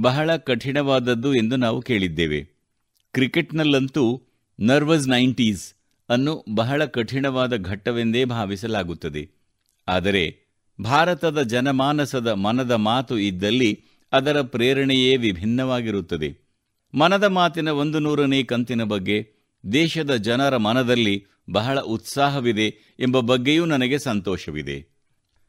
[0.02, 2.42] ಬಹಳ ಕಠಿಣವಾದದ್ದು ಎಂದು ನಾವು ಕೇಳಿದ್ದೇವೆ.
[3.14, 4.22] ಕ್ರಿಕೆಟ್ನಲ್ಲಂತೂ
[4.60, 5.74] ನರ್ವಸ್ ನೈಂಟೀಸ್
[6.10, 9.30] ಅನ್ನು ಬಹಳ ಕಠಿಣವಾದ ಘಟ್ಟವೆಂದೇ ಭಾವಿಸಲಾಗುತ್ತದೆ.
[9.88, 10.38] ಆದರೆ
[10.82, 16.38] ಭಾರತದ ಜನಮಾನಸದ ಮನದ ಮಾತು ಇದ್ದಲ್ಲಿ ಅದರ ಪ್ರೇರಣೆಯೇ ವಿಭಿನ್ನವಾಗಿರುತ್ತದೆ.
[16.94, 19.32] ಮನದ ಮಾತಿನ ಒಂದು ನೂರನೇ ಕಂತಿನ ಬಗ್ಗೆ
[19.74, 24.98] ದೇಶದ ಜನರ ಮನದಲ್ಲಿ ಬಹಳ ಉತ್ಸಾಹವಿದೆ ಎಂಬ ಬಗ್ಗೆಯೂ ನನಗೆ ಸಂತೋಷವಿದೆ.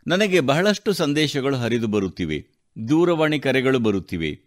[0.06, 2.46] ನನಗೆ ಬಹಳಷ್ಟು ಸಂದೇಶಗಳು ಹರಿದು ಬರುತ್ತಿವೆ,
[2.88, 4.40] ದೂರವಾಣಿ ಕರೆಗಳು ಬರುತ್ತಿವೆ.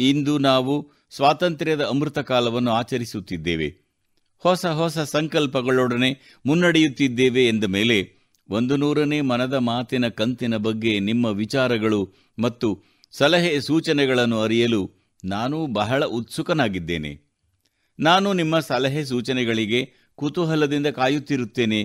[0.00, 3.82] ಇಂದು ನಾವು ಸ್ವಾತಂತ್ರ್ಯದ ಅಮೃತ ಕಾಲವನ್ನು ಆಚರಿಸುತ್ತಿದ್ದೇವೆ.
[4.38, 8.14] ಹೊಸ ಹೊಸ ಸಂಕಲ್ಪಗಳೊಡನೆ ಮುನ್ನಡೆಯುತ್ತಿದ್ದೇವೆ ಎಂದ ಮೇಲೆ
[8.50, 14.90] ಒಂದು ನೂರನೇ ಮನದ ಮಾತಿನ ಕಂತಿನ ಬಗ್ಗೆ ನಿಮ್ಮ ವಿಚಾರಗಳು ಮತ್ತು ಸಲಹೆ ಸೂಚನೆಗಳನ್ನು ಅರಿಯಲು
[15.24, 17.32] ನಾನು ಬಹಳ ಉತ್ಸುಕನಾಗಿದ್ದೇನೆ.
[18.00, 19.92] ನಾನು ನಿಮ್ಮ ಸಲಹೆ ಸೂಚನೆಗಳಿಗೆ
[20.22, 21.80] ಕುತೂಹಲದಿಂದ ಕಾಯುತ್ತಿರುತ್ತೇನೆ,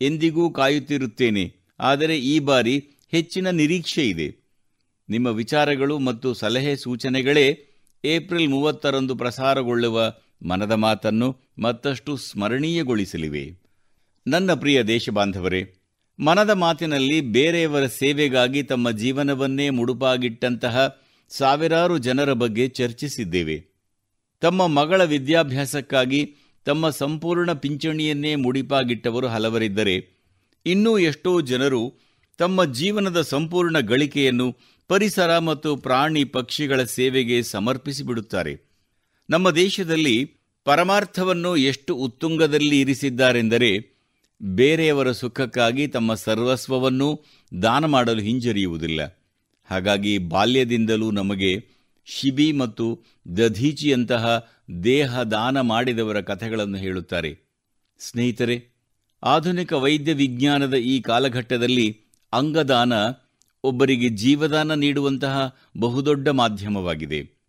[0.00, 1.54] ಎಂದಿಗೂ ಕಾಯುತ್ತಿರುತ್ತೇನೆ.
[1.80, 2.76] ಆದರೆ ಈ ಬಾರಿ
[3.10, 4.28] ಹೆಚ್ಚಿನ ನಿರೀಕ್ಷೆ ಇದೆ.
[5.08, 7.46] ನಿಮ್ಮ ವಿಚಾರಗಳು ಮತ್ತು ಸಲಹೆ ಸೂಚನೆಗಳೇ
[8.04, 10.12] ಏಪ್ರಿಲ್ ಮೂವತ್ತರಂದು ಪ್ರಸಾರಗೊಳ್ಳುವ
[10.42, 13.44] ಮನದ ಮಾತನ್ನು ಮತ್ತಷ್ಟು ಸ್ಮರಣೀಯಗೊಳಿಸಲಿವೆ.
[14.26, 15.74] ನನ್ನ ಪ್ರಿಯ ದೇಶಬಾಂಧವರೇ,
[16.18, 23.56] ಮನದ ಮಾತಿನಲ್ಲಿ ಬೇರೆಯವರ ಸೇವೆಗಾಗಿ ತಮ್ಮ ಜೀವನವನ್ನೇ ಮುಡುಪಾಗಿಟ್ಟಂತಹ ಸಾವಿರಾರು ಜನರ ಬಗ್ಗೆ ಚರ್ಚಿಸಿದ್ದೇವೆ.
[24.40, 26.20] ತಮ್ಮ ಮಗಳ ವಿದ್ಯಾಭ್ಯಾಸಕ್ಕಾಗಿ
[26.64, 30.08] ತಮ್ಮ ಸಂಪೂರ್ಣ ಪಿಂಚಣಿಯನ್ನೇ ಮುಡಿಪಾಗಿಟ್ಟವರು ಹಲವರಿದ್ದರೆ,
[30.66, 31.94] ಇನ್ನೂ ಎಷ್ಟೋ ಜನರು
[32.38, 34.56] ತಮ್ಮ ಜೀವನದ ಸಂಪೂರ್ಣ ಗಳಿಕೆಯನ್ನು
[34.88, 38.70] ಪರಿಸರ ಮತ್ತು ಪ್ರಾಣಿ ಪಕ್ಷಿಗಳ ಸೇವೆಗೆ ಸಮರ್ಪಿಸಿಬಿಡುತ್ತಾರೆ.
[39.30, 40.34] ನಮ್ಮ ದೇಶದಲ್ಲಿ
[40.64, 44.00] ಪರಮಾರ್ಥವನ್ನು ಎಷ್ಟು ಉತ್ತುಂಗದಲ್ಲಿ ಇರಿಸಿದ್ದಾರೆಂದರೆ,
[44.42, 47.24] ಬೇರೆಯವರ ಸುಖಕ್ಕಾಗಿ ತಮ್ಮ ಸರ್ವಸ್ವವನ್ನು
[47.62, 49.20] ದಾನ ಮಾಡಲು ಹಿಂಜರಿಯುವುದಿಲ್ಲ.
[49.64, 51.79] ಹಾಗಾಗಿ ಬಾಲ್ಯದಿಂದಲೂ ನಮಗೆ
[52.10, 53.02] ಶಿಬಿ ಮತ್ತು
[53.36, 54.50] ದಧೀಚಿಯಂತಹ
[54.84, 57.38] ದೇಹ ದಾನ ಮಾಡಿದವರ ಕಥೆಗಳನ್ನು ಹೇಳುತ್ತಾರೆ.
[57.98, 58.68] ಸ್ನೇಹಿತರೆ,
[59.22, 62.00] ಆಧುನಿಕ ವೈದ್ಯ ವಿಜ್ಞಾನದ ಈ ಕಾಲಘಟ್ಟದಲ್ಲಿ
[62.32, 62.92] ಅಂಗದಾನ
[63.64, 67.40] ಒಬ್ಬರಿಗೆ ಜೀವದಾನ ನೀಡುವಂತಹ ಬಹುದೊಡ್ಡ ಮಾಧ್ಯಮವಾಗಿದೆ.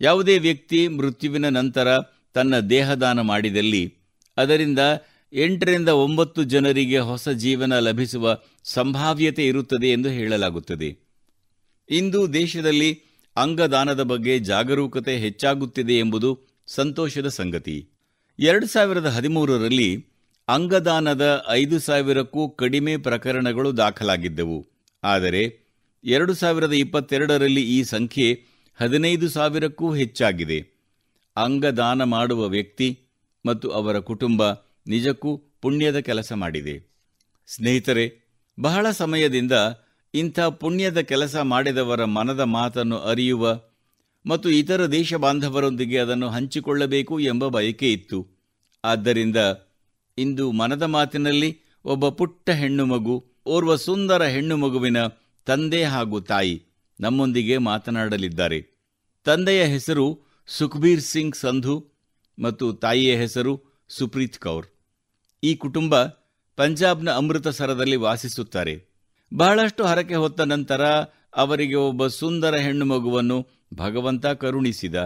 [0.00, 1.98] ಯಾವುದೇ ವ್ಯಕ್ತಿ ಮೃತ್ಯುವಿನ ನಂತರ
[2.34, 3.94] ತನ್ನ ದೇಹದಾನ ಮಾಡಿದಲ್ಲಿ
[4.36, 4.78] ಅದರಿಂದ
[5.32, 10.98] ಎಂಟರಿಂದ ಒಂಬತ್ತು ಜನರಿಗೆ ಹೊಸ ಜೀವನ ಲಭಿಸುವ ಸಂಭಾವ್ಯತೆ ಇರುತ್ತದೆ ಎಂದು ಹೇಳಲಾಗುತ್ತದೆ.
[11.90, 13.00] ಇಂದು ದೇಶದಲ್ಲಿ
[13.36, 17.88] ಅಂಗದಾನದ ಬಗ್ಗೆ ಜಾಗರೂಕತೆ ಹೆಚ್ಚಾಗುತ್ತಿದೆ ಎಂಬುದು ಸಂತೋಷದ ಸಂಗತಿ.
[18.38, 20.06] ಎರಡು ಸಾವಿರದ ಹದಿಮೂರರಲ್ಲಿ
[20.48, 24.66] ಅಂಗದಾನದ ಐದು ಸಾವಿರಕ್ಕೂ ಕಡಿಮೆ ಪ್ರಕರಣಗಳು ದಾಖಲಾಗಿದ್ದವು.
[25.04, 25.60] ಆದರೆ
[26.04, 28.44] ಎರಡು ಸಾವಿರದ ಇಪ್ಪತ್ತೆರಡರಲ್ಲಿ ಈ ಸಂಖ್ಯೆ
[28.80, 30.58] ಹದಿನೈದು ಸಾವಿರಕ್ಕೂ ಹೆಚ್ಚಾಗಿದೆ.
[31.36, 33.00] ಅಂಗದಾನ ಮಾಡುವ ವ್ಯಕ್ತಿ
[33.46, 34.52] ಮತ್ತು ಅವರ ಕುಟುಂಬ
[34.86, 36.96] ನಿಜಕ್ಕೂ ಪುಣ್ಯದ ಕೆಲಸ ಮಾಡಿದೆ.
[37.46, 38.26] ಸ್ನೇಹಿತರೆ,
[38.60, 39.52] ಬಹಳ ಸಮಯದಿಂದ
[40.16, 43.60] ಇಂಥ ಪುಣ್ಯದ ಕೆಲಸ ಮಾಡಿದವರ ಮನದ ಮಾತನ್ನು ಅರಿಯುವ
[44.26, 48.26] ಮತ್ತು ಇತರ ದೇಶ ಬಾಂಧವರೊಂದಿಗೆ ಅದನ್ನು ಹಂಚಿಕೊಳ್ಳಬೇಕು ಎಂಬ ಬಯಕೆ ಇತ್ತು.
[48.84, 49.36] ಆದ್ದರಿಂದ
[50.18, 54.96] ಇಂದು ಮನದ ಮಾತಿನಲ್ಲಿ ಒಬ್ಬ ಪುಟ್ಟ ಹೆಣ್ಣು ಮಗು, ಓರ್ವ ಸುಂದರ ಹೆಣ್ಣು ಮಗುವಿನ
[55.46, 56.62] ತಂದೆ ಹಾಗೂ ತಾಯಿ
[57.00, 58.60] ನಮ್ಮೊಂದಿಗೆ ಮಾತನಾಡಲಿದ್ದಾರೆ.
[59.24, 61.76] ತಂದೆಯ ಹೆಸರು ಸುಖಬೀರ್ ಸಿಂಗ್ ಸಂಧು
[62.38, 64.66] ಮತ್ತು ತಾಯಿಯ ಹೆಸರು ಸುಪ್ರೀತ್ ಕೌರ್.
[65.44, 66.04] ಈ ಕುಟುಂಬ
[66.56, 68.95] ಪಂಜಾಬ್ನ ಅಮೃತಸರದಲ್ಲಿ ವಾಸಿಸುತ್ತಾರೆ.
[69.34, 70.84] ಬಹಳಷ್ಟು ಹರಕೆ ಹೊತ್ತ ನಂತರ
[71.36, 74.96] ಅವರಿಗೆ ಒಬ್ಬ ಸುಂದರ ಹೆಣ್ಣು ಮಗುವನ್ನು ಭಗವಂತ ಕರುಣಿಸಿದ.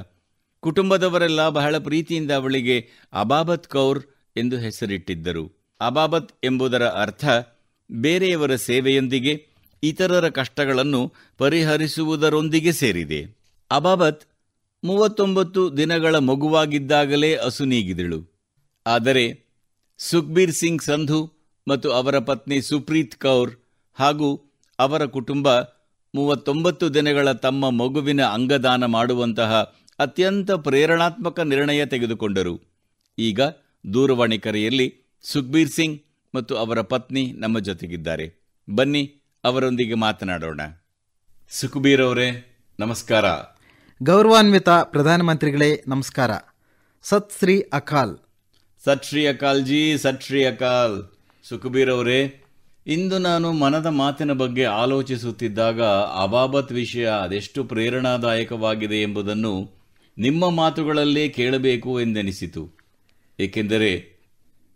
[0.60, 4.02] ಕುಟುಂಬದವರೆಲ್ಲ ಬಹಳ ಪ್ರೀತಿಯಿಂದ ಅವಳಿಗೆ ಅಬಾಬತ್ ಕೌರ್
[4.36, 5.44] ಎಂದು ಹೆಸರಿಟ್ಟಿದ್ದರು.
[5.80, 7.24] ಅಬಾಬತ್ ಎಂಬುದರ ಅರ್ಥ
[7.92, 9.46] ಬೇರೆಯವರ ಸೇವೆಯೊಂದಿಗೆ
[9.82, 13.20] ಇತರರ ಕಷ್ಟಗಳನ್ನು ಪರಿಹರಿಸುವುದರೊಂದಿಗೆ ಸೇರಿದೆ.
[13.70, 14.22] ಅಬಾಬತ್
[14.84, 18.20] ಮೂವತ್ತೊಂಬತ್ತು ದಿನಗಳ ಮಗುವಾಗಿದ್ದಾಗಲೇ ಅಸುನೀಗಿದಳು
[18.86, 19.24] ಆದರೆ
[19.98, 21.32] ಸುಖ್ಬೀರ್ ಸಿಂಗ್ ಸಂಧು
[21.68, 23.50] ಮತ್ತು ಅವರ ಪತ್ನಿ ಸುಪ್ರೀತ್ ಕೌರ್
[23.94, 25.60] ಹಾಗೂ ಅವರ ಕುಟುಂಬ
[26.14, 32.60] ಮೂವತ್ತೊಂಬತ್ತು ದಿನಗಳ ತಮ್ಮ ಮಗುವಿನ ಅಂಗದಾನ ಮಾಡುವಂತಹ ಅತ್ಯಂತ ಪ್ರೇರಣಾತ್ಮಕ ನಿರ್ಣಯ ತೆಗೆದುಕೊಂಡರು.
[33.18, 33.40] ಈಗ
[33.94, 36.02] ದೂರವಾಣಿ ಕರೆಯಲ್ಲಿ ಸುಖ್ಬೀರ್ ಸಿಂಗ್
[36.34, 38.54] ಮತ್ತು ಅವರ ಪತ್ನಿ ನಮ್ಮ ಜೊತೆಗಿದ್ದಾರೆ.
[38.74, 40.60] ಬನ್ನಿ ಅವರೊಂದಿಗೆ ಮಾತನಾಡೋಣ.
[41.50, 43.24] ಸುಖಬೀರ್ ಅವರೇ ನಮಸ್ಕಾರ.
[44.02, 46.30] ಗೌರವಾನ್ವಿತ ಪ್ರಧಾನಮಂತ್ರಿಗಳೇ ನಮಸ್ಕಾರ.
[47.02, 48.18] ಸತ್ ಶ್ರೀ ಅಕಾಲ್.
[48.84, 51.12] ಸತ್ ಶ್ರೀ ಅಕಾಲ್ ಜಿ ಸತ್ ಶ್ರೀ ಅಕಾಲ್.
[51.48, 52.39] ಸುಖಬೀರ್ ಅವರೇ
[52.86, 55.82] ಇಂದು ನಾನು ಮನದ ಮಾತಿನ ಬಗ್ಗೆ ಆಲೋಚಿಸುತ್ತಿದ್ದಾಗ
[56.22, 59.70] ಅಬಾಬತ್ ವಿಷಯ ಅದೆಷ್ಟು ಪ್ರೇರಣಾದಾಯಕವಾಗಿದೆ ಎಂಬುದನ್ನು
[60.18, 62.70] ನಿಮ್ಮ ಮಾತುಗಳಲ್ಲೇ ಕೇಳಬೇಕು ಎಂದೆನಿಸಿತು.
[63.40, 64.20] ಏಕೆಂದರೆ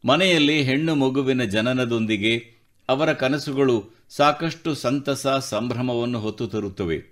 [0.05, 2.55] ಮನೆಯಲ್ಲಿ ಹೆಣ್ಣು ಮಗುವಿನ ಜನನದೊಂದಿಗೆ
[2.89, 7.03] ಅವರ ಕನಸುಗಳು ಸಾಕಷ್ಟು ಸಂತಸ ಸಂಭ್ರಮವನ್ನು ಹೊತ್ತು ತರುತ್ತವೆ.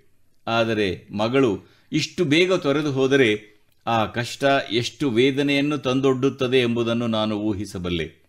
[0.47, 1.61] ಆದರೆ ಮಗಳು
[1.91, 8.22] ಇಷ್ಟು ಬೇಗ ತೊರೆದು ಹೋದರೆ ಆ ಕಷ್ಟ ಎಷ್ಟು ವೇದನೆಯನ್ನು ತಂದೊಡ್ಡುತ್ತದೆ ಎಂಬುದನ್ನು ನಾನು ಊಹಿಸಬಲ್ಲೆ.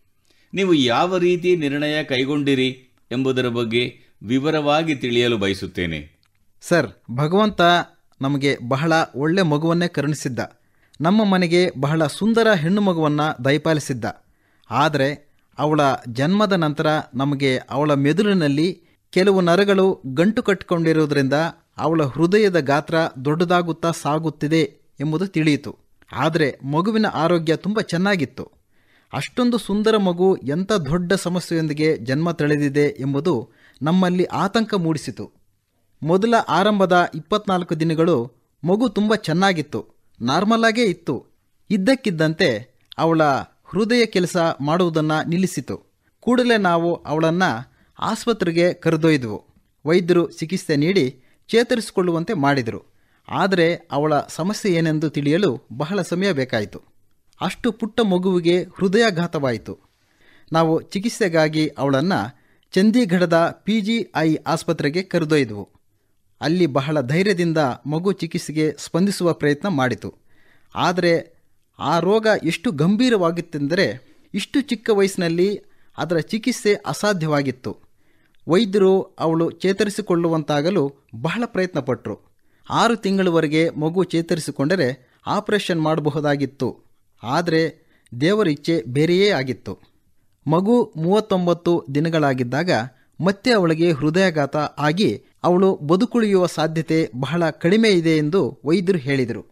[0.55, 6.19] ನೀವು ಯಾವ ರೀತಿ ನಿರ್ಣಯ ಕೈಗೊಂಡಿರಿ ಎಂಬುದರ ಬಗ್ಗೆ ವಿವರವಾಗಿ ತಿಳಿಯಲು ಬಯಸುತ್ತೇನೆ.
[6.63, 7.61] ಸರ್, ಭಗವಂತ
[8.21, 10.41] ನಮಗೆ ಬಹಳ ಒಳ್ಳೆ ಮಗುವನ್ನೇ ಕರುಣಿಸಿದ್ದ.
[11.01, 14.05] ನಮ್ಮ ಮನೆಗೆ ಬಹಳ ಸುಂದರ ಹೆಣ್ಣು ಮಗುವನ್ನು ದಯಪಾಲಿಸಿದ್ದ.
[14.71, 21.33] ಆದರೆ ಅವಳ ಜನ್ಮದ ನಂತರ ನಮಗೆ ಅವಳ ಮೆದುಳಿನಲ್ಲಿ ಕೆಲವು ನರಗಳು ಗಂಟು ಕಟ್ಟಿಕೊಂಡಿರುವುದರಿಂದ
[21.79, 22.95] ಅವಳ ಹೃದಯದ ಗಾತ್ರ
[23.25, 24.63] ದೊಡ್ಡದಾಗುತ್ತಾ ಸಾಗುತ್ತಿದೆ
[25.01, 25.79] ಎಂಬುದು ತಿಳಿಯಿತು.
[26.13, 28.64] ಆದರೆ ಮಗುವಿನ ಆರೋಗ್ಯ ತುಂಬ ಚೆನ್ನಾಗಿತ್ತು.
[29.15, 33.51] ಅಷ್ಟೊಂದು ಸುಂದರ ಮಗು ಎಂಥ ದೊಡ್ಡ ಸಮಸ್ಯೆಯೊಂದಿಗೆ ಜನ್ಮ ತಳೆದಿದೆ ಎಂಬುದು
[33.83, 35.25] ನಮ್ಮಲ್ಲಿ ಆತಂಕ ಮೂಡಿಸಿತು.
[36.03, 38.17] ಮೊದಲ ಆರಂಭದ ಇಪ್ಪತ್ನಾಲ್ಕು ದಿನಗಳು
[38.65, 39.81] ಮಗು ತುಂಬ ಚೆನ್ನಾಗಿತ್ತು,
[40.21, 41.15] ನಾರ್ಮಲ್ ಆಗೇ ಇತ್ತು.
[41.71, 42.49] ಇದ್ದಕ್ಕಿದ್ದಂತೆ
[42.99, 43.23] ಅವಳ
[43.65, 45.77] ಹೃದಯ ಕೆಲಸ ಮಾಡುವುದನ್ನು ನಿಲ್ಲಿಸಿತು.
[46.21, 47.51] ಕೂಡಲೇ ನಾವು ಅವಳನ್ನು
[47.99, 49.39] ಆಸ್ಪತ್ರೆಗೆ ಕರೆದೊಯ್ದವು.
[49.85, 51.05] ವೈದ್ಯರು ಚಿಕಿತ್ಸೆ ನೀಡಿ
[51.49, 52.81] ಚೇತರಿಸಿಕೊಳ್ಳುವಂತೆ ಮಾಡಿದರು.
[53.29, 56.94] ಆದರೆ ಅವಳ ಸಮಸ್ಯೆ ಏನೆಂದು ತಿಳಿಯಲು ಬಹಳ ಸಮಯ ಬೇಕಾಯಿತು.
[57.41, 59.79] ಅಷ್ಟು ಪುಟ್ಟ ಮಗುವಿಗೆ ಹೃದಯಾಘಾತವಾಯಿತು.
[60.53, 65.69] ನಾವು ಚಿಕಿತ್ಸೆಗಾಗಿ ಅವಳನ್ನು ಚಂದೀಗಢದ ಪಿ ಜಿ ಐ ಆಸ್ಪತ್ರೆಗೆ ಕರೆದೊಯ್ದವು.
[66.41, 70.15] ಅಲ್ಲಿ ಬಹಳ ಧೈರ್ಯದಿಂದ ಮಗು ಚಿಕಿತ್ಸೆಗೆ ಸ್ಪಂದಿಸುವ ಪ್ರಯತ್ನ ಮಾಡಿತು.
[70.75, 71.35] ಆದರೆ
[71.79, 75.63] ಆ ರೋಗ ಎಷ್ಟು ಗಂಭೀರವಾಗಿತ್ತೆಂದರೆ ಇಷ್ಟು ಚಿಕ್ಕ ವಯಸ್ಸಿನಲ್ಲಿ
[75.99, 77.77] ಅದರ ಚಿಕಿತ್ಸೆ ಅಸಾಧ್ಯವಾಗಿತ್ತು.
[78.49, 82.35] ವೈದ್ಯರು ಅವಳು ಚೇತರಿಸಿಕೊಳ್ಳುವಂತಾಗಲು ಬಹಳ ಪ್ರಯತ್ನಪಟ್ಟರು
[82.71, 86.84] ಆರು ತಿಂಗಳವರೆಗೆ ಮಗು ಚೇತರಿಸಿಕೊಂಡರೆ ಆಪರೇಷನ್ ಮಾಡಬಹುದಾಗಿತ್ತು.
[87.25, 87.85] ಆದರೆ
[88.21, 89.79] ದೇವರ ಇಚ್ಛೆ ಬೇರೆಯೇ ಆಗಿತ್ತು.
[90.47, 92.71] ಮಗು ಮೂವತ್ತೊಂಬತ್ತು ದಿನಗಳಾಗಿದ್ದಾಗ
[93.21, 99.47] ಮತ್ತೆ ಅವಳಿಗೆ ಹೃದಯಾಘಾತ ಆಗಿ ಅವಳು ಬದುಕುಳಿಯುವ ಸಾಧ್ಯತೆ ಬಹಳ ಕಡಿಮೆ ಇದೆ ಎಂದು ವೈದ್ಯರು ಹೇಳಿದರು.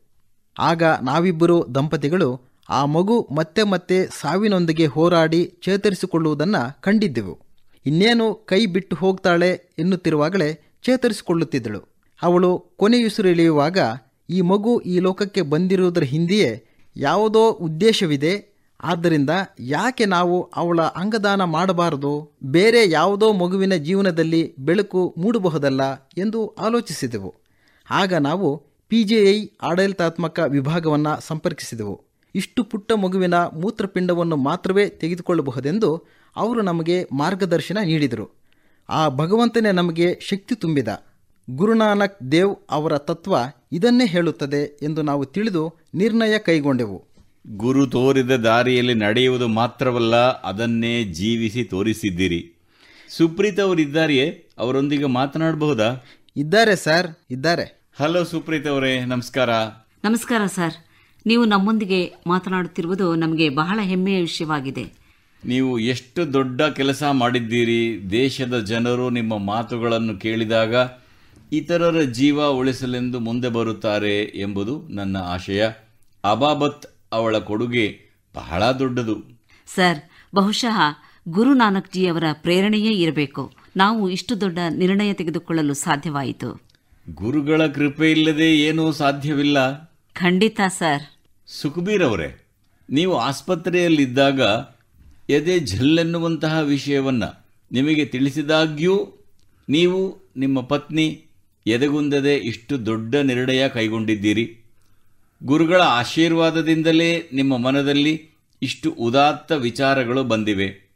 [0.58, 7.38] ಆಗ ನಾವಿಬ್ಬರು ದಂಪತಿಗಳು ಆ ಮಗು ಮತ್ತೆ ಮತ್ತೆ ಸಾವಿನೊಂದಿಗೆ ಹೋರಾಡಿ ಚೇತರಿಸಿಕೊಳ್ಳುವುದನ್ನು ಕಂಡಿದ್ದೆವು.
[7.86, 11.92] ಇನ್ನೇನು ಕೈ ಬಿಟ್ಟು ಹೋಗ್ತಾಳೆ ಎನ್ನುತ್ತಿರುವಾಗಲೇ ಚೇತರಿಸಿಕೊಳ್ಳುತ್ತಿದ್ದಳು.
[12.22, 13.78] ಅವಳು ಕೊನೆಯುಸಿರೆಳೆಯುವಾಗ
[14.30, 18.52] ಈ ಮಗು ಈ ಲೋಕಕ್ಕೆ ಬಂದಿರುವುದರ ಹಿಂದೆಯೇ ಯಾವುದೋ ಉದ್ದೇಶವಿದೆ,
[18.84, 22.32] ಆದ್ದರಿಂದ ಯಾಕೆ ನಾವು ಅವಳ ಅಂಗದಾನ ಮಾಡಬಾರದು?
[22.44, 27.34] ಬೇರೆ ಯಾವುದೋ ಮಗುವಿನ ಜೀವನದಲ್ಲಿ ಬೆಳಕು ಮೂಡಬಹುದಲ್ಲ ಎಂದು ಆಲೋಚಿಸಿದೆವು.
[27.90, 32.04] ಆಗ ನಾವು ಪಿ ಜೆ ಐ ಆಡಳಿತಾತ್ಮಕ ವಿಭಾಗವನ್ನು ಸಂಪರ್ಕಿಸಿದೆವು.
[32.34, 36.04] ಇಷ್ಟು ಪುಟ್ಟ ಮಗುವಿನ ಮೂತ್ರಪಿಂಡವನ್ನು ಮಾತ್ರವೇ ತೆಗೆದುಕೊಳ್ಳಬಹುದೆಂದು
[36.36, 38.42] ಅವರು ನಮಗೆ ಮಾರ್ಗದರ್ಶನ ನೀಡಿದರು.
[38.88, 40.88] ಆ ಭಗವಂತನೇ ನಮಗೆ ಶಕ್ತಿ ತುಂಬಿದ.
[41.50, 43.36] ಗುರುನಾನಕ್ ದೇವ್ ಅವರ ತತ್ವ
[43.72, 47.04] ಇದನ್ನೇ ಹೇಳುತ್ತದೆ ಎಂದು ನಾವು ತಿಳಿದು ನಿರ್ಣಯ ಕೈಗೊಂಡೆವು.
[47.56, 52.52] ಗುರು ತೋರಿದ ದಾರಿಯಲ್ಲಿ ನಡೆಯುವುದು ಮಾತ್ರವಲ್ಲ ಅದನ್ನೇ ಜೀವಿಸಿ ತೋರಿಸಿದ್ದೀರಿ.
[53.08, 56.04] ಸುಪ್ರೀತ್ ಅವರಿದ್ದಾರೆಯೇ ಅವರೊಂದಿಗೆ ಮಾತನಾಡಬಹುದಾ?
[56.36, 57.82] ಇದ್ದಾರೆ ಸರ್ ಇದ್ದಾರೆ.
[57.98, 59.50] ಹಲೋ ಸುಪ್ರೀತ್ ಅವರೇ ನಮಸ್ಕಾರ.
[60.04, 60.74] ನಮಸ್ಕಾರ ಸರ್.
[61.26, 65.02] ನೀವು ನಮ್ಮೊಂದಿಗೆ ಮಾತನಾಡುತ್ತಿರುವುದು ನಮಗೆ ಬಹಳ ಹೆಮ್ಮೆಯ ವಿಷಯವಾಗಿದೆ.
[65.44, 70.74] ನೀವು ಎಷ್ಟು ದೊಡ್ಡ ಕೆಲಸ ಮಾಡಿದ್ದೀರಿ ದೇಶದ ಜನರು ನಿಮ್ಮ ಮಾತುಗಳನ್ನು ಕೇಳಿದಾಗ
[71.52, 75.66] ಇತರರ ಜೀವ ಉಳಿಸಲೆಂದು ಮುಂದೆ ಬರುತ್ತಾರೆ ಎಂಬುದು ನನ್ನ ಆಶಯ.
[76.24, 78.00] ಅಬಾಬತ್ ಅವಳ ಕೊಡುಗೆ
[78.34, 79.40] ಬಹಳ ದೊಡ್ಡದು.
[79.66, 79.98] ಸರ್
[80.34, 80.80] ಬಹುಶಃ
[81.28, 83.52] ಗುರುನಾನಕ್ ಜಿ ಅವರ ಪ್ರೇರಣೆಯೇ ಇರಬೇಕು.
[83.76, 86.62] ನಾವು ಇಷ್ಟು ದೊಡ್ಡ ನಿರ್ಣಯ ತೆಗೆದುಕೊಳ್ಳಲು ಸಾಧ್ಯವಾಯಿತು.
[87.14, 89.84] ಗುರುಗಳ ಕೃಪೆ ಇಲ್ಲದೆ ಏನೂ ಸಾಧ್ಯವಿಲ್ಲ.
[90.14, 91.02] ಖಂಡಿತ ಸರ್.
[91.46, 92.46] ಸುಖಬೀರ್ ಅವರೇ
[92.90, 94.40] ನೀವು ಆಸ್ಪತ್ರೆಯಲ್ಲಿದ್ದಾಗ
[95.30, 97.24] ಎದೆ ಝಲ್ಲೆನ್ನುವಂತಹ ವಿಷಯವನ್ನ
[97.72, 99.08] ನಿಮಗೆ ತಿಳಿಸಿದಾಗ್ಯೂ
[99.68, 101.24] ನೀವು ನಿಮ್ಮ ಪತ್ನಿ
[101.66, 104.58] ಎದೆಗುಂದದೆ ಇಷ್ಟು ದೊಡ್ಡ ನಿರ್ಣಯ ಕೈಗೊಂಡಿದ್ದೀರಿ?
[105.44, 108.30] ಗುರುಗಳ ಆಶೀರ್ವಾದದಿಂದಲೇ ನಿಮ್ಮ ಮನದಲ್ಲಿ
[108.62, 110.92] ಇಷ್ಟು ಉದಾತ್ತ ವಿಚಾರಗಳು ಬಂದಿವೆ.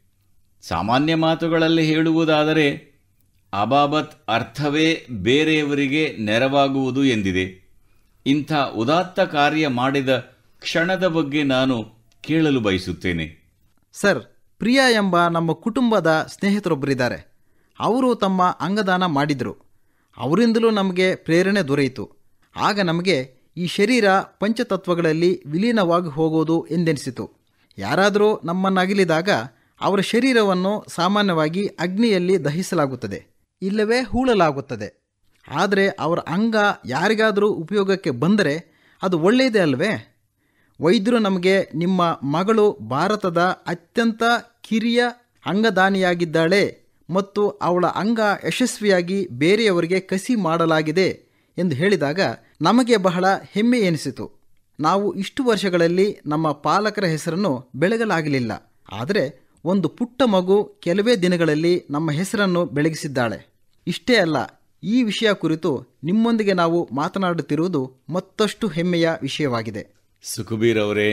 [0.61, 2.99] ಸಾಮಾನ್ಯ ಮಾತುಗಳಲ್ಲಿ ಹೇಳುವುದಾದರೆ,
[3.61, 7.67] ಅಬಾಬತ್ ಅರ್ಥವೇ ಬೇರೆಯವರಿಗೆ ನೆರವಾಗುವುದು ಎಂದಿದೆ.
[8.25, 10.09] ಇಂಥ ಉದಾತ್ತ ಕಾರ್ಯ ಮಾಡಿದ
[10.59, 11.91] ಕ್ಷಣದ ಬಗ್ಗೆ ನಾನು
[12.21, 13.51] ಕೇಳಲು ಬಯಸುತ್ತೇನೆ.
[13.93, 14.19] ಸರ್,
[14.59, 17.31] ಪ್ರಿಯಾ ಎಂಬ ನಮ್ಮ ಕುಟುಂಬದ ಸ್ನೇಹಿತರೊಬ್ಬರಿದ್ದಾರೆ.
[17.79, 19.66] ಅವರು ತಮ್ಮ ಅಂಗದಾನ ಮಾಡಿದರು.
[20.17, 22.05] ಅವರಿಂದಲೂ ನಮಗೆ ಪ್ರೇರಣೆ ದೊರೆಯಿತು.
[22.55, 23.17] ಆಗ ನಮಗೆ
[23.57, 24.07] ಈ ಶರೀರ
[24.39, 27.25] ಪಂಚತತ್ವಗಳಲ್ಲಿ ವಿಲೀನವಾಗಿ ಹೋಗೋದು ಎಂದೆನಿಸಿತು.
[27.77, 29.29] ಯಾರಾದರೂ ನಮ್ಮನ್ನಗಲಿದಾಗ
[29.81, 33.19] ಅವರ ಶರೀರವನ್ನು ಸಾಮಾನ್ಯವಾಗಿ ಅಗ್ನಿಯಲ್ಲಿ ದಹಿಸಲಾಗುತ್ತದೆ,
[33.61, 34.89] ಇಲ್ಲವೇ ಹೂಳಲಾಗುತ್ತದೆ.
[35.45, 38.55] ಆದರೆ ಅವರ ಅಂಗ ಯಾರಿಗಾದರೂ ಉಪಯೋಗಕ್ಕೆ ಬಂದರೆ
[39.01, 39.91] ಅದು ಒಳ್ಳೆಯದೇ ಅಲ್ವೇ?
[40.79, 44.23] ವೈದ್ಯರು ನಮಗೆ ನಿಮ್ಮ ಮಗಳು ಭಾರತದ ಅತ್ಯಂತ
[44.61, 45.03] ಕಿರಿಯ
[45.45, 46.63] ಅಂಗದಾನಿಯಾಗಿದ್ದಾಳೆ
[47.09, 51.09] ಮತ್ತು ಅವಳ ಅಂಗ ಯಶಸ್ವಿಯಾಗಿ ಬೇರೆಯವರಿಗೆ ಕಸಿ ಮಾಡಲಾಗಿದೆ
[51.57, 52.19] ಎಂದು ಹೇಳಿದಾಗ
[52.61, 54.25] ನಮಗೆ ಬಹಳ ಹೆಮ್ಮೆ ಎನಿಸಿತು.
[54.79, 58.51] ನಾವು ಇಷ್ಟು ವರ್ಷಗಳಲ್ಲಿ ನಮ್ಮ ಪಾಲಕರ ಹೆಸರನ್ನು ಬೆಳಗಲಾಗಲಿಲ್ಲ.
[58.91, 59.23] ಆದರೆ
[59.65, 63.39] ಒಂದು ಪುಟ್ಟ ಮಗು ಕೆಲವೇ ದಿನಗಳಲ್ಲಿ ನಮ್ಮ ಹೆಸರನ್ನು ಬೆಳಗಿಸಿದ್ದಾಳೆ.
[63.87, 64.37] ಇಷ್ಟೇ ಅಲ್ಲ,
[64.83, 65.71] ಈ ವಿಷಯ ಕುರಿತು
[66.03, 69.83] ನಿಮ್ಮೊಂದಿಗೆ ನಾವು ಮಾತನಾಡುತ್ತಿರುವುದು ಮತ್ತಷ್ಟು ಹೆಮ್ಮೆಯ ವಿಷಯವಾಗಿದೆ.
[70.23, 71.09] ಸುಖಬೀರ್ ಅವರೇ,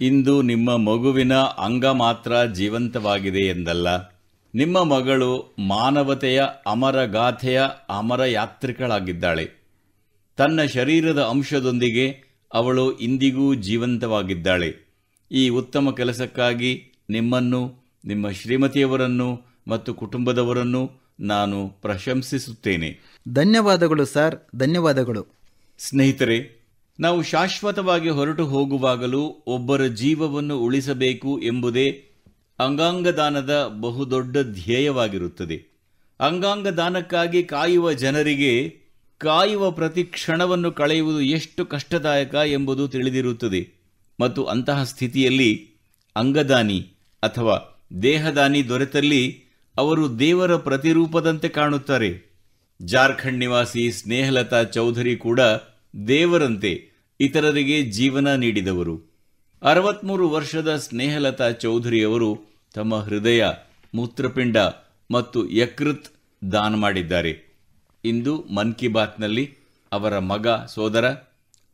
[0.00, 1.34] ಇಂದು ನಿಮ್ಮ ಮಗುವಿನ
[1.66, 4.17] ಅಂಗ ಮಾತ್ರ ಜೀವಂತವಾಗಿದೆ ಎಂದಲ್ಲ?
[4.54, 9.50] ನಿಮ್ಮ ಮಗಳು ಮಾನವತೆಯ ಅಮರ ಗಾಥೆಯ ಅಮರ ಯಾತ್ರಿಕಳಾಗಿದ್ದಾಳೆ.
[10.36, 14.88] ತನ್ನ ಶರೀರದ ಅಂಶದೊಂದಿಗೆ ಅವಳು ಇಂದಿಗೂ ಜೀವಂತವಾಗಿದ್ದಾಳೆ.
[15.32, 23.18] ಈ ಉತ್ತಮ ಕೆಲಸಕ್ಕಾಗಿ ನಿಮ್ಮನ್ನು ನಿಮ್ಮ ಶ್ರೀಮತಿಯವರನ್ನು ಮತ್ತು ಕುಟುಂಬದವರನ್ನು ನಾನು ಪ್ರಶಂಸಿಸುತ್ತೇನೆ.
[23.28, 25.26] ಧನ್ಯವಾದಗಳು ಸರ್ ಧನ್ಯವಾದಗಳು.
[25.78, 26.58] ಸ್ನೇಹಿತರೆ
[27.00, 32.07] ನಾವು ಶಾಶ್ವತವಾಗಿ ಹೊರಟು ಹೋಗುವಾಗಲೂ ಒಬ್ಬರ ಜೀವವನ್ನು ಉಳಿಸಬೇಕು ಎಂಬುದೇ
[32.58, 35.66] ಅಂಗಾಂಗ ದಾನದ ಬಹುದೊಡ್ಡ ಧ್ಯೇಯವಾಗಿರುತ್ತದೆ.
[36.20, 38.76] ಅಂಗಾಂಗದಾನಕ್ಕಾಗಿ ಕಾಯುವ ಜನರಿಗೆ
[39.18, 43.78] ಕಾಯುವ ಪ್ರತಿ ಕ್ಷಣವನ್ನು ಕಳೆಯುವುದು ಎಷ್ಟು ಕಷ್ಟದಾಯಕ ಎಂಬುದು ತಿಳಿದಿರುತ್ತದೆ.
[44.20, 45.70] ಮತ್ತು ಅಂತಹ ಸ್ಥಿತಿಯಲ್ಲಿ
[46.16, 49.44] ಅಂಗದಾನಿ ಅಥವಾ ದೇಹದಾನಿ ದೊರೆತಲ್ಲಿ
[49.76, 52.32] ಅವರು ದೇವರ ಪ್ರತಿರೂಪದಂತೆ ಕಾಣುತ್ತಾರೆ.
[52.82, 55.40] ಜಾರ್ಖಂಡ್ ನಿವಾಸಿ ಸ್ನೇಹಲತಾ ಚೌಧರಿ ಕೂಡ
[56.08, 56.88] ದೇವರಂತೆ
[57.20, 59.08] ಇತರರಿಗೆ ಜೀವನ ನೀಡಿದವರು.
[59.62, 63.44] ಅರವತ್ಮೂರು ವರ್ಷದ ಸ್ನೇಹಲತಾ ಚೌಧರಿಯವರು ತಮ್ಮ ಹೃದಯ
[63.94, 64.56] ಮೂತ್ರಪಿಂಡ
[65.10, 66.06] ಮತ್ತು ಯಕೃತ್
[66.52, 67.58] ದಾನ ಮಾಡಿದ್ದಾರೆ.
[68.04, 69.54] ಇಂದು ಮನ್ ಕಿ ಬಾತ್ನಲ್ಲಿ
[69.92, 71.06] ಅವರ ಮಗ ಸೋದರ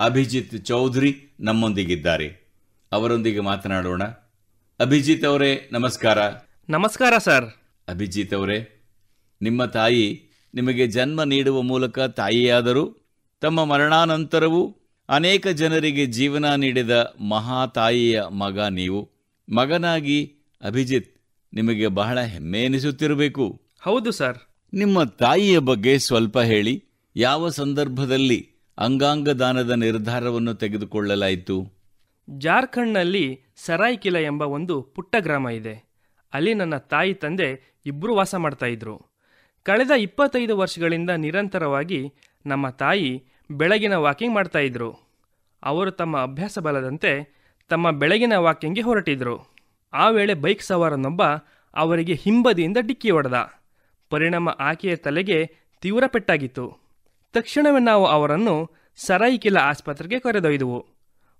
[0.00, 2.52] ಅಭಿಜಿತ್ ಚೌಧರಿ ನಮ್ಮೊಂದಿಗಿದ್ದಾರೆ.
[2.92, 4.02] ಅವರೊಂದಿಗೆ ಮಾತನಾಡೋಣ.
[4.80, 6.18] ಅಭಿಜಿತ್ ಅವರೇ ನಮಸ್ಕಾರ.
[6.70, 7.44] ನಮಸ್ಕಾರ ಸರ್.
[7.88, 8.86] ಅಭಿಜಿತ್ ಅವರೇ
[9.42, 10.22] ನಿಮ್ಮ ತಾಯಿ
[10.54, 12.96] ನಿಮಗೆ ಜನ್ಮ ನೀಡುವ ಮೂಲಕ ತಾಯಿಯಾದರೂ
[13.40, 14.76] ತಮ್ಮ ಮರಣಾನಂತರವೂ
[15.08, 19.10] ಅನೇಕ ಜನರಿಗೆ ಜೀವನ ನೀಡಿದ ಮಹಾತಾಯಿಯ ಮಗ ನೀವು.
[19.54, 20.32] ಮಗನಾಗಿ
[20.64, 21.20] ಅಭಿಜಿತ್
[21.54, 23.62] ನಿಮಗೆ ಬಹಳ ಹೆಮ್ಮೆ ಎನಿಸುತ್ತಿರಬೇಕು.
[23.80, 24.38] ಹೌದು ಸರ್.
[24.74, 26.84] ನಿಮ್ಮ ತಾಯಿಯ ಬಗ್ಗೆ ಸ್ವಲ್ಪ ಹೇಳಿ
[27.16, 31.72] ಯಾವ ಸಂದರ್ಭದಲ್ಲಿ ಅಂಗಾಂಗ ದಾನದ ನಿರ್ಧಾರವನ್ನು ತೆಗೆದುಕೊಳ್ಳಲಾಯಿತು?
[32.30, 35.88] ಜಾರ್ಖಂಡ್ನಲ್ಲಿ ಸರಾಯ್ಕಿಲ ಎಂಬ ಒಂದು ಪುಟ್ಟ ಗ್ರಾಮ ಇದೆ.
[36.32, 39.02] ಅಲ್ಲಿ ನನ್ನ ತಾಯಿ ತಂದೆ ಇಬ್ಬರು ವಾಸ ಮಾಡ್ತಾ ಇದ್ರು.
[39.62, 42.12] ಕಳೆದ ಇಪ್ಪತ್ತೈದು ವರ್ಷಗಳಿಂದ ನಿರಂತರವಾಗಿ
[42.46, 44.92] ನಮ್ಮ ತಾಯಿ ಬೆಳಗಿನ ವಾಕಿಂಗ್ ಮಾಡ್ತಾ ಇದ್ರು.
[45.62, 47.34] ಅವರು ತಮ್ಮ ಅಭ್ಯಾಸ ಬಲದಂತೆ
[47.68, 49.53] ತಮ್ಮ ಬೆಳಗಿನ ವಾಕಿಂಗ್ಗೆ ಹೊರಟಿದ್ರು.
[49.94, 51.22] ಆ ವೇಳೆ ಬೈಕ್ ಸವಾರನೊಬ್ಬ
[51.74, 53.52] ಅವರಿಗೆ ಹಿಂಬದಿಯಿಂದ ಡಿಕ್ಕಿ ಹೊಡೆದ.
[54.10, 56.78] ಪರಿಣಾಮ ಆಕೆಯ ತಲೆಗೆ ತೀವ್ರ ಪೆಟ್ಟಾಗಿತ್ತು.
[57.32, 60.86] ತಕ್ಷಣವೇ ನಾವು ಅವರನ್ನು ಸರಾಯಿಕಿಲಾ ಆಸ್ಪತ್ರೆಗೆ ಕರೆದೊಯ್ದವು.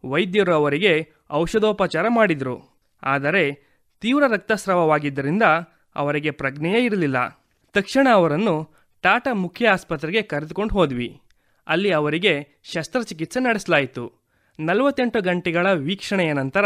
[0.05, 2.79] ವೈದ್ಯರು ಅವರಿಗೆ ಔಷಧೋಪಚಾರ ಮಾಡಿದರು.
[3.03, 5.43] ಆದರೆ ತೀವ್ರ ರಕ್ತಸ್ರಾವವಾಗಿದ್ದರಿಂದ
[5.97, 7.45] ಅವರಿಗೆ ಪ್ರಜ್ಞೆಯೇ ಇರಲಿಲ್ಲ.
[7.73, 11.21] ತಕ್ಷಣ ಅವರನ್ನು ಟಾಟಾ ಮುಖ್ಯ ಆಸ್ಪತ್ರೆಗೆ ಕರೆದುಕೊಂಡು ಹೋದ್ವಿ.
[11.67, 14.13] ಅಲ್ಲಿ ಅವರಿಗೆ ಶಸ್ತ್ರಚಿಕಿತ್ಸೆ ನಡೆಸಲಾಯಿತು.
[14.61, 16.65] ನಲವತ್ತೆಂಟು ಗಂಟೆಗಳ ವೀಕ್ಷಣೆಯ ನಂತರ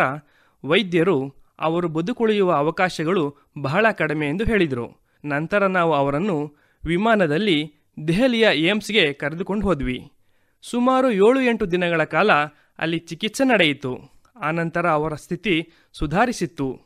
[0.64, 5.00] ವೈದ್ಯರು ಅವರು ಬದುಕುಳಿಯುವ ಅವಕಾಶಗಳು ಬಹಳ ಕಡಿಮೆ ಎಂದು ಹೇಳಿದರು.
[5.24, 6.56] ನಂತರ ನಾವು ಅವರನ್ನು
[6.86, 7.74] ವಿಮಾನದಲ್ಲಿ
[8.08, 10.12] ದೆಹಲಿಯ ಏಮ್ಸ್ಗೆ ಕರೆದುಕೊಂಡು ಹೋದ್ವಿ.
[10.62, 12.32] ಸುಮಾರು ಏಳು ಎಂಟು ದಿನಗಳ ಕಾಲ
[12.78, 13.98] ಅಲ್ಲಿ ಚಿಕಿತ್ಸೆ ನಡೆಯಿತು.
[14.42, 16.80] ಆನಂತರ ಅವರ ಸ್ಥಿತಿ ಸುಧಾರಿಸಿತ್ತು.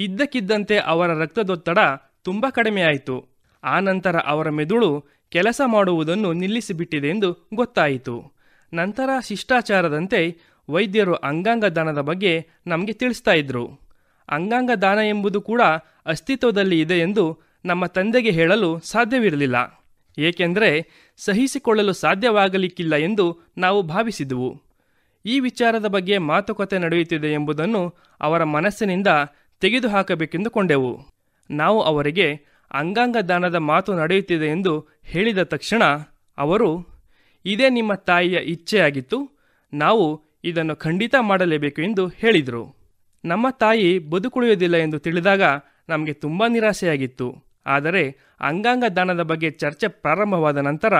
[0.00, 1.78] ಇದ್ದಕ್ಕಿದ್ದಂತೆ ಅವರ ರಕ್ತದೊತ್ತಡ
[2.22, 3.28] ತುಂಬ ಕಡಿಮೆಯಾಯಿತು
[3.64, 8.32] ಆನಂತರ ಅವರ ಮೆದುಳು ಕೆಲಸ ಮಾಡುವುದನ್ನು ನಿಲ್ಲಿಸಿಬಿಟ್ಟಿದೆ ಎಂದು ಗೊತ್ತಾಯಿತು.
[8.74, 10.38] ನಂತರ ಶಿಷ್ಟಾಚಾರದಂತೆ
[10.70, 13.87] ವೈದ್ಯರು ಅಂಗಾಂಗ ದಾನದ ಬಗ್ಗೆ ನಮಗೆ ತಿಳಿಸ್ತಾ ಇದ್ರು.
[14.28, 15.62] ಅಂಗಾಂಗ ದಾನ ಎಂಬುದು ಕೂಡ
[16.06, 19.84] ಅಸ್ತಿತ್ವದಲ್ಲಿ ಇದೆ ಎಂದು ನಮ್ಮ ತಂದೆಗೆ ಹೇಳಲು ಸಾಧ್ಯವಿರಲಿಲ್ಲ.
[20.18, 20.86] ಏಕೆಂದರೆ
[21.16, 24.62] ಸಹಿಸಿಕೊಳ್ಳಲು ಸಾಧ್ಯವಾಗಲಿಕ್ಕಿಲ್ಲ ಎಂದು ನಾವು ಭಾವಿಸಿದೆವು.
[25.26, 29.06] ಈ ವಿಚಾರದ ಬಗ್ಗೆ ಮಾತುಕತೆ ನಡೆಯುತ್ತಿದೆ ಎಂಬುದನ್ನು ಅವರ ಮನಸ್ಸಿನಿಂದ
[29.60, 31.00] ತೆಗೆದುಹಾಕಬೇಕೆಂದುಕೊಂಡೆವು
[31.50, 32.40] ನಾವು ಅವರಿಗೆ
[32.72, 35.82] ಅಂಗಾಂಗ ದಾನದ ಮಾತು ನಡೆಯುತ್ತಿದೆ ಎಂದು ಹೇಳಿದ ತಕ್ಷಣ
[36.38, 36.86] ಅವರು,
[37.44, 39.30] ಇದೇ ನಿಮ್ಮ ತಾಯಿಯ ಇಚ್ಛೆಯಾಗಿತ್ತು.
[39.74, 42.77] ನಾವು ಇದನ್ನು ಖಂಡಿತ ಮಾಡಲೇಬೇಕು ಎಂದು ಹೇಳಿದರು.
[43.24, 45.42] ನಮ್ಮ ತಾಯಿ ಬದುಕುಳಿಯುವುದಿಲ್ಲ ಎಂದು ತಿಳಿದಾಗ
[45.88, 47.34] ನಮಗೆ ತುಂಬ ನಿರಾಸೆಯಾಗಿತ್ತು
[47.66, 50.94] ಆದರೆ ಅಂಗಾಂಗ ದಾನದ ಬಗ್ಗೆ ಚರ್ಚೆ ಪ್ರಾರಂಭವಾದ ನಂತರ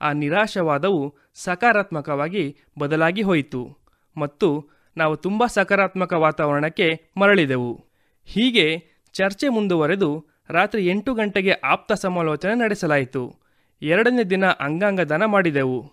[0.00, 3.78] ಆ ನಿರಾಶವಾದವು ಸಕಾರಾತ್ಮಕವಾಗಿ ಬದಲಾಗಿ ಹೋಯಿತು
[4.16, 7.86] ಮತ್ತು ನಾವು ತುಂಬ ಸಕಾರಾತ್ಮಕ ವಾತಾವರಣಕ್ಕೆ ಮರಳಿದೆವು.
[8.24, 8.82] ಹೀಗೆ
[9.12, 13.34] ಚರ್ಚೆ ಮುಂದುವರೆದು ರಾತ್ರಿ ಎಂಟು ಗಂಟೆಗೆ ಆಪ್ತ ಸಮಾಲೋಚನೆ ನಡೆಸಲಾಯಿತು.
[13.82, 15.92] ಎರಡನೇ ದಿನ ಅಂಗಾಂಗ ದಾನ ಮಾಡಿದೆವು.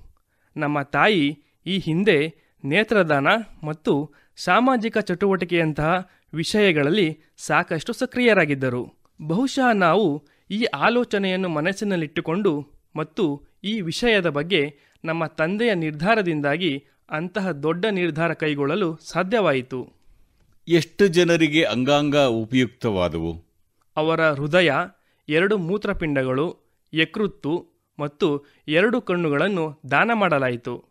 [0.57, 2.17] ನಮ್ಮ ತಾಯಿ ಈ ಹಿಂದೆ
[2.63, 3.27] ನೇತ್ರದಾನ
[3.63, 4.11] ಮತ್ತು
[4.43, 8.93] ಸಾಮಾಜಿಕ ಚಟುವಟಿಕೆಯಂತಹ ವಿಷಯಗಳಲ್ಲಿ ಸಾಕಷ್ಟು ಸಕ್ರಿಯರಾಗಿದ್ದರು.
[9.27, 18.33] ಬಹುಶಃ ನಾವು ಈ ಆಲೋಚನೆಯನ್ನು ಮನಸ್ಸಿನಲ್ಲಿಟ್ಟುಕೊಂಡು ಮತ್ತು ಈ ವಿಷಯದ ಬಗ್ಗೆ ನಮ್ಮ ತಂದೆಯ ನಿರ್ಧಾರದಿಂದಾಗಿ ಅಂತಹ ದೊಡ್ಡ ನಿರ್ಧಾರ
[18.33, 19.93] ಕೈಗೊಳ್ಳಲು ಸಾಧ್ಯವಾಯಿತು.
[20.67, 23.43] ಎಷ್ಟು ಜನರಿಗೆ ಅಂಗಾಂಗ ಉಪಯುಕ್ತವಾದವು?
[23.97, 24.71] ಅವರ ಹೃದಯ
[25.29, 26.57] ಎರಡು ಮೂತ್ರಪಿಂಡಗಳು
[26.93, 27.65] ಯಕೃತ್ತು
[27.99, 30.88] ಮತ್ತು ಎರಡು ಕಣ್ಣುಗಳನ್ನು ದಾನ ಮಾಡಲಾಯಿತು.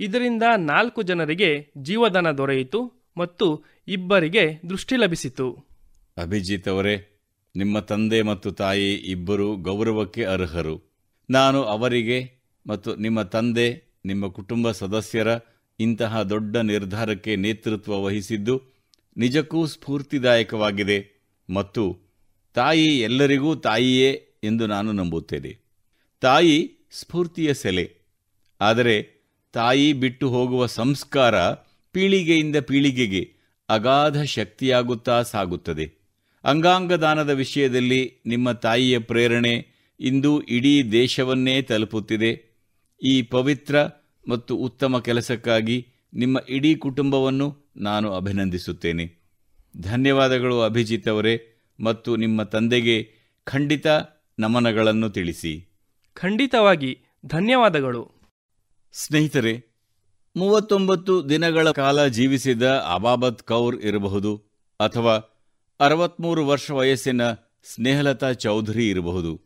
[0.00, 2.80] ಇದರಿಂದ ನಾಲ್ಕು ಜನರಿಗೆ ಜೀವದಾನ ದೊರೆಯಿತು
[3.16, 3.46] ಮತ್ತು
[3.88, 5.46] ಇಬ್ಬರಿಗೆ ದೃಷ್ಟಿ ಲಭಿಸಿತು.
[6.16, 6.94] ಅಭಿಜಿತ್ ಅವರೇ,
[7.54, 10.74] ನಿಮ್ಮ ತಂದೆ ಮತ್ತು ತಾಯಿ ಇಬ್ಬರು ಗೌರವಕ್ಕೆ ಅರ್ಹರು.
[11.30, 12.18] ನಾನು ಅವರಿಗೆ
[12.66, 13.68] ಮತ್ತು ನಿಮ್ಮ ತಂದೆ,
[14.04, 15.28] ನಿಮ್ಮ ಕುಟುಂಬ ಸದಸ್ಯರ
[15.78, 18.54] ಇಂತಹ ದೊಡ್ಡ ನಿರ್ಧಾರಕ್ಕೆ ನೇತೃತ್ವ ವಹಿಸಿದ್ದು
[19.16, 20.98] ನಿಜಕ್ಕೂ ಸ್ಫೂರ್ತಿದಾಯಕವಾಗಿದೆ
[21.48, 21.84] ಮತ್ತು
[22.56, 24.10] ತಾಯಿ ಎಲ್ಲರಿಗೂ ತಾಯಿಯೇ
[24.44, 25.52] ಎಂದು ನಾನು ನಂಬುತ್ತೇನೆ.
[26.22, 26.56] ತಾಯಿ
[26.92, 27.86] ಸ್ಫೂರ್ತಿಯ ಸೆಲೆ,
[28.60, 28.96] ಆದರೆ
[29.52, 31.52] ತಾಯಿ ಬಿಟ್ಟು ಹೋಗುವ ಸಂಸ್ಕಾರ
[31.92, 33.32] ಪೀಳಿಗೆಯಿಂದ ಪೀಳಿಗೆಗೆ
[33.68, 35.92] ಅಗಾಧ ಶಕ್ತಿಯಾಗುತ್ತಾ ಸಾಗುತ್ತದೆ.
[36.44, 39.66] ಅಂಗಾಂಗ ದಾನದ ವಿಷಯದಲ್ಲಿ ನಿಮ್ಮ ತಾಯಿಯ ಪ್ರೇರಣೆ
[40.00, 42.48] ಇಂದು ಇಡೀ ದೇಶವನ್ನೇ ತಲುಪುತ್ತಿದೆ.
[43.02, 43.78] ಈ ಪವಿತ್ರ
[44.28, 49.18] ಮತ್ತು ಉತ್ತಮ ಕೆಲಸಕ್ಕಾಗಿ ನಿಮ್ಮ ಇಡೀ ಕುಟುಂಬವನ್ನು ನಾನು ಅಭಿನಂದಿಸುತ್ತೇನೆ.
[49.80, 53.12] ಧನ್ಯವಾದಗಳು ಅಭಿಜಿತ್ ಅವರೇ ಮತ್ತು ನಿಮ್ಮ ತಂದೆಗೆ
[53.44, 53.86] ಖಂಡಿತ
[54.38, 55.68] ನಮನಗಳನ್ನು ತಿಳಿಸಿ.
[56.14, 58.17] ಖಂಡಿತವಾಗಿ ಧನ್ಯವಾದಗಳು.
[58.92, 59.82] ಸ್ನೇಹಿತರೆ,
[60.36, 64.36] ಮೂವತ್ತೊಂಬತ್ತು ದಿನಗಳ ಕಾಲ ಜೀವಿಸಿದ ಅಬಾಬತ್ ಕೌರ್ ಇರಬಹುದು
[64.80, 65.14] ಅಥವಾ
[65.80, 67.32] ಅರವತ್ಮೂರು ವರ್ಷ ವಯಸ್ಸಿನ
[67.64, 69.40] ಸ್ನೇಹಲತಾ ಚೌಧರಿ ಇರಬಹುದು.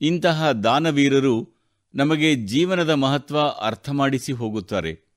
[0.00, 1.48] ಇಂತಹ ದಾನವೀರರು
[1.94, 5.10] ನಮಗೆ ಜೀವನದ ಮಹತ್ವ ಅರ್ಥ ಮಾಡಿಸಿ ಹೋಗುತ್ತಾರೆ.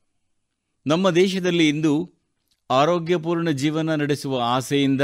[0.87, 2.13] ನಮ್ಮ ದೇಶದಲ್ಲಿ ಇಂದು
[2.71, 5.01] ಆರೋಗ್ಯಪೂರ್ಣ ಜೀವನ ನಡೆಸುವ ಆಸೆಯಿಂದ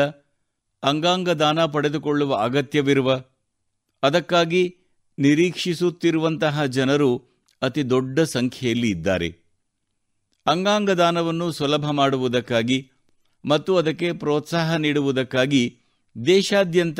[0.83, 3.21] ಅಂಗಾಂಗ ದಾನ ಪಡೆದುಕೊಳ್ಳುವ ಅಗತ್ಯವಿರುವ,
[4.03, 4.75] ಅದಕ್ಕಾಗಿ
[5.19, 7.28] ನಿರೀಕ್ಷಿಸುತ್ತಿರುವಂತಹ ಜನರು
[7.61, 9.29] ಅತಿ ದೊಡ್ಡ ಸಂಖ್ಯೆಯಲ್ಲಿ ಇದ್ದಾರೆ.
[10.45, 12.91] ಅಂಗಾಂಗ ದಾನವನ್ನು ಸುಲಭ ಮಾಡುವುದಕ್ಕಾಗಿ
[13.45, 15.77] ಮತ್ತು ಅದಕ್ಕೆ ಪ್ರೋತ್ಸಾಹ ನೀಡುವುದಕ್ಕಾಗಿ
[16.25, 16.99] ದೇಶಾದ್ಯಂತ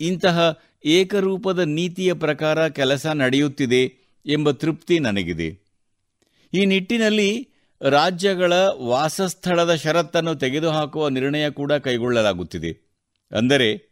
[0.00, 3.92] ಇಂತಹ ಏಕರೂಪದ ನೀತಿಯ ಪ್ರಕಾರ ಕೆಲಸ ನಡೆಯುತ್ತಿದೆ
[4.26, 5.70] ಎಂಬ ತೃಪ್ತಿ ನನಗಿದೆ.
[6.54, 7.48] ಈ ನಿಟ್ಟಿನಲ್ಲಿ
[7.80, 12.72] ರಾಜ್ಯಗಳ ವಾಸಸ್ಥಳದ ಷರತ್ತನ್ನು ತೆಗೆದುಹಾಕುವ ನಿರ್ಣಯ ಕೂಡ ಕೈಗೊಳ್ಳಲಾಗುತ್ತಿದೆ.
[13.36, 13.89] ಅಂದರೆ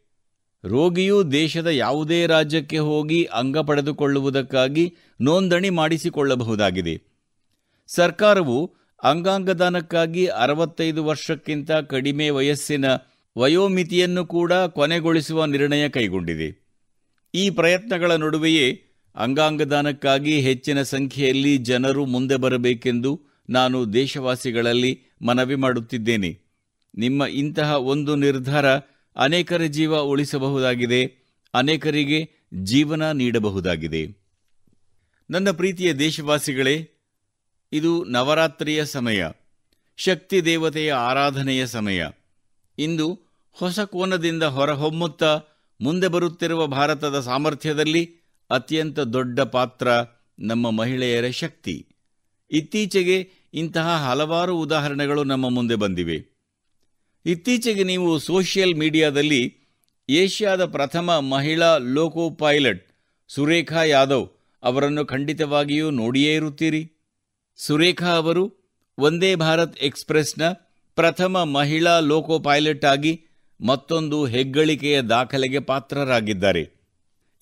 [0.65, 7.03] ರೋಗಿಯು ದೇಶದ ಯಾವುದೇ ರಾಜ್ಯಕ್ಕೆ ಹೋಗಿ ಅಂಗ ಪಡೆದುಕೊಳ್ಳುವುದಕ್ಕಾಗಿ ನೋಂದಣಿ ಮಾಡಿಸಿಕೊಳ್ಳಬಹುದಾಗಿದೆ.
[7.87, 12.85] ಸರ್ಕಾರವು ಅಂಗಾಂಗದಾನಕ್ಕಾಗಿ ಅರವತ್ತೈದು ವರ್ಷಕ್ಕಿಂತ ಕಡಿಮೆ ವಯಸ್ಸಿನ
[13.39, 16.69] ವಯೋಮಿತಿಯನ್ನು ಕೂಡ ಕೊನೆಗೊಳಿಸುವ ನಿರ್ಣಯ ಕೈಗೊಂಡಿದೆ.
[17.35, 18.83] ಈ ಪ್ರಯತ್ನಗಳ ನಡುವೆಯೇ
[19.17, 23.21] ಅಂಗಾಂಗದಾನಕ್ಕಾಗಿ ಹೆಚ್ಚಿನ ಸಂಖ್ಯೆಯಲ್ಲಿ ಜನರು ಮುಂದೆ ಬರಬೇಕೆಂದು
[23.51, 26.39] ನಾನು ದೇಶವಾಸಿಗಳಲ್ಲಿ ಮನವಿ ಮಾಡುತ್ತಿದ್ದೇನೆ.
[26.95, 28.67] ನಿಮ್ಮ ಇಂತಹ ಒಂದು ನಿರ್ಧಾರ
[29.19, 31.07] ಅನೇಕರ ಜೀವ ಉಳಿಸಬಹುದಾಗಿದೆ,
[31.55, 32.31] ಅನೇಕರಿಗೆ
[32.63, 34.19] ಜೀವನ ನೀಡಬಹುದಾಗಿದೆ.
[35.31, 36.91] ನನ್ನ ಪ್ರೀತಿಯ ದೇಶವಾಸಿಗಳೇ,
[37.73, 39.25] ಇದು ನವರಾತ್ರಿಯ ಸಮಯ,
[39.97, 42.07] ಶಕ್ತಿ ದೇವತೆಯ ಆರಾಧನೆಯ ಸಮಯ.
[42.79, 43.21] ಇಂದು
[43.53, 45.41] ಹೊಸ ಕೋನದಿಂದ ಹೊರಹೊಮ್ಮುತ್ತಾ
[45.81, 48.17] ಮುಂದೆ ಬರುತ್ತಿರುವ ಭಾರತದ ಸಾಮರ್ಥ್ಯದಲ್ಲಿ
[48.51, 49.89] ಅತ್ಯಂತ ದೊಡ್ಡ ಪಾತ್ರ
[50.39, 51.87] ನಮ್ಮ ಮಹಿಳೆಯರ ಶಕ್ತಿ.
[52.51, 56.38] ಇತ್ತೀಚೆಗೆ ಇಂತಹ ಹಲವಾರು ಉದಾಹರಣೆಗಳು ನಮ್ಮ ಮುಂದೆ ಬಂದಿವೆ.
[57.27, 59.57] ಇತ್ತೀಚೆಗೆ ನೀವು ಸೋಷಿಯಲ್ ಮೀಡಿಯಾದಲ್ಲಿ
[60.09, 62.89] ಏಷ್ಯಾದ ಪ್ರಥಮ ಮಹಿಳಾ ಲೋಕೋ ಪೈಲಟ್
[63.29, 64.29] ಸುರೇಖಾ ಯಾದವ್
[64.63, 66.93] ಅವರನ್ನು ಖಂಡಿತವಾಗಿಯೂ ನೋಡಿಯೇ ಇರುತ್ತೀರಿ.
[67.57, 68.59] ಸುರೇಖಾ ಅವರು
[69.01, 70.43] ವಂದೇ ಭಾರತ್ ಎಕ್ಸ್ಪ್ರೆಸ್ನ
[70.95, 73.25] ಪ್ರಥಮ ಮಹಿಳಾ ಲೋಕೋ ಪೈಲಟ್ ಆಗಿ
[73.61, 76.65] ಮತ್ತೊಂದು ಹೆಗ್ಗಳಿಕೆಯ ದಾಖಲೆಗೆ ಪಾತ್ರರಾಗಿದ್ದಾರೆ.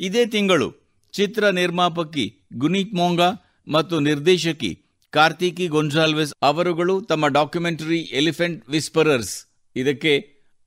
[0.01, 0.69] ಇದೇ ತಿಂಗಳು
[1.13, 3.29] ಚಿತ್ರ ನಿರ್ಮಾಪಕಿ ಗುನೀತ್ ಮೋಂಗಾ
[3.69, 9.46] ಮತ್ತು ನಿರ್ದೇಶಕಿ ಕಾರ್ತಿಕಿ ಗೊಂಜಾಲ್ವೆಸ್ ಅವರುಗಳು ತಮ್ಮ ಡಾಕ್ಯುಮೆಂಟರಿ ಎಲಿಫೆಂಟ್ ವಿಸ್ಪರರ್ಸ್
[9.77, 10.13] ಇದಕ್ಕೆ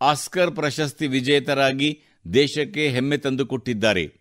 [0.01, 1.89] ಆಸ್ಕರ್ ಪ್ರಶಸ್ತಿ ವಿಜೇತರಾಗಿ
[2.33, 4.19] ದೇಶಕ್ಕೆ ಹೆಮ್ಮೆ ತಂದುಕೊಟ್ಟಿದ್ದಾರೆ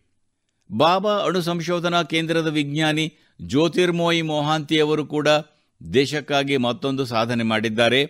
[0.72, 3.12] ಬಾಬಾ ಅಣು ಸಂಶೋಧನಾ ಕೇಂದ್ರದ ವಿಜ್ಞಾನಿ
[3.42, 5.28] ಜ್ಯೋತಿರ್ಮೋಯಿ ಮೊಹಾಂತಿ ಅವರು ಕೂಡ
[5.94, 8.00] ದೇಶಕ್ಕಾಗಿ ಮತ್ತೊಂದು ಸಾಧನೆ ಮಾಡಿದ್ದಾರೆ.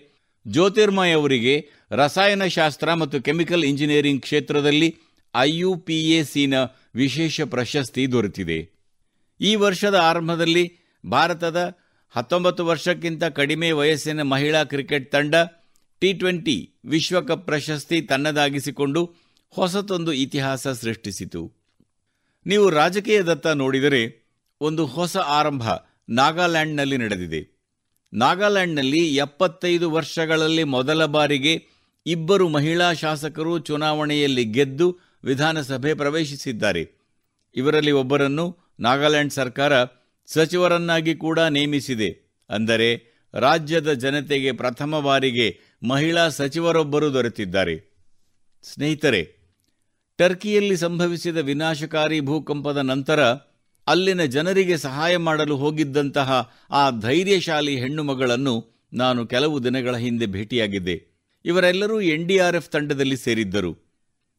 [0.46, 4.96] ಜ್ಯೋತಿರ್ಮಯ್ ಅವರಿಗೆ ರಸಾಯನಶಾಸ್ತ್ರ ಮತ್ತು ಕೆಮಿಕಲ್ ಇಂಜಿನಿಯರಿಂಗ್ ಕ್ಷೇತ್ರದಲ್ಲಿ
[5.36, 6.54] ಐಯುಪಿಎಸಿನ
[6.94, 8.58] ವಿಶೇಷ ಪ್ರಶಸ್ತಿ ದೊರೆತಿದೆ.
[9.40, 10.64] ಈ ವರ್ಷದ ಆರಂಭದಲ್ಲಿ
[11.10, 11.78] ಭಾರತದ
[12.10, 15.34] ಹತ್ತೊಂಬತ್ತು ವರ್ಷಕ್ಕಿಂತ ಕಡಿಮೆ ವಯಸ್ಸಿನ ಮಹಿಳಾ ಕ್ರಿಕೆಟ್ ತಂಡ
[16.00, 19.14] ಟಿ ಟ್ವೆಂಟಿ ವಿಶ್ವಕಪ್ ಪ್ರಶಸ್ತಿ ತನ್ನದಾಗಿಸಿಕೊಂಡು
[19.48, 21.52] ಹೊಸತೊಂದು ಇತಿಹಾಸ ಸೃಷ್ಟಿಸಿತು.
[22.46, 25.62] ನೀವು ರಾಜಕೀಯದತ್ತ ನೋಡಿದರೆ ಒಂದು ಹೊಸ ಆರಂಭ
[26.08, 27.40] ನಾಗಾಲ್ಯಾಂಡ್ನಲ್ಲಿ ನಡೆದಿದೆ.
[28.12, 31.66] ನಾಗಾಲ್ಯಾಂಡ್ನಲ್ಲಿ ಎಪ್ಪತ್ತೈದು ವರ್ಷಗಳಲ್ಲಿ ಮೊದಲ ಬಾರಿಗೆ
[32.06, 36.82] ಇಬ್ಬರು ಮಹಿಳಾ ಶಾಸಕರು ಚುನಾವಣೆಯಲ್ಲಿ ಗೆದ್ದು ವಿಧಾನಸಭೆ ಪ್ರವೇಶಿಸಿದ್ದಾರೆ.
[37.56, 39.72] ಇವರಲ್ಲಿ ಒಬ್ಬರನ್ನು ನಾಗಾಲ್ಯಾಂಡ್ ಸರ್ಕಾರ
[40.26, 42.10] ಸಚಿವರನ್ನಾಗಿ ಕೂಡ ನೇಮಿಸಿದೆ.
[42.50, 47.98] ಅಂದರೆ ರಾಜ್ಯದ ಜನತೆಗೆ ಪ್ರಥಮ ಬಾರಿಗೆ ಮಹಿಳಾ ಸಚಿವರೊಬ್ಬರು ದೊರೆತಿದ್ದಾರೆ.
[48.62, 49.38] ಸ್ನೇಹಿತರೆ,
[50.16, 53.20] ಟರ್ಕಿಯಲ್ಲಿ ಸಂಭವಿಸಿದ ವಿನಾಶಕಾರಿ ಭೂಕಂಪದ ನಂತರ
[53.86, 61.02] ಅಲ್ಲಿನ ಜನರಿಗೆ ಸಹಾಯ ಮಾಡಲು ಹೋಗಿದ್ದಂತಹ ಆ ಧೈರ್ಯಶಾಲಿ ಹೆಣ್ಣು ಮಗಳನ್ನು ನಾನು ಕೆಲವು ದಿನಗಳ ಹಿಂದೆ ಭೇಟಿಯಾಗಿದ್ದೆ.
[61.44, 63.88] ಇವರೆಲ್ಲರೂ ಎನ್ಡಿಆರ್ಎಫ್ ತಂಡದಲ್ಲಿ ಸೇರಿದ್ದರು.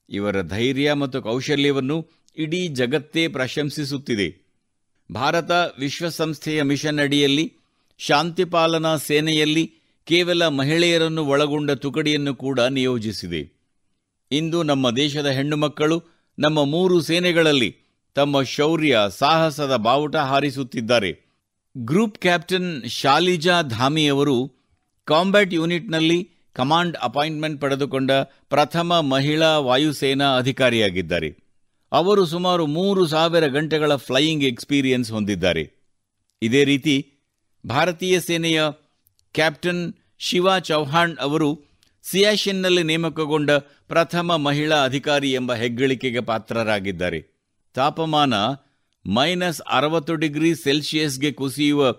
[0.09, 2.07] ಇವರ ಧೈರ್ಯ ಮತ್ತು ಕೌಶಲ್ಯವನ್ನು
[2.37, 4.49] ಇಡೀ ಜಗತ್ತೇ ಪ್ರಶಂಸಿಸುತ್ತಿದೆ.
[5.13, 7.53] ಭಾರತ ವಿಶ್ವಸಂಸ್ಥೆಯ ಮಿಷನ್ ಅಡಿಯಲ್ಲಿ
[7.99, 9.73] ಶಾಂತಿಪಾಲನಾ ಸೇನೆಯಲ್ಲಿ
[10.03, 13.41] ಕೇವಲ ಮಹಿಳೆಯರನ್ನು ಒಳಗೊಂಡ ತುಕಡಿಯನ್ನು ಕೂಡ ನಿಯೋಜಿಸಿದೆ.
[14.31, 16.03] ಇಂದು ನಮ್ಮ ದೇಶದ ಹೆಣ್ಣುಮಕ್ಕಳು
[16.39, 17.75] ನಮ್ಮ ಮೂರು ಸೇನೆಗಳಲ್ಲಿ
[18.15, 21.11] ತಮ್ಮ ಶೌರ್ಯ, ಸಾಹಸದ ಬಾವುಟ ಹಾರಿಸುತ್ತಿದ್ದಾರೆ.
[21.77, 24.51] ಗ್ರೂಪ್ ಕ್ಯಾಪ್ಟನ್ ಶಾಲಿಜಾ ಧಾಮಿಯವರು
[25.05, 28.11] ಕಾಂಬ್ಯಾಟ್ ಯೂನಿಟ್ನಲ್ಲಿ ಕಮಾಂಡ್ ಅಪಾಯಿಂಟ್ಮೆಂಟ್ ಪಡೆದುಕೊಂಡ
[28.49, 31.29] ಪ್ರಥಮ ಮಹಿಳಾ ವಾಯುಸೇನಾ ಅಧಿಕಾರಿಯಾಗಿದ್ದಾರೆ.
[31.91, 35.71] ಅವರು ಸುಮಾರು ಮೂರು ಸಾವಿರ ಗಂಟೆಗಳ ಫ್ಲೈಯಿಂಗ್ ಎಕ್ಸ್ಪೀರಿಯನ್ಸ್ ಹೊಂದಿದ್ದಾರೆ.
[36.41, 37.13] ಇದೇ ರೀತಿ
[37.67, 38.63] ಭಾರತೀಯ ಸೇನೆಯ
[39.33, 41.61] ಕ್ಯಾಪ್ಟನ್ ಶಿವಾ ಚೌಹಾಣ್ ಅವರು
[42.03, 43.51] ಸಿಯಾಶಿನ್ನಲ್ಲಿ ನೇಮಕಗೊಂಡ
[43.87, 47.25] ಪ್ರಥಮ ಮಹಿಳಾ ಅಧಿಕಾರಿ ಎಂಬ ಹೆಗ್ಗಳಿಕೆಗೆ ಪಾತ್ರರಾಗಿದ್ದಾರೆ.
[47.73, 48.33] ತಾಪಮಾನ
[49.05, 51.95] ಮೈನಸ್ ಅರವತ್ತು ಡಿಗ್ರಿ ಸೆಲ್ಸಿಯಸ್ಗೆ ಕುಸಿಯುವ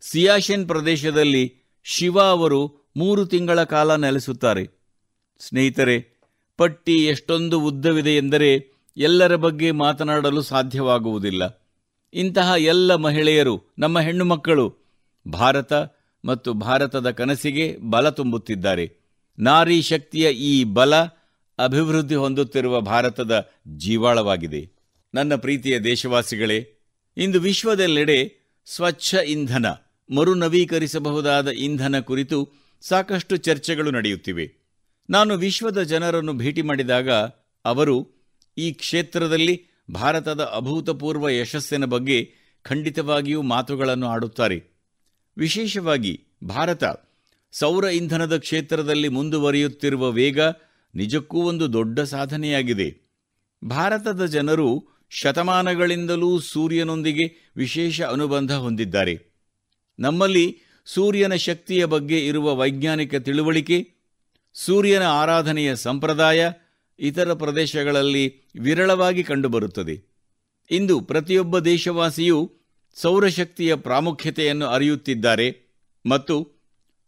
[0.00, 4.70] ಸಿಯಾಶಿನ್ ಪ್ರದೇಶದಲ್ಲಿ ಶಿವಾ ಅವರು ಮೂರು ತಿಂಗಳ ಕಾಲ ನೆಲೆಸುತ್ತಾರೆ.
[5.38, 6.20] ಸ್ನೇಹಿತರೆ,
[6.56, 11.66] ಪಟ್ಟಿ ಎಷ್ಟೊಂದು ಉದ್ದವಿದೆ ಎಂದರೆ ಎಲ್ಲರ ಬಗ್ಗೆ ಮಾತನಾಡಲು ಸಾಧ್ಯವಾಗುವುದಿಲ್ಲ.
[12.14, 14.81] ಇಂತಹ ಎಲ್ಲ ಮಹಿಳೆಯರು, ನಮ್ಮ ಹೆಣ್ಣು ಮಕ್ಕಳು
[15.28, 15.72] ಭಾರತ
[16.24, 18.92] ಮತ್ತು ಭಾರತದ ಕನಸಿಗೆ ಬಲ ತುಂಬುತ್ತಿದ್ದಾರೆ.
[19.38, 20.94] ನಾರಿ ಶಕ್ತಿಯ ಈ ಬಲ
[21.58, 24.70] ಅಭಿವೃದ್ಧಿ ಹೊಂದುತ್ತಿರುವ ಭಾರತದ ಜೀವಾಳವಾಗಿದೆ.
[25.14, 26.66] ನನ್ನ ಪ್ರೀತಿಯ ದೇಶವಾಸಿಗಳೇ,
[27.16, 29.66] ಇಂದು ವಿಶ್ವದೆಲ್ಲೆಡೆ ಸ್ವಚ್ಛ ಇಂಧನ,
[30.16, 32.50] ಮರುನವೀಕರಿಸಬಹುದಾದ ಇಂಧನ ಕುರಿತು
[32.80, 34.52] ಸಾಕಷ್ಟು ಚರ್ಚೆಗಳು ನಡೆಯುತ್ತಿವೆ.
[35.10, 37.10] ನಾನು ವಿಶ್ವದ ಜನರನ್ನು ಭೇಟಿ ಮಾಡಿದಾಗ
[37.64, 38.10] ಅವರು,
[38.58, 44.71] ಈ ಕ್ಷೇತ್ರದಲ್ಲಿ ಭಾರತದ ಅಭೂತಪೂರ್ವ ಯಶಸ್ಸಿನ ಬಗ್ಗೆ ಖಂಡಿತವಾಗಿಯೂ ಮಾತುಗಳನ್ನು ಆಡುತ್ತಾರೆ.
[45.38, 46.84] ವಿಶೇಷವಾಗಿ ಭಾರತ
[47.52, 50.40] ಸೌರ ಇಂಧನದ ಕ್ಷೇತ್ರದಲ್ಲಿ ಮುಂದುವರಿಯುತ್ತಿರುವ ವೇಗ
[50.94, 53.00] ನಿಜಕ್ಕೂ ಒಂದು ದೊಡ್ಡ ಸಾಧನೆಯಾಗಿದೆ.
[53.64, 59.32] ಭಾರತದ ಜನರು ಶತಮಾನಗಳಿಂದಲೂ ಸೂರ್ಯನೊಂದಿಗೆ ವಿಶೇಷ ಅನುಬಂಧ ಹೊಂದಿದ್ದಾರೆ.
[59.98, 63.92] ನಮ್ಮಲ್ಲಿ ಸೂರ್ಯನ ಶಕ್ತಿಯ ಬಗ್ಗೆ ಇರುವ ವೈಜ್ಞಾನಿಕ ತಿಳುವಳಿಕೆ,
[64.54, 66.50] ಸೂರ್ಯನ ಆರಾಧನೆಯ ಸಂಪ್ರದಾಯ
[66.98, 70.12] ಇತರ ಪ್ರದೇಶಗಳಲ್ಲಿ ವಿರಳವಾಗಿ ಕಂಡುಬರುತ್ತದೆ.
[70.70, 72.52] ಇಂದು ಪ್ರತಿಯೊಬ್ಬ ದೇಶವಾಸಿಯೂ
[72.94, 76.48] ಸೌರಶಕ್ತಿಯ ಪ್ರಾಮುಖ್ಯತೆಯನ್ನು ಅರಿಯುತ್ತಿದ್ದಾರೆ ಮತ್ತು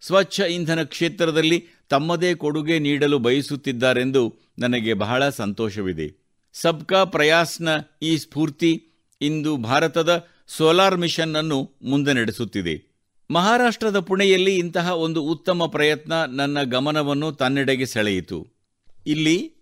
[0.01, 6.24] ಸ್ವಚ್ಛ ಇಂಧನ ಕ್ಷೇತ್ರದಲ್ಲಿ ತಮ್ಮದೇ ಕೊಡುಗೆ ನೀಡಲು ಬಯಸುತ್ತಿದ್ದಾರೆಂದು ನನಗೆ ಬಹಳ ಸಂತೋಷವಿದೆ.
[6.52, 7.69] ಸಬ್ಕಾ ಪ್ರಯಾಸ್ನ
[8.02, 8.85] ಈ ಸ್ಫೂರ್ತಿ
[9.20, 13.05] ಇಂದು ಭಾರತದ ಸೋಲಾರ್ ಮಿಷನ್ ಅನ್ನು ಮುಂದೆ ನಡೆಸುತ್ತಿದೆ.
[13.31, 18.47] ಮಹಾರಾಷ್ಟ್ರದ ಪುಣೆಯಲ್ಲಿ ಇಂತಹ ಒಂದು ಉತ್ತಮ ಪ್ರಯತ್ನ ನನ್ನ ಗಮನವನ್ನು ತನ್ನೆಡೆಗೆ ಸೆಳೆಯಿತು.
[19.06, 19.52] ಇಲ್ಲಿ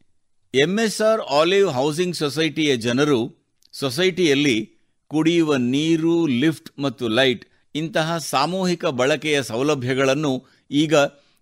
[0.54, 3.36] ಎಂಎಸ್ಆರ್ ಆಲಿವ್ ಹೌಸಿಂಗ್ ಸೊಸೈಟಿಯ ಜನರು
[3.72, 4.71] ಸೊಸೈಟಿಯಲ್ಲಿ
[5.12, 7.44] ಕುಡಿಯುವ ನೀರು, ಲಿಫ್ಟ್ ಮತ್ತು ಲೈಟ್
[7.74, 10.32] ಇಂತಹ ಸಾಮೂಹಿಕ ಬಳಕೆಯ ಸೌಲಭ್ಯಗಳನ್ನು
[10.70, 10.94] ಈಗ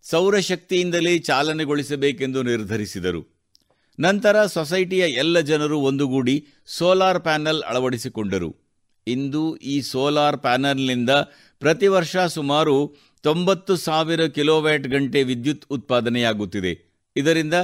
[0.03, 3.21] ಸೌರಶಕ್ತಿಯಿಂದಲೇ ಚಾಲನೆಗೊಳಿಸಬೇಕೆಂದು ನಿರ್ಧರಿಸಿದರು.
[4.01, 6.37] ನಂತರ ಸೊಸೈಟಿಯ ಎಲ್ಲ ಜನರು ಒಂದುಗೂಡಿ
[6.67, 8.51] ಸೋಲಾರ್ ಪ್ಯಾನೆಲ್ ಅಳವಡಿಸಿಕೊಂಡರು.
[9.07, 11.11] ಇಂದು ಈ ಸೋಲಾರ್ ಪ್ಯಾನೆಲ್ನಿಂದ
[11.61, 12.77] ಪ್ರತಿ ವರ್ಷ ಸುಮಾರು
[13.23, 16.73] ತೊಂಬತ್ತು ಸಾವಿರ ಕಿಲೋವ್ಯಾಟ್ ಗಂಟೆ ವಿದ್ಯುತ್ ಉತ್ಪಾದನೆಯಾಗುತ್ತಿದೆ.
[17.17, 17.55] ಇದರಿಂದ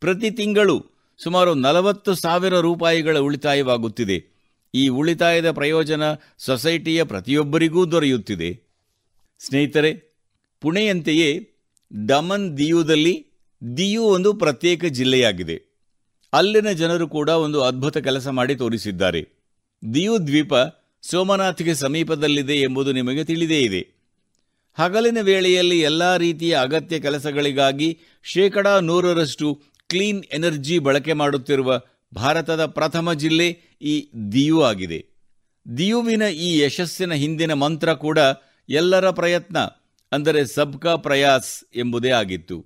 [0.00, 0.76] ಪ್ರತಿ ತಿಂಗಳು
[1.18, 4.37] ಸುಮಾರು ನಲವತ್ತು ಸಾವಿರ ರೂಪಾಯಿಗಳ ಉಳಿತಾಯವಾಗುತ್ತಿದೆ.
[4.74, 6.02] ಈ ಉಳಿತಾಯದ ಪ್ರಯೋಜನ
[6.38, 8.60] ಸೊಸೈಟಿಯ ಪ್ರತಿಯೊಬ್ಬರಿಗೂ ದೊರೆಯುತ್ತಿದೆ.
[9.38, 10.18] ಸ್ನೇಹಿತರೆ,
[10.60, 11.50] ಪುಣೆಯಂತೆಯೇ
[12.08, 13.26] ದಮನ್ ದಿಯುದಲ್ಲಿ
[13.76, 15.62] ದಿಯು ಒಂದು ಪ್ರತ್ಯೇಕ ಜಿಲ್ಲೆಯಾಗಿದೆ.
[16.32, 19.28] ಅಲ್ಲಿನ ಜನರು ಕೂಡ ಒಂದು ಅದ್ಭುತ ಕೆಲಸ ಮಾಡಿ ತೋರಿಸಿದ್ದಾರೆ.
[19.94, 20.52] ದಿಯು ದ್ವೀಪ
[21.02, 23.98] ಸೋಮನಾಥ್ಗೆ ಸಮೀಪದಲ್ಲಿದೆ ಎಂಬುದು ನಿಮಗೆ ತಿಳಿದೇ ಇದೆ.
[24.78, 31.80] ಹಗಲಿನ ವೇಳೆಯಲ್ಲಿ ಎಲ್ಲ ರೀತಿಯ ಅಗತ್ಯ ಕೆಲಸಗಳಿಗಾಗಿ ಶೇಕಡಾ ನೂರರಷ್ಟು ಕ್ಲೀನ್ ಎನರ್ಜಿ ಬಳಕೆ ಮಾಡುತ್ತಿರುವ
[32.12, 33.48] ಭಾರತದ ಪ್ರಥಮ ಜಿಲ್ಲೆ
[33.92, 33.94] ಈ
[34.34, 35.00] ದಿಯು ಆಗಿದೆ.
[35.66, 38.18] ದಿಯುವಿನ ಈ ಯಶಸ್ಸಿನ ಹಿಂದಿನ ಮಂತ್ರ ಕೂಡ
[38.68, 39.58] ಎಲ್ಲರ ಪ್ರಯತ್ನ,
[40.12, 41.52] ಅಂದರೆ ಸಬ್ಕಾ ಪ್ರಯಾಸ್
[41.82, 42.58] ಎಂಬುದೇ ಆಗಿತ್ತು.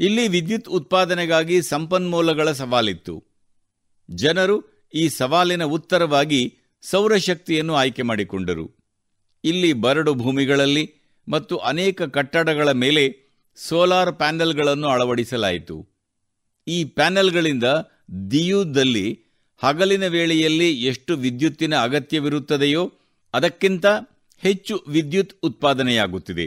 [0.00, 3.16] ಇಲ್ಲಿ ವಿದ್ಯುತ್ ಉತ್ಪಾದನೆಗಾಗಿ ಸಂಪನ್ಮೂಲಗಳ ಸವಾಲಿತ್ತು.
[4.08, 4.56] ಜನರು
[4.94, 6.42] ಈ ಸವಾಲಿನ ಉತ್ತರವಾಗಿ
[6.84, 8.66] ಸೌರಶಕ್ತಿಯನ್ನು ಆಯ್ಕೆ ಮಾಡಿಕೊಂಡರು.
[9.44, 10.84] ಇಲ್ಲಿ ಬರಡು ಭೂಮಿಗಳಲ್ಲಿ
[11.28, 13.04] ಮತ್ತು ಅನೇಕ ಕಟ್ಟಡಗಳ ಮೇಲೆ
[13.58, 15.76] ಸೋಲಾರ್ ಪ್ಯಾನೆಲ್ಗಳನ್ನು ಅಳವಡಿಸಲಾಯಿತು.
[16.66, 17.66] ಈ ಪ್ಯಾನೆಲ್ಗಳಿಂದ
[18.30, 19.24] ದಿಯುದಲ್ಲಿ
[19.62, 22.92] ಹಗಲಿನ ವೇಳೆಯಲ್ಲಿ ಎಷ್ಟು ವಿದ್ಯುತ್ತಿನ ಅಗತ್ಯವಿರುತ್ತದೆಯೋ
[23.34, 23.86] ಅದಕ್ಕಿಂತ
[24.38, 26.46] ಹೆಚ್ಚು ವಿದ್ಯುತ್ ಉತ್ಪಾದನೆಯಾಗುತ್ತಿದೆ.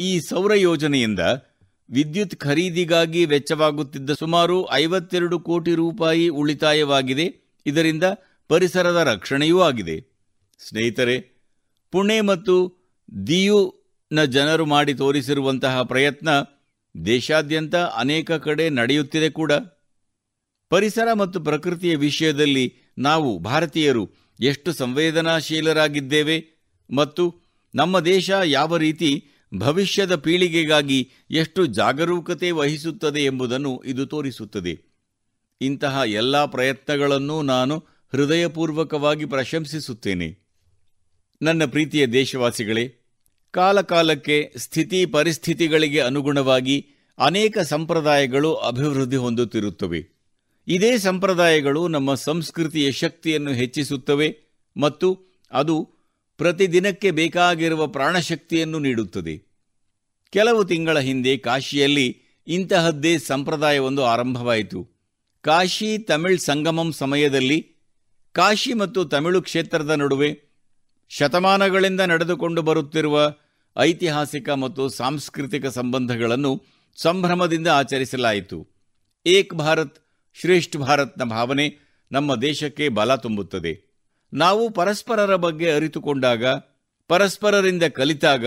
[0.00, 1.20] ಈ ಸೌರ ಯೋಜನೆಯಿಂದ
[1.90, 7.56] ವಿದ್ಯುತ್ ಖರೀದಿಗಾಗಿ ವೆಚ್ಚವಾಗುತ್ತಿದ್ದ ಸುಮಾರು ಐವತ್ತೆರಡು ಕೋಟಿ ರೂಪಾಯಿ ಉಳಿತಾಯವಾಗಿದೆ.
[7.66, 8.04] ಇದರಿಂದ
[8.48, 10.00] ಪರಿಸರದ ರಕ್ಷಣೆಯೂ ಆಗಿದೆ.
[10.58, 11.46] ಸ್ನೇಹಿತರೆ,
[11.90, 12.82] ಪುಣೆ ಮತ್ತು
[13.26, 16.28] ದಿಯುನ ಜನರು ಮಾಡಿ ತೋರಿಸಿರುವಂತಹ ಪ್ರಯತ್ನ
[17.04, 19.52] ದೇಶಾದ್ಯಂತ ಅನೇಕ ಕಡೆ ನಡೆಯುತ್ತಿದೆ ಕೂಡ.
[20.72, 26.44] ಪರಿಸರ ಮತ್ತು ಪ್ರಕೃತಿಯ ವಿಷಯದಲ್ಲಿ ನಾವು ಭಾರತೀಯರು ಎಷ್ಟು ಸಂವೇದನಾಶೀಲರಾಗಿದ್ದೇವೆ
[26.96, 27.40] ಮತ್ತು
[27.74, 34.80] ನಮ್ಮ ದೇಶ ಯಾವ ರೀತಿ ಭವಿಷ್ಯದ ಪೀಳಿಗೆಗಾಗಿ ಎಷ್ಟು ಜಾಗರೂಕತೆ ವಹಿಸುತ್ತದೆ ಎಂಬುದನ್ನು ಇದು ತೋರಿಸುತ್ತದೆ.
[35.60, 37.78] ಇಂತಹ ಎಲ್ಲ ಪ್ರಯತ್ನಗಳನ್ನು ನಾನು
[38.12, 40.38] ಹೃದಯಪೂರ್ವಕವಾಗಿ ಪ್ರಶಂಸಿಸುತ್ತೇನೆ.
[41.42, 42.94] ನನ್ನ ಪ್ರೀತಿಯ ದೇಶವಾಸಿಗಳೇ,
[43.50, 46.86] ಕಾಲಕಾಲಕ್ಕೆ ಸ್ಥಿತಿ ಪರಿಸ್ಥಿತಿಗಳಿಗೆ ಅನುಗುಣವಾಗಿ
[47.18, 50.11] ಅನೇಕ ಸಂಪ್ರದಾಯಗಳು ಅಭಿವೃದ್ಧಿ ಹೊಂದುತ್ತಿರುತ್ತವೆ.
[50.68, 54.36] ಇದೇ ಸಂಪ್ರದಾಯಗಳು ನಮ್ಮ ಸಂಸ್ಕೃತಿಯ ಶಕ್ತಿಯನ್ನು ಹೆಚ್ಚಿಸುತ್ತವೆ
[54.76, 55.18] ಮತ್ತು
[55.52, 55.90] ಅದು
[56.38, 59.52] ಪ್ರತಿದಿನಕ್ಕೆ ಬೇಕಾಗಿರುವ ಪ್ರಾಣಶಕ್ತಿಯನ್ನು ನೀಡುತ್ತದೆ.
[60.30, 64.88] ಕೆಲವು ತಿಂಗಳ ಹಿಂದೆ ಕಾಶಿಯಲ್ಲಿ ಇಂತಹದ್ದೇ ಸಂಪ್ರದಾಯವೊಂದು ಆರಂಭವಾಯಿತು.
[65.40, 67.76] ಕಾಶಿ ತಮಿಳ್ ಸಂಗಮಂ ಸಮಯದಲ್ಲಿ
[68.32, 70.52] ಕಾಶಿ ಮತ್ತು ತಮಿಳು ಕ್ಷೇತ್ರದ ನಡುವೆ
[71.08, 73.34] ಶತಮಾನಗಳಿಂದ ನಡೆದುಕೊಂಡು ಬರುತ್ತಿರುವ
[73.78, 76.62] ಐತಿಹಾಸಿಕ ಮತ್ತು ಸಾಂಸ್ಕೃತಿಕ ಸಂಬಂಧಗಳನ್ನು
[76.96, 78.68] ಸಂಭ್ರಮದಿಂದ ಆಚರಿಸಲಾಯಿತು.
[79.26, 80.01] ಏಕ್ ಭಾರತ್
[80.40, 81.78] ಶ್ರೇಷ್ಠ ಭಾರತ್ನ ಭಾವನೆ
[82.12, 83.92] ನಮ್ಮ ದೇಶಕ್ಕೆ ಬಲ ತುಂಬುತ್ತದೆ.
[84.32, 86.44] ನಾವು ಪರಸ್ಪರರ ಬಗ್ಗೆ ಅರಿತುಕೊಂಡಾಗ,
[87.08, 88.46] ಪರಸ್ಪರರಿಂದ ಕಲಿತಾಗ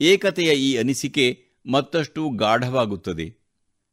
[0.00, 1.38] ಏಕತೆಯ ಈ ಅನಿಸಿಕೆ
[1.70, 3.46] ಮತ್ತಷ್ಟು ಗಾಢವಾಗುತ್ತದೆ.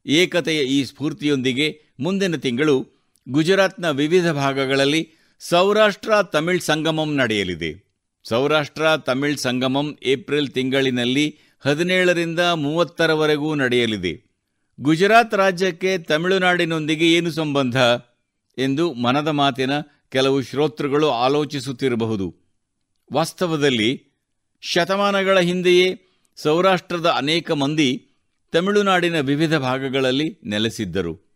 [0.05, 2.87] ಏಕತೆಯ ಈ ಸ್ಫೂರ್ತಿಯೊಂದಿಗೆ ಮುಂದಿನ ತಿಂಗಳು
[3.29, 7.93] ಗುಜರಾತ್ನ ವಿವಿಧ ಭಾಗಗಳಲ್ಲಿ ಸೌರಾಷ್ಟ್ರ ತಮಿಳ್ ಸಂಗಮಂ ನಡೆಯಲಿದೆ.
[8.23, 14.32] ಸೌರಾಷ್ಟ್ರ ತಮಿಳ್ ಸಂಗಮಂ ಏಪ್ರಿಲ್ ತಿಂಗಳಿನಲ್ಲಿ ಹದಿನೇಳರಿಂದ ಮೂವತ್ತರವರೆಗೂ ನಡೆಯಲಿದೆ.
[14.81, 17.77] ಗುಜರಾತ್ ರಾಜ್ಯಕ್ಕೆ ತಮಿಳುನಾಡಿನೊಂದಿಗೆ ಏನು ಸಂಬಂಧ?
[18.57, 19.71] ಎಂದು ಮನದ ಮಾತಿನ
[20.09, 22.35] ಕೆಲವು ಶ್ರೋತೃಗಳು ಆಲೋಚಿಸುತ್ತಿರಬಹುದು.
[23.13, 24.05] ವಾಸ್ತವದಲ್ಲಿ
[24.61, 26.01] ಶತಮಾನಗಳ ಹಿಂದೆಯೇ
[26.35, 28.07] ಸೌರಾಷ್ಟ್ರದ ಅನೇಕ ಮಂದಿ
[28.51, 31.35] ತಮಿಳುನಾಡಿನ ವಿವಿಧ ಭಾಗಗಳಲ್ಲಿ ನೆಲೆಸಿದ್ದರು.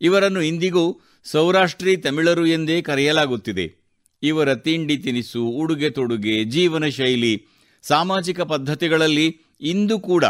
[0.00, 3.74] ಇವರನ್ನು ಇಂದಿಗೂ ಸೌರಾಷ್ಟ್ರೀ ತಮಿಳರು ಎಂದೇ ಕರೆಯಲಾಗುತ್ತಿದೆ.
[4.22, 7.46] ಇವರ ತಿಂಡಿ ತಿನಿಸು, ಉಡುಗೆ ತೊಡುಗೆ ಜೀವನ ಶೈಲಿ
[7.82, 10.24] ಸಾಮಾಜಿಕ ಪದ್ಧತಿಗಳಲ್ಲಿ ಇಂದು ಕೂಡ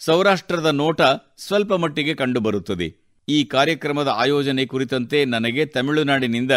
[0.00, 1.02] ಸೌರಾಷ್ಟ್ರದ ನೋಟ
[1.38, 2.88] ಸ್ವಲ್ಪ ಮಟ್ಟಿಗೆ ಕಂಡುಬರುತ್ತದೆ.
[3.28, 6.50] ಈ ಕಾರ್ಯಕ್ರಮದ ಆಯೋಜನೆ ಕುರಿತಂತೆ ನನಗೆ ತಮಿಳುನಾಡಿನಿಂದ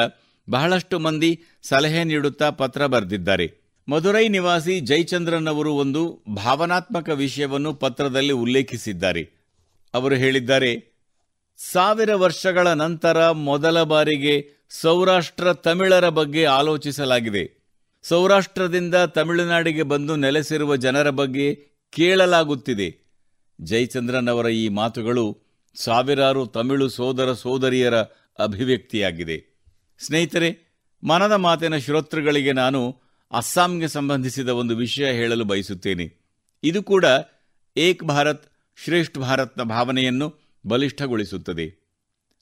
[0.50, 1.32] ಬಹಳಷ್ಟು ಮಂದಿ
[1.64, 3.48] ಸಲಹೆ ನೀಡುತ್ತಾ ಪತ್ರ ಬರೆದಿದ್ದಾರೆ.
[3.90, 9.24] ಮಧುರೈ ನಿವಾಸಿ ಜಯಚಂದ್ರನ್ ಅವರು ಒಂದು ಭಾವನಾತ್ಮಕ ವಿಷಯವನ್ನು ಪತ್ರದಲ್ಲಿ ಉಲ್ಲೇಖಿಸಿದ್ದಾರೆ.
[9.94, 10.72] ಅವರು ಹೇಳಿದ್ದಾರೆ,
[11.58, 14.36] ಸಾವಿರ ವರ್ಷಗಳ ನಂತರ ಮೊದಲ ಬಾರಿಗೆ
[14.70, 17.44] ಸೌರಾಷ್ಟ್ರ ತಮಿಳರ ಬಗ್ಗೆ ಆಲೋಚಿಸಲಾಗಿದೆ.
[18.04, 21.48] ಸೌರಾಷ್ಟ್ರದಿಂದ ತಮಿಳುನಾಡಿಗೆ ಬಂದು ನೆಲೆಸಿರುವ ಜನರ ಬಗ್ಗೆ
[21.94, 23.09] ಕೇಳಲಾಗುತ್ತಿದೆ.
[23.62, 25.38] ಜಯಚಂದ್ರನ್ ಅವರ ಈ ಮಾತುಗಳು
[25.76, 27.96] ಸಾವಿರಾರು ತಮಿಳು ಸೋದರ ಸೋದರಿಯರ
[28.40, 29.60] ಅಭಿವ್ಯಕ್ತಿಯಾಗಿದೆ.
[30.00, 36.14] ಸ್ನೇಹಿತರೆ, ಮನದ ಮಾತಿನ ಶ್ರೋತೃಗಳಿಗೆ ನಾನು ಅಸ್ಸಾಂಗೆ ಸಂಬಂಧಿಸಿದ ಒಂದು ವಿಷಯ ಹೇಳಲು ಬಯಸುತ್ತೇನೆ.
[36.64, 37.06] ಇದು ಕೂಡ
[37.78, 38.54] ಏಕ್ ಭಾರತ್
[38.84, 40.34] ಶ್ರೇಷ್ಠ ಭಾರತ್ನ ಭಾವನೆಯನ್ನು
[40.66, 41.90] ಬಲಿಷ್ಠಗೊಳಿಸುತ್ತದೆ.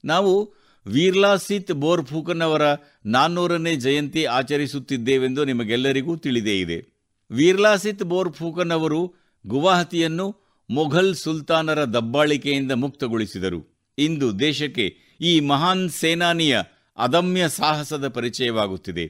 [0.04, 0.54] ನಾವು
[0.86, 2.62] ವೀರ್ಲಾಸಿತ್ ಬೋರ್ಫೂಕನ್ ಅವರ
[3.06, 6.86] ನಾನ್ನೂರನೇ ಜಯಂತಿ ಆಚರಿಸುತ್ತಿದ್ದೇವೆಂದು ನಿಮಗೆಲ್ಲರಿಗೂ ತಿಳಿದೇ ಇದೆ.
[7.30, 9.14] ವೀರ್ಲಾಸಿತ್ ಬೋರ್ಫೂಕನ್ ಅವರು
[9.46, 13.78] ಗುವಾಹತಿಯನ್ನು ಮೊಘಲ್ ಸುಲ್ತಾನರ ದಬ್ಬಾಳಿಕೆಯಿಂದ ಮುಕ್ತಗೊಳಿಸಿದರು.
[13.98, 16.60] ಇಂದು ದೇಶಕ್ಕೆ ಈ ಮಹಾನ್ ಸೇನಾನಿಯ
[16.96, 19.08] ಅದಮ್ಯ ಸಾಹಸದ ಪರಿಚಯವಾಗುತ್ತಿದೆ.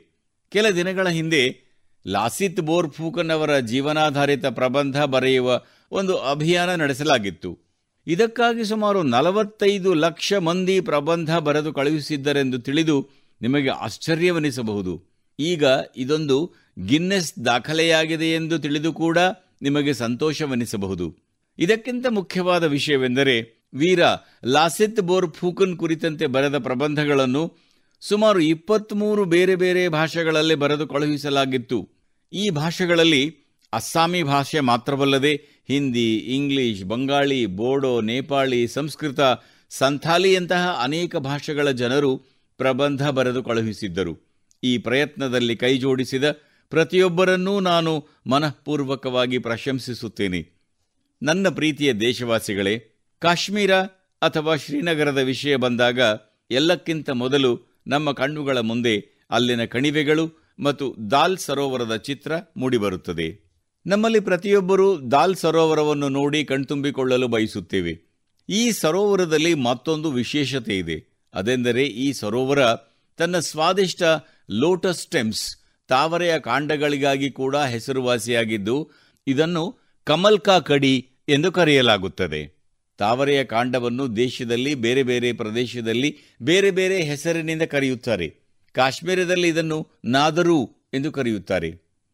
[0.50, 1.68] ಕೆಲ ದಿನಗಳ ಹಿಂದೆ
[2.06, 5.62] ಲಾಸಿತ್ ಬೋರ್ಫೂಕನ್ ಅವರ ಜೀವನಾಧಾರಿತ ಪ್ರಬಂಧ ಬರೆಯುವ
[5.92, 7.58] ಒಂದು ಅಭಿಯಾನ ನಡೆಸಲಾಗಿತ್ತು.
[8.06, 13.08] ಇದಕ್ಕಾಗಿ ಸುಮಾರು ನಲವತ್ತೈದು ಲಕ್ಷ ಮಂದಿ ಪ್ರಬಂಧ ಬರೆದು ಕಳುಹಿಸಿದ್ದರೆಂದು ತಿಳಿದು
[13.42, 15.02] ನಿಮಗೆ ಆಶ್ಚರ್ಯವೆನಿಸಬಹುದು.
[15.38, 15.64] ಈಗ
[15.96, 16.54] ಇದೊಂದು
[16.86, 19.18] ಗಿನ್ನೆಸ್ ದಾಖಲೆಯಾಗಿದೆ ಎಂದು ತಿಳಿದು ಕೂಡ
[19.62, 21.27] ನಿಮಗೆ ಸಂತೋಷವೆನಿಸಬಹುದು.
[21.58, 24.00] ಇದಕ್ಕಿಂತ ಮುಖ್ಯವಾದ ವಿಷಯವೆಂದರೆ ವೀರ
[24.44, 27.56] ಲಾಸಿತ್ ಬೋರ್ ಫೂಕನ್ ಕುರಿತಂತೆ ಬರೆದ ಪ್ರಬಂಧಗಳನ್ನು
[28.00, 31.88] ಸುಮಾರು ಇಪ್ಪತ್ತ್ಮೂರು ಬೇರೆ ಬೇರೆ ಭಾಷೆಗಳಲ್ಲಿ ಬರೆದು ಕಳುಹಿಸಲಾಗಿತ್ತು.
[32.32, 33.36] ಈ ಭಾಷೆಗಳಲ್ಲಿ
[33.72, 35.34] ಅಸ್ಸಾಮಿ ಭಾಷೆ ಮಾತ್ರವಲ್ಲದೆ
[35.68, 39.20] ಹಿಂದಿ, ಇಂಗ್ಲಿಷ್, ಬಂಗಾಳಿ, ಬೋಡೋ, ನೇಪಾಳಿ, ಸಂಸ್ಕೃತ
[39.70, 42.16] ಸಂಥಾಲಿಯಂತಹ ಅನೇಕ ಭಾಷೆಗಳ ಜನರು
[42.56, 44.18] ಪ್ರಬಂಧ ಬರೆದು ಕಳುಹಿಸಿದ್ದರು.
[44.64, 46.30] ಈ ಪ್ರಯತ್ನದಲ್ಲಿ ಕೈಜೋಡಿಸಿದ
[46.70, 50.57] ಪ್ರತಿಯೊಬ್ಬರನ್ನೂ ನಾನು ಮನಃಪೂರ್ವಕವಾಗಿ ಪ್ರಶಂಸಿಸುತ್ತೇನೆ.
[51.22, 52.78] ನನ್ನ ಪ್ರೀತಿಯ ದೇಶವಾಸಿಗಳೇ,
[53.18, 53.74] ಕಾಶ್ಮೀರ
[54.22, 56.00] ಅಥವಾ ಶ್ರೀನಗರದ ವಿಷಯ ಬಂದಾಗ
[56.50, 63.48] ಎಲ್ಲಕ್ಕಿಂತ ಮೊದಲು ನಮ್ಮ ಕಣ್ಣುಗಳ ಮುಂದೆ ಅಲ್ಲಿನ ಕಣಿವೆಗಳು ಮತ್ತು ದಾಲ್ ಸರೋವರದ ಚಿತ್ರ ಮೂಡಿಬರುತ್ತದೆ.
[63.86, 68.24] ನಮ್ಮಲ್ಲಿ ಪ್ರತಿಯೊಬ್ಬರೂ ದಾಲ್ ಸರೋವರವನ್ನು ನೋಡಿ ಕಣ್ತುಂಬಿಕೊಳ್ಳಲು ಬಯಸುತ್ತೇವೆ.
[68.48, 71.28] ಈ ಸರೋವರದಲ್ಲಿ ಮತ್ತೊಂದು ವಿಶೇಷತೆ ಇದೆ.
[71.34, 72.58] ಅದೆಂದರೆ ಈ ಸರೋವರ
[73.16, 74.02] ತನ್ನ ಸ್ವಾದಿಷ್ಟ
[74.50, 75.56] ಲೋಟಸ್ ಸ್ಟೆಮ್ಸ್
[75.88, 78.90] ತಾವರೆಯ ಕಾಂಡಗಳಿಗಾಗಿ ಕೂಡ ಹೆಸರುವಾಸಿಯಾಗಿದ್ದು,
[79.26, 82.58] ಇದನ್ನು ಕಮಲ್ಕಾ ಕಡಿ ಎಂದು ಕರೆಯಲಾಗುತ್ತದೆ.
[82.98, 88.34] ತಾವರೆಯ ಕಾಂಡವನ್ನು ದೇಶದಲ್ಲಿ, ಬೇರೆ ಬೇರೆ ಪ್ರದೇಶದಲ್ಲಿ, ಬೇರೆ ಬೇರೆ ಹೆಸರಿನಿಂದ ಕರೆಯುತ್ತಾರೆ.
[88.72, 91.70] ಕಾಶ್ಮೀರದಲ್ಲಿ ಇದನ್ನು ನಾದರೂ ಎಂದು ಕರೆಯುತ್ತಾರೆ.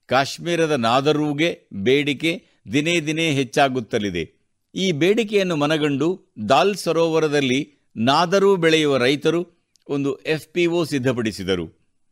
[0.07, 2.43] ಕಾಶ್ಮೀರದ ನಾದರೂಗೆ ಬೇಡಿಕೆ
[2.73, 4.31] ದಿನೇ ದಿನೇ ಹೆಚ್ಚಾಗುತ್ತಲಿದೆ.
[4.75, 11.67] ಈ ಬೇಡಿಕೆಯನ್ನು ಮನಗಂಡು ದಾಲ್ ಸರೋವರದಲ್ಲಿ ನಾದರೂ ಬೆಳೆಯುವ ರೈತರು ಒಂದು ಎಫ್ ಪಿ ಒ ಸಿದ್ಧಪಡಿಸಿದರು.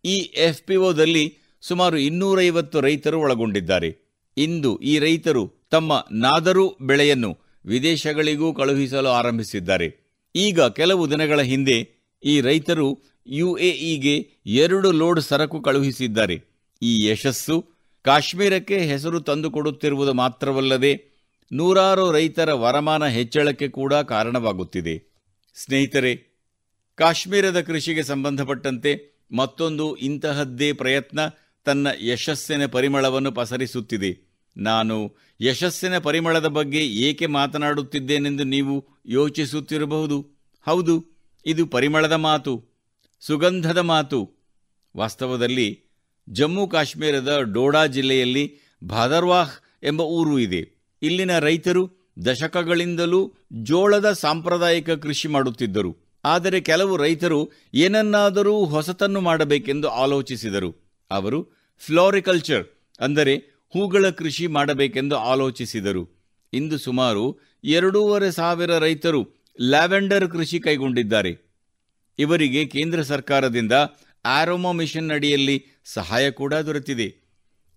[0.05, 4.13] ಈ ಎಫ್ ಪಿ ಒದಲ್ಲಿ ಸುಮಾರು ಇನ್ನೂರೈವತ್ತು ರೈತರು ಒಳಗೊಂಡಿದ್ದಾರೆ.
[4.37, 10.19] ಇಂದು ಈ ರೈತರು ತಮ್ಮ ನಾದರು ಬೆಳೆಯನ್ನು ವಿದೇಶಗಳಿಗೂ ಕಳುಹಿಸಲು ಆರಂಭಿಸಿದ್ದಾರೆ.
[10.37, 16.43] ಈಗ ಕೆಲವು ದಿನಗಳ ಹಿಂದೆ ಈ ರೈತರು ಯುಎಇಗೆ ಎರಡು ಲೋಡ್ ಸರಕು ಕಳುಹಿಸಿದ್ದಾರೆ.
[16.83, 17.67] ಈ ಯಶಸ್ಸು
[18.03, 21.13] ಕಾಶ್ಮೀರಕ್ಕೆ ಹೆಸರು ತಂದುಕೊಡುತ್ತಿರುವುದು ಮಾತ್ರವಲ್ಲದೆ
[21.53, 25.13] ನೂರಾರು ರೈತರ ವರಮಾನ ಹೆಚ್ಚಳಕ್ಕೆ ಕೂಡ ಕಾರಣವಾಗುತ್ತಿದೆ.
[25.55, 26.17] ಸ್ನೇಹಿತರೆ,
[26.95, 31.21] ಕಾಶ್ಮೀರದ ಕೃಷಿಗೆ ಸಂಬಂಧಪಟ್ಟಂತೆ ಮತ್ತೊಂದು ಇಂತಹದ್ದೇ ಪ್ರಯತ್ನ
[31.65, 34.32] ತನ್ನ ಯಶಸ್ಸಿನ ಪರಿಮಳವನ್ನು ಪಸರಿಸುತ್ತಿದೆ.
[34.57, 34.97] ನಾನು
[35.41, 38.75] ಯಶಸ್ಸಿನ ಪರಿಮಳದ ಬಗ್ಗೆ ಏಕೆ ಮಾತನಾಡುತ್ತಿದ್ದೇನೆಂದು ನೀವು
[39.07, 40.19] ಯೋಚಿಸುತ್ತಿರಬಹುದು?
[40.67, 40.95] ಹೌದು,
[41.47, 42.53] ಇದು ಪರಿಮಳದ ಮಾತು,
[43.21, 44.21] ಸುಗಂಧದ ಮಾತು.
[44.97, 45.69] ವಾಸ್ತವದಲ್ಲಿ
[46.29, 48.45] ಜಮ್ಮು ಕಾಶ್ಮೀರದ ಡೋಡಾ ಜಿಲ್ಲೆಯಲ್ಲಿ
[48.89, 49.55] ಭಾದರ್ವಾಹ್
[49.85, 50.63] ಎಂಬ ಊರು ಇದೆ.
[51.03, 51.83] ಇಲ್ಲಿನ ರೈತರು
[52.27, 53.21] ದಶಕಗಳಿಂದಲೂ
[53.63, 55.93] ಜೋಳದ ಸಾಂಪ್ರದಾಯಿಕ ಕೃಷಿ ಮಾಡುತ್ತಿದ್ದರು.
[56.25, 57.39] ಆದರೆ ಕೆಲವು ರೈತರು
[57.75, 60.71] ಏನನ್ನಾದರೂ ಹೊಸತನ್ನು ಮಾಡಬೇಕೆಂದು ಆಲೋಚಿಸಿದರು.
[61.11, 61.41] ಅವರು
[61.83, 62.65] ಫ್ಲೋರಿಕಲ್ಚರ್,
[63.01, 63.35] ಅಂದರೆ
[63.73, 66.23] ಹೂಗಳ ಕೃಷಿ ಮಾಡಬೇಕೆಂದು ಆಲೋಚಿಸಿದರು.
[66.53, 69.29] ಇಂದು ಸುಮಾರು ಎರಡೂವರೆ ಸಾವಿರ ರೈತರು
[69.61, 71.53] ಲ್ಯಾವೆಂಡರ್ ಕೃಷಿ ಕೈಗೊಂಡಿದ್ದಾರೆ.
[72.19, 73.73] ಇವರಿಗೆ ಕೇಂದ್ರ ಸರ್ಕಾರದಿಂದ
[74.25, 77.17] ಆರೋಮಾ ಮಿಷನ್ ಅಡಿಯಲ್ಲಿ ಸಹಾಯ ಕೂಡ ದೊರೆತಿದೆ.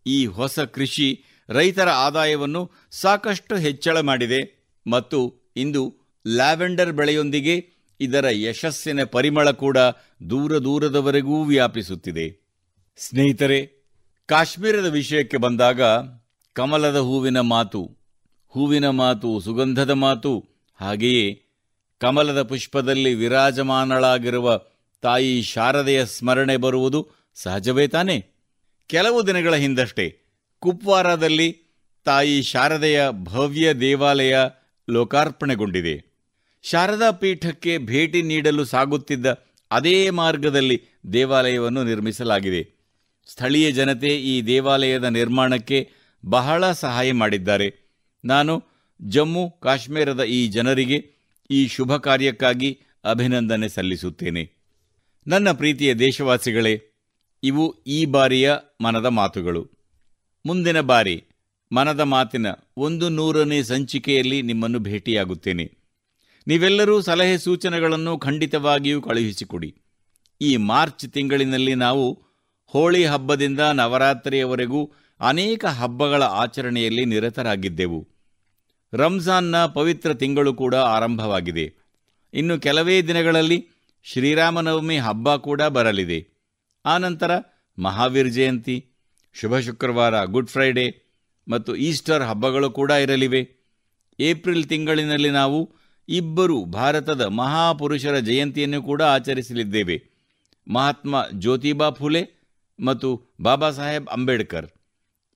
[0.06, 5.98] ಈ ಹೊಸ ಕೃಷಿ ರೈತರ ಆದಾಯವನ್ನು ಸಾಕಷ್ಟು ಹೆಚ್ಚಳ ಮಾಡಿದೆ ಮತ್ತು ಇಂದು
[6.28, 7.70] ಲ್ಯಾವೆಂಡರ್ ಬೆಳೆಯೊಂದಿಗೆ
[8.00, 9.78] ಇದರ ಯಶಸ್ಸಿನ ಪರಿಮಳ ಕೂಡ
[10.30, 12.46] ದೂರ ದೂರದವರೆಗೂ ವ್ಯಾಪಿಸುತ್ತಿದೆ.
[12.98, 13.75] ಸ್ನೇಹಿತರೆ
[14.28, 15.82] ಕಾಶ್ಮೀರದ ವಿಷಯಕ್ಕೆ ಬಂದಾಗ
[16.54, 17.98] ಕಮಲದ ಹೂವಿನ ಮಾತು
[18.48, 20.46] ಹೂವಿನ ಮಾತು, ಸುಗಂಧದ ಮಾತು,
[20.76, 21.42] ಹಾಗೆಯೇ
[22.00, 24.60] ಕಮಲದ ಪುಷ್ಪದಲ್ಲಿ ವಿರಾಜಮಾನಳಾಗಿರುವ
[25.02, 28.26] ತಾಯಿ ಶಾರದೆಯ ಸ್ಮರಣೆ ಬರುವುದು ಸಹಜವೇ ತಾನೇ?
[28.88, 30.20] ಕೆಲವು ದಿನಗಳ ಹಿಂದಷ್ಟೇ
[30.60, 31.58] ಕುಪ್ವಾರಾದಲ್ಲಿ
[32.06, 34.38] ತಾಯಿ ಶಾರದೆಯ ಭವ್ಯ ದೇವಾಲಯ
[34.90, 36.26] ಲೋಕಾರ್ಪಣೆಗೊಂಡಿದೆ.
[36.64, 39.26] ಶಾರದಾ ಪೀಠಕ್ಕೆ ಭೇಟಿ ನೀಡಲು ಸಾಗುತ್ತಿದ್ದ
[39.72, 40.84] ಅದೇ ಮಾರ್ಗದಲ್ಲಿ
[41.14, 42.75] ದೇವಾಲಯವನ್ನು ನಿರ್ಮಿಸಲಾಗಿದೆ.
[43.26, 45.92] ಸ್ಥಳೀಯ ಜನತೆ ಈ ದೇವಾಲಯದ ನಿರ್ಮಾಣಕ್ಕೆ
[46.26, 47.96] ಬಹಳ ಸಹಾಯ ಮಾಡಿದ್ದಾರೆ.
[48.26, 48.64] ನಾನು
[49.02, 51.16] ಜಮ್ಮು ಕಾಶ್ಮೀರದ ಈ ಜನರಿಗೆ
[51.52, 54.52] ಈ ಶುಭ ಕಾರ್ಯಕ್ಕಾಗಿ ಅಭಿನಂದನೆ ಸಲ್ಲಿಸುತ್ತೇನೆ.
[55.28, 56.82] ನನ್ನ ಪ್ರೀತಿಯ ದೇಶವಾಸಿಗಳೇ,
[57.44, 59.72] ಇವು ಈ ಬಾರಿಯ ಮನದ ಮಾತುಗಳು.
[60.46, 61.24] ಮುಂದಿನ ಬಾರಿ
[61.72, 62.48] ಮನದ ಮಾತಿನ
[62.78, 65.78] ಒಂದು ನೂರನೇ ಸಂಚಿಕೆಯಲ್ಲಿ ನಿಮ್ಮನ್ನು ಭೇಟಿಯಾಗುತ್ತೇನೆ.
[66.48, 69.76] ನೀವೆಲ್ಲರೂ ಸಲಹೆ ಸೂಚನೆಗಳನ್ನು ಖಂಡಿತವಾಗಿಯೂ ಕಳುಹಿಸಿಕೊಡಿ.
[70.42, 72.25] ಈ ಮಾರ್ಚ್ ತಿಂಗಳಿನಲ್ಲಿ ನಾವು
[72.66, 78.08] ಹೋಳಿ ಹಬ್ಬದಿಂದ ನವರಾತ್ರಿಯವರೆಗೂ ಅನೇಕ ಹಬ್ಬಗಳ ಆಚರಣೆಯಲ್ಲಿ ನಿರತರಾಗಿದ್ದೆವು.
[78.94, 81.74] ರಂಜಾನ್ನ ಪವಿತ್ರ ತಿಂಗಳು ಕೂಡ ಆರಂಭವಾಗಿದೆ.
[82.34, 83.70] ಇನ್ನು ಕೆಲವೇ ದಿನಗಳಲ್ಲಿ
[84.04, 86.28] ಶ್ರೀರಾಮನವಮಿ ಹಬ್ಬ ಕೂಡ ಬರಲಿದೆ.
[86.86, 87.32] ಆನಂತರ
[87.80, 88.86] ಮಹಾವೀರ್ ಜಯಂತಿ,
[89.34, 91.02] ಶುಭ ಶುಕ್ರವಾರ, ಗುಡ್ ಫ್ರೈಡೇ
[91.48, 93.50] ಮತ್ತು ಈಸ್ಟರ್ ಹಬ್ಬಗಳು ಕೂಡ ಇರಲಿವೆ.
[94.20, 95.76] ಏಪ್ರಿಲ್ ತಿಂಗಳಿನಲ್ಲಿ ನಾವು
[96.10, 100.04] ಇಬ್ಬರು ಭಾರತದ ಮಹಾಪುರುಷರ ಜಯಂತಿಯನ್ನು ಕೂಡ ಆಚರಿಸಲಿದ್ದೇವೆ.
[100.74, 102.35] ಮಹಾತ್ಮ ಜ್ಯೋತಿಬಾ ಫುಲೆ
[102.80, 104.68] ಮತ್ತು ಬಾಬಾ ಸಾಹೇಬ್ ಅಂಬೇಡ್ಕರ್.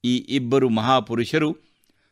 [0.06, 1.58] ಈ ಇಬ್ಬರು ಮಹಾಪುರುಷರು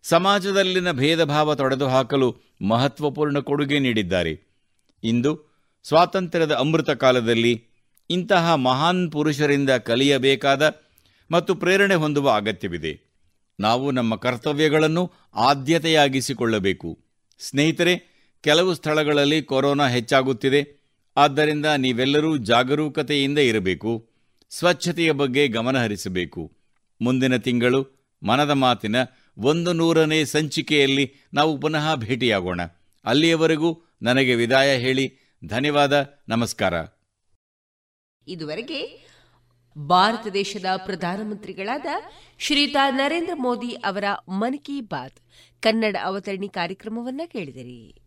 [0.03, 2.37] ಸಮಾಜದಲ್ಲಿನ ಭೇದಭಾವ ತೊಡೆದುಹಾಕಲು
[2.67, 4.41] ಮಹತ್ವಪೂರ್ಣ ಕೊಡುಗೆ ನೀಡಿದ್ದಾರೆ.
[5.03, 7.65] ಇಂದು ಸ್ವಾತಂತ್ರ್ಯದ ಅಮೃತ ಕಾಲದಲ್ಲಿ
[8.09, 10.81] ಇಂತಹ ಮಹಾನ್ ಪುರುಷರಿಂದ ಕಲಿಯಬೇಕಾದ
[11.31, 13.07] ಮತ್ತು ಪ್ರೇರಣೆ ಹೊಂದುವ ಅಗತ್ಯವಿದೆ.
[13.59, 16.99] ನಾವು ನಮ್ಮ ಕರ್ತವ್ಯಗಳನ್ನು ಆದ್ಯತೆಯಾಗಿಸಿಕೊಳ್ಳಬೇಕು.
[17.39, 20.87] ಸ್ನೇಹಿತರೆ, ಕೆಲವು ಸ್ಥಳಗಳಲ್ಲಿ ಕೊರೋನಾ ಹೆಚ್ಚಾಗುತ್ತಿದೆ.
[21.17, 24.09] ಆದ್ದರಿಂದ ನೀವೆಲ್ಲರೂ ಜಾಗರೂಕತೆಯಿಂದ ಇರಬೇಕು.
[24.49, 26.57] ಸ್ವಚ್ಛತೆಯ ಬಗ್ಗೆ ಗಮನಹರಿಸಬೇಕು
[27.01, 28.95] ಮುಂದಿನ ತಿಂಗಳು ಮನದ ಮಾತಿನ
[29.37, 32.61] ಒಂದು ನೂರನೇ ಸಂಚಿಕೆಯಲ್ಲಿ ನಾವು ಪುನಃ ಭೇಟಿಯಾಗೋಣ.
[33.05, 36.73] ಅಲ್ಲಿಯವರೆಗೂ ನನಗೆ ವಿದಾಯ ಹೇಳಿ, ಧನ್ಯವಾದ, ನಮಸ್ಕಾರ.
[38.27, 39.07] ಇದುವರೆಗೆ
[39.77, 41.85] ಭಾರತ ದೇಶದ ಪ್ರಧಾನಮಂತ್ರಿಗಳಾದ
[42.39, 45.19] ಶ್ರೀಯುತ ನರೇಂದ್ರ ಮೋದಿ ಅವರ ಮನ್ ಕಿ ಬಾತ್
[45.61, 48.06] ಕನ್ನಡ ಅವತರಣಿ ಕಾರ್ಯಕ್ರಮವನ್ನ ಕೇಳಿದಿರಿ.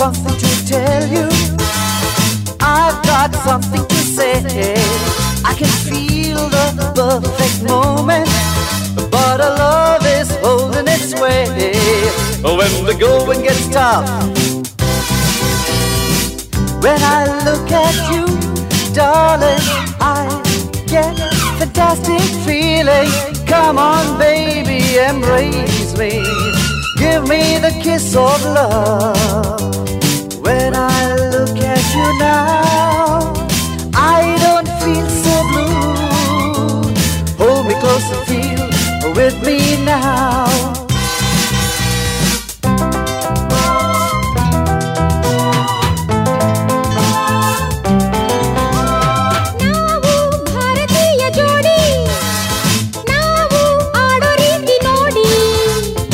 [0.00, 1.28] something to tell you.
[2.58, 4.32] I've got something to say.
[5.44, 6.66] I can feel the
[6.96, 8.26] perfect moment,
[9.10, 11.44] but our love is holding its way.
[12.40, 14.08] When the going gets tough,
[16.82, 18.24] when I look at you,
[18.94, 19.64] darling,
[20.00, 20.24] I
[20.86, 21.14] get
[21.58, 23.10] fantastic feeling.
[23.46, 26.24] Come on, baby, embrace me.
[26.96, 29.89] Give me the kiss of love.
[30.42, 33.32] When I look at you now,
[33.94, 36.94] I don't feel so blue.
[37.40, 40.48] Hold me close and feel with me now.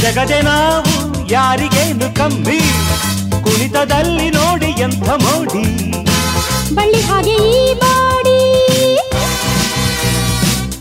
[0.03, 0.93] ಜಗದೆ ನಾವು
[1.35, 2.61] ಯಾರಿಗೇನು ಕಮ್ಮಿ
[3.69, 5.63] ಕುಣಿತದಲ್ಲಿ ನೋಡಿ ಎಂಥ ಮೋಡಿ.
[6.77, 8.37] ಬಳ್ಳಿ ಹಾಗೆ ಈ body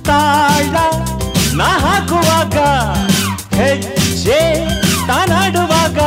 [0.10, 0.74] ತಾಳ
[1.60, 2.58] ನಾ ಹಾಕುವಾಗ
[3.56, 4.40] ಹೆಜ್ಜೆ
[5.10, 6.00] ತಾನಾಡುವಾಗ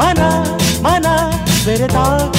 [0.00, 0.20] ಮನ
[0.82, 1.06] ಮನ
[1.66, 2.38] ಬೆರೆದಾಗ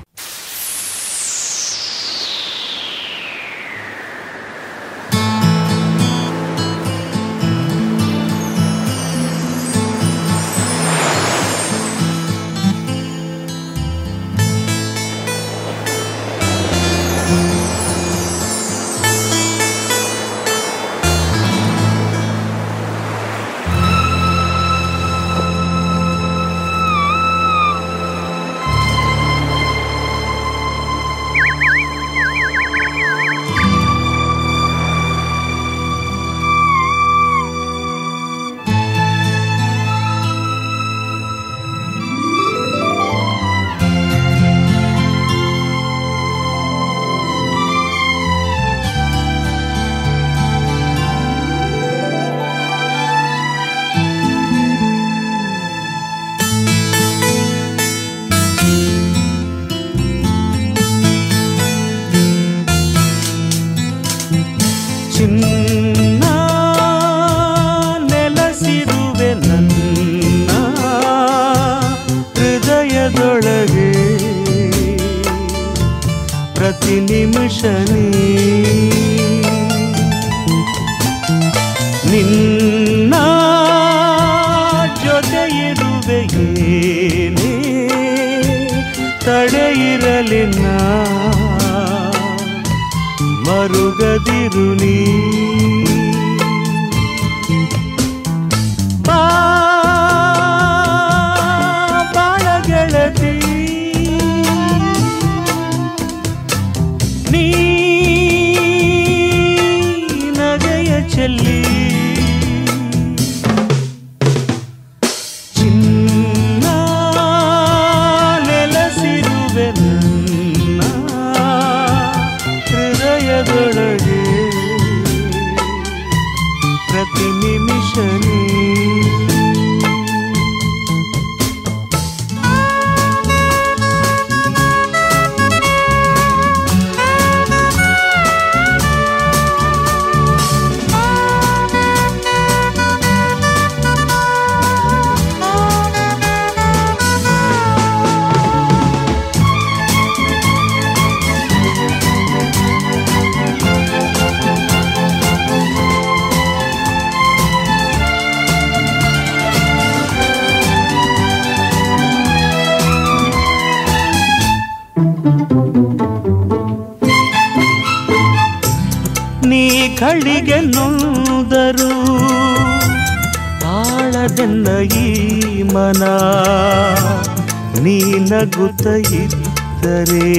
[178.61, 180.33] ನಗುತ್ತ ಇದ್ದರೆ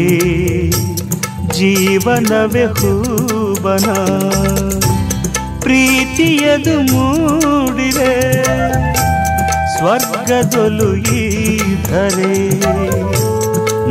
[1.48, 3.88] ಜೀವನವೇ ಹೂಬನ.
[5.60, 8.14] ಪ್ರೀತಿಯದು ಮೂಡಿರೆ,
[9.76, 12.36] ಸ್ವರ್ಗದೊಲು ಈ ಧರೆ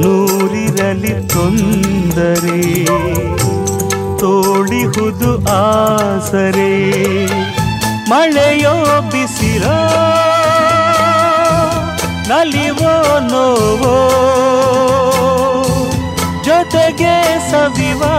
[0.02, 2.86] ನೂರಿರಲಿ ತೊಂದರೆ,
[4.20, 6.74] ತೋಡಿಹುದು ಆಸರೆ,
[8.10, 10.11] ಮಳೆಯೋ ಬಿಸಿಲೋ
[12.32, 13.95] ನಲಿವೋ ನೋವೋ?
[16.44, 17.14] ಜೊತೆಗೆ
[17.52, 18.14] ಸವಿವಾ?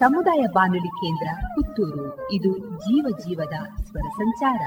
[0.00, 2.32] ಸಮುದಾಯ ಬಾನುಲಿ ಕೇಂದ್ರ ಪುತ್ತೂರು.
[2.32, 4.60] ಇದು ಜೀವ ಜೀವದ ಸ್ವರ ಸಂಚಾರ.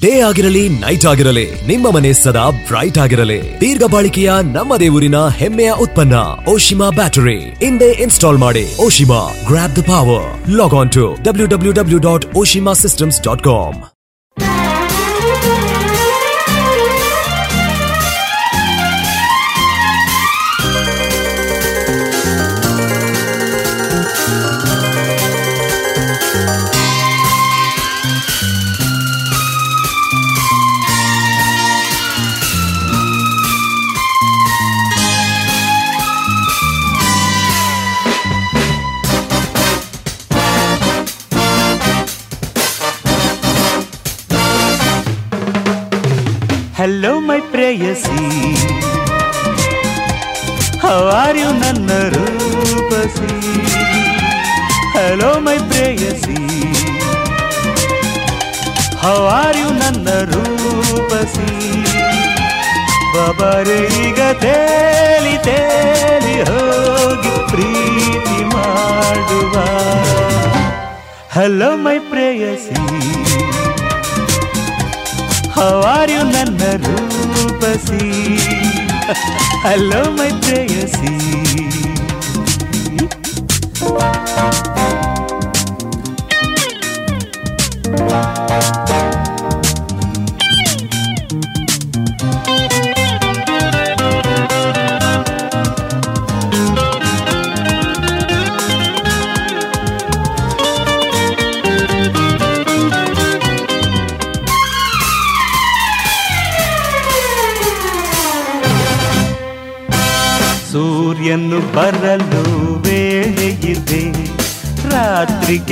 [0.00, 3.60] ಡೇ ಆಗಿರಲಿ, ನೈಟ್ ಆಗಿರಲಿ, ನಿಮ್ಮ ಮನೆ ಸದಾ ಬ್ರೈಟ್ ಆಗಿರಲಿ.
[3.60, 6.14] ದೀರ್ಘ ಬಾಳಿಕೆಯ ನಮ್ಮ ದೇವರಿನ ಹೆಮ್ಮೆಯ ಉತ್ಪನ್ನ,
[6.48, 7.40] ಓಶಿಮಾ ಬ್ಯಾಟರಿ.
[7.40, 12.72] ಇಂದೇ ಇನ್ಸ್ಟಾಲ್ ಮಾಡಿ, Oshima grab the power log on to W W W dot Oshima
[12.72, 13.95] systems dot com
[46.86, 48.24] hello my prayasi
[50.82, 53.30] how are you nanna roopasi
[54.96, 56.38] hello my prayasi
[59.04, 61.50] how are you nanna roopasi
[63.14, 69.54] babare ಈಗ teli ತೇಲಿ ಹೋಗಿ ಪ್ರೀತಿ ಮಾಡುವ
[71.36, 72.76] hello my ಪ್ರೇಯಸಿ
[75.58, 78.04] హవారు నన్న రూపసి.
[79.64, 80.30] Hello my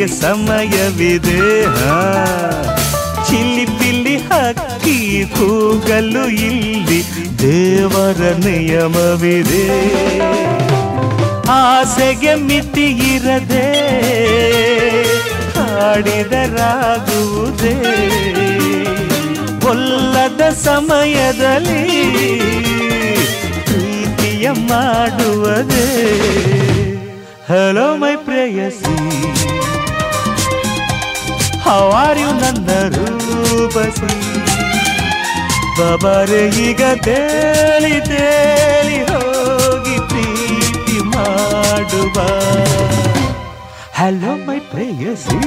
[0.05, 1.41] ರಾತ್ರಿಗೆ ಸಮಯವಿದೆ.
[3.28, 7.00] ಚಿಲ್ಲಿ ಹಕ್ಕಿ ಕೂಗಲು ಇಲ್ಲಿ
[7.39, 9.66] ದೇವರ ನಿಯಮವಿದೆ.
[11.49, 13.66] ಆಸೆಗೆ ಮಿತಿ ಇರದೆ
[15.57, 16.36] ಹಾಡಿದರಾಗುವುದೇ
[19.62, 21.83] ಕೊಲ್ಲದ ಸಮಯದಲ್ಲಿ
[23.65, 25.89] ಪ್ರೀತಿಯ ಮಾಡುವುದೇ.
[27.49, 28.94] ಹಲೋ ಮೈ ಪ್ರೇಯಸಿ
[31.64, 31.90] ಹೌ
[32.32, 34.12] ನನ್ನ ರೂಪಸಿ.
[35.78, 42.16] ಬಬರೆ ಈಗ ತೇಲಿ ತೇಲಿ ಹೋಗಿ ಪ್ರೀತಿ ಮಾಡುವ.
[43.94, 45.38] ಹಲೋ ಮೈ ಪ್ರೇಯಸಿ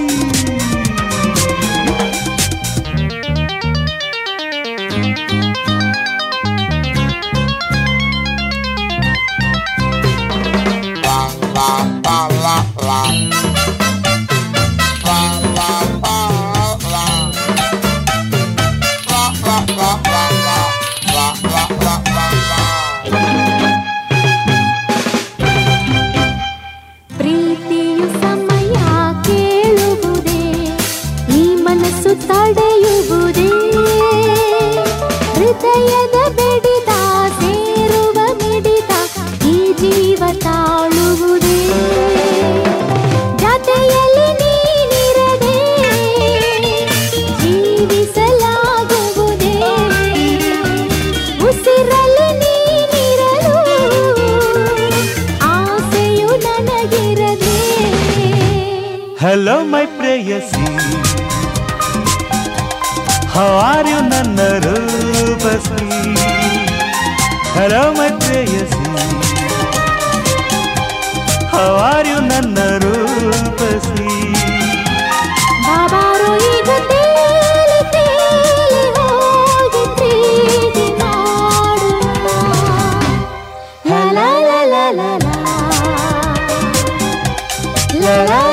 [63.38, 65.82] ಹವಾರು ನನ್ನ ರೂಪಸಿ
[67.56, 68.84] ಹಲೋ ಮತ್ರೇಯಸಿ
[71.54, 74.08] ಹವಾರು ನನ್ನ ರೂಪಸಿ.
[88.00, 88.47] la la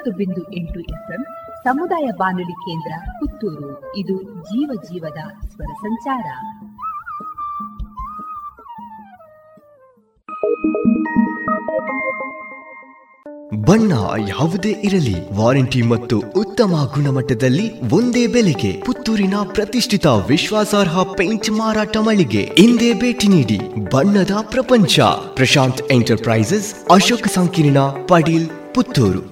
[0.00, 1.22] ತೊಂಬತ್ತು ಬಿಂದು ಎಂಟು ಎಫ್ಎಂ
[1.64, 3.70] ಸಮುದಾಯ ಬಾನುಲಿ ಕೇಂದ್ರ ಪುತ್ತೂರು.
[3.96, 6.26] ಇದು ಜೀವ ಜೀವದ ಸ್ವರ ಸಂಚಾರ.
[13.68, 13.92] ಬಣ್ಣ
[14.28, 22.92] ಯಾವುದೇ ಇರಲಿ, ವಾರಂಟಿ ಮತ್ತು ಉತ್ತಮ ಗುಣಮಟ್ಟದಲ್ಲಿ ಒಂದೇ ಬೆಲೆಗೆ ಪುತ್ತೂರಿನ ಪ್ರತಿಷ್ಠಿತ ವಿಶ್ವಾಸಾರ್ಹ ಪೇಂಟ್ ಮಾರಾಟ ಮಳಿಗೆ ಇಂದೇ
[22.94, 23.58] ಭೇಟಿ ನೀಡಿ
[23.90, 25.00] ಬಣ್ಣದ ಪ್ರಪಂಚ.
[25.34, 29.29] ಪ್ರಶಾಂತ್ ಎಂಟರ್ಪ್ರೈಸಸ್, ಅಶೋಕ್ ಸಂಕೀರ್ಣ ಪಡೀಲ್ ಪುತ್ತೂರು.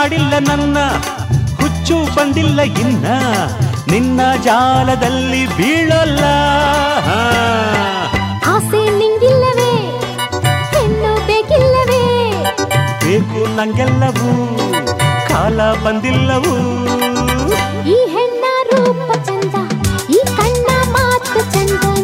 [0.00, 0.78] ಕಾಡಿಲ್ಲ ನನ್ನ
[1.60, 3.06] ಹುಚ್ಚು ಬಂದಿಲ್ಲ ಇನ್ನ.
[3.90, 6.24] ನಿನ್ನ ಜಾಲದಲ್ಲಿ ಬೀಳಲ್ಲ.
[8.46, 9.72] ಆಸೆ ನಿಂಗಿಲ್ಲವೇ
[10.72, 12.02] ಹೆಣ್ಣು ಬೇಕಿಲ್ಲವೇ?
[13.04, 14.58] ಬೇಕು ನಂಗೆಲ್ಲವೂ
[15.28, 16.56] ಕಾಲ ಬಂದಿಲ್ಲವೂ.
[17.88, 19.54] ಈ ಹೆಣ್ಣ ರೂಪ ಚಂದ
[20.10, 21.99] ಈ ಕಣ್ಣ ಮಾತು ಚಂದ.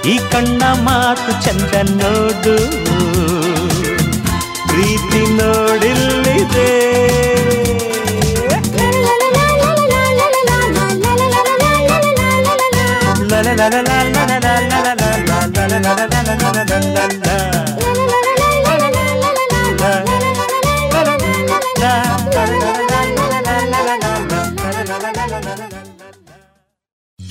[0.06, 2.56] ಈ ಕಣ್ಣ ಮಾತು ಚಂದ ನೋಡು
[4.66, 6.70] ಪ್ರೀತಿ ನೋಡಿಲ್ಲಿದೆ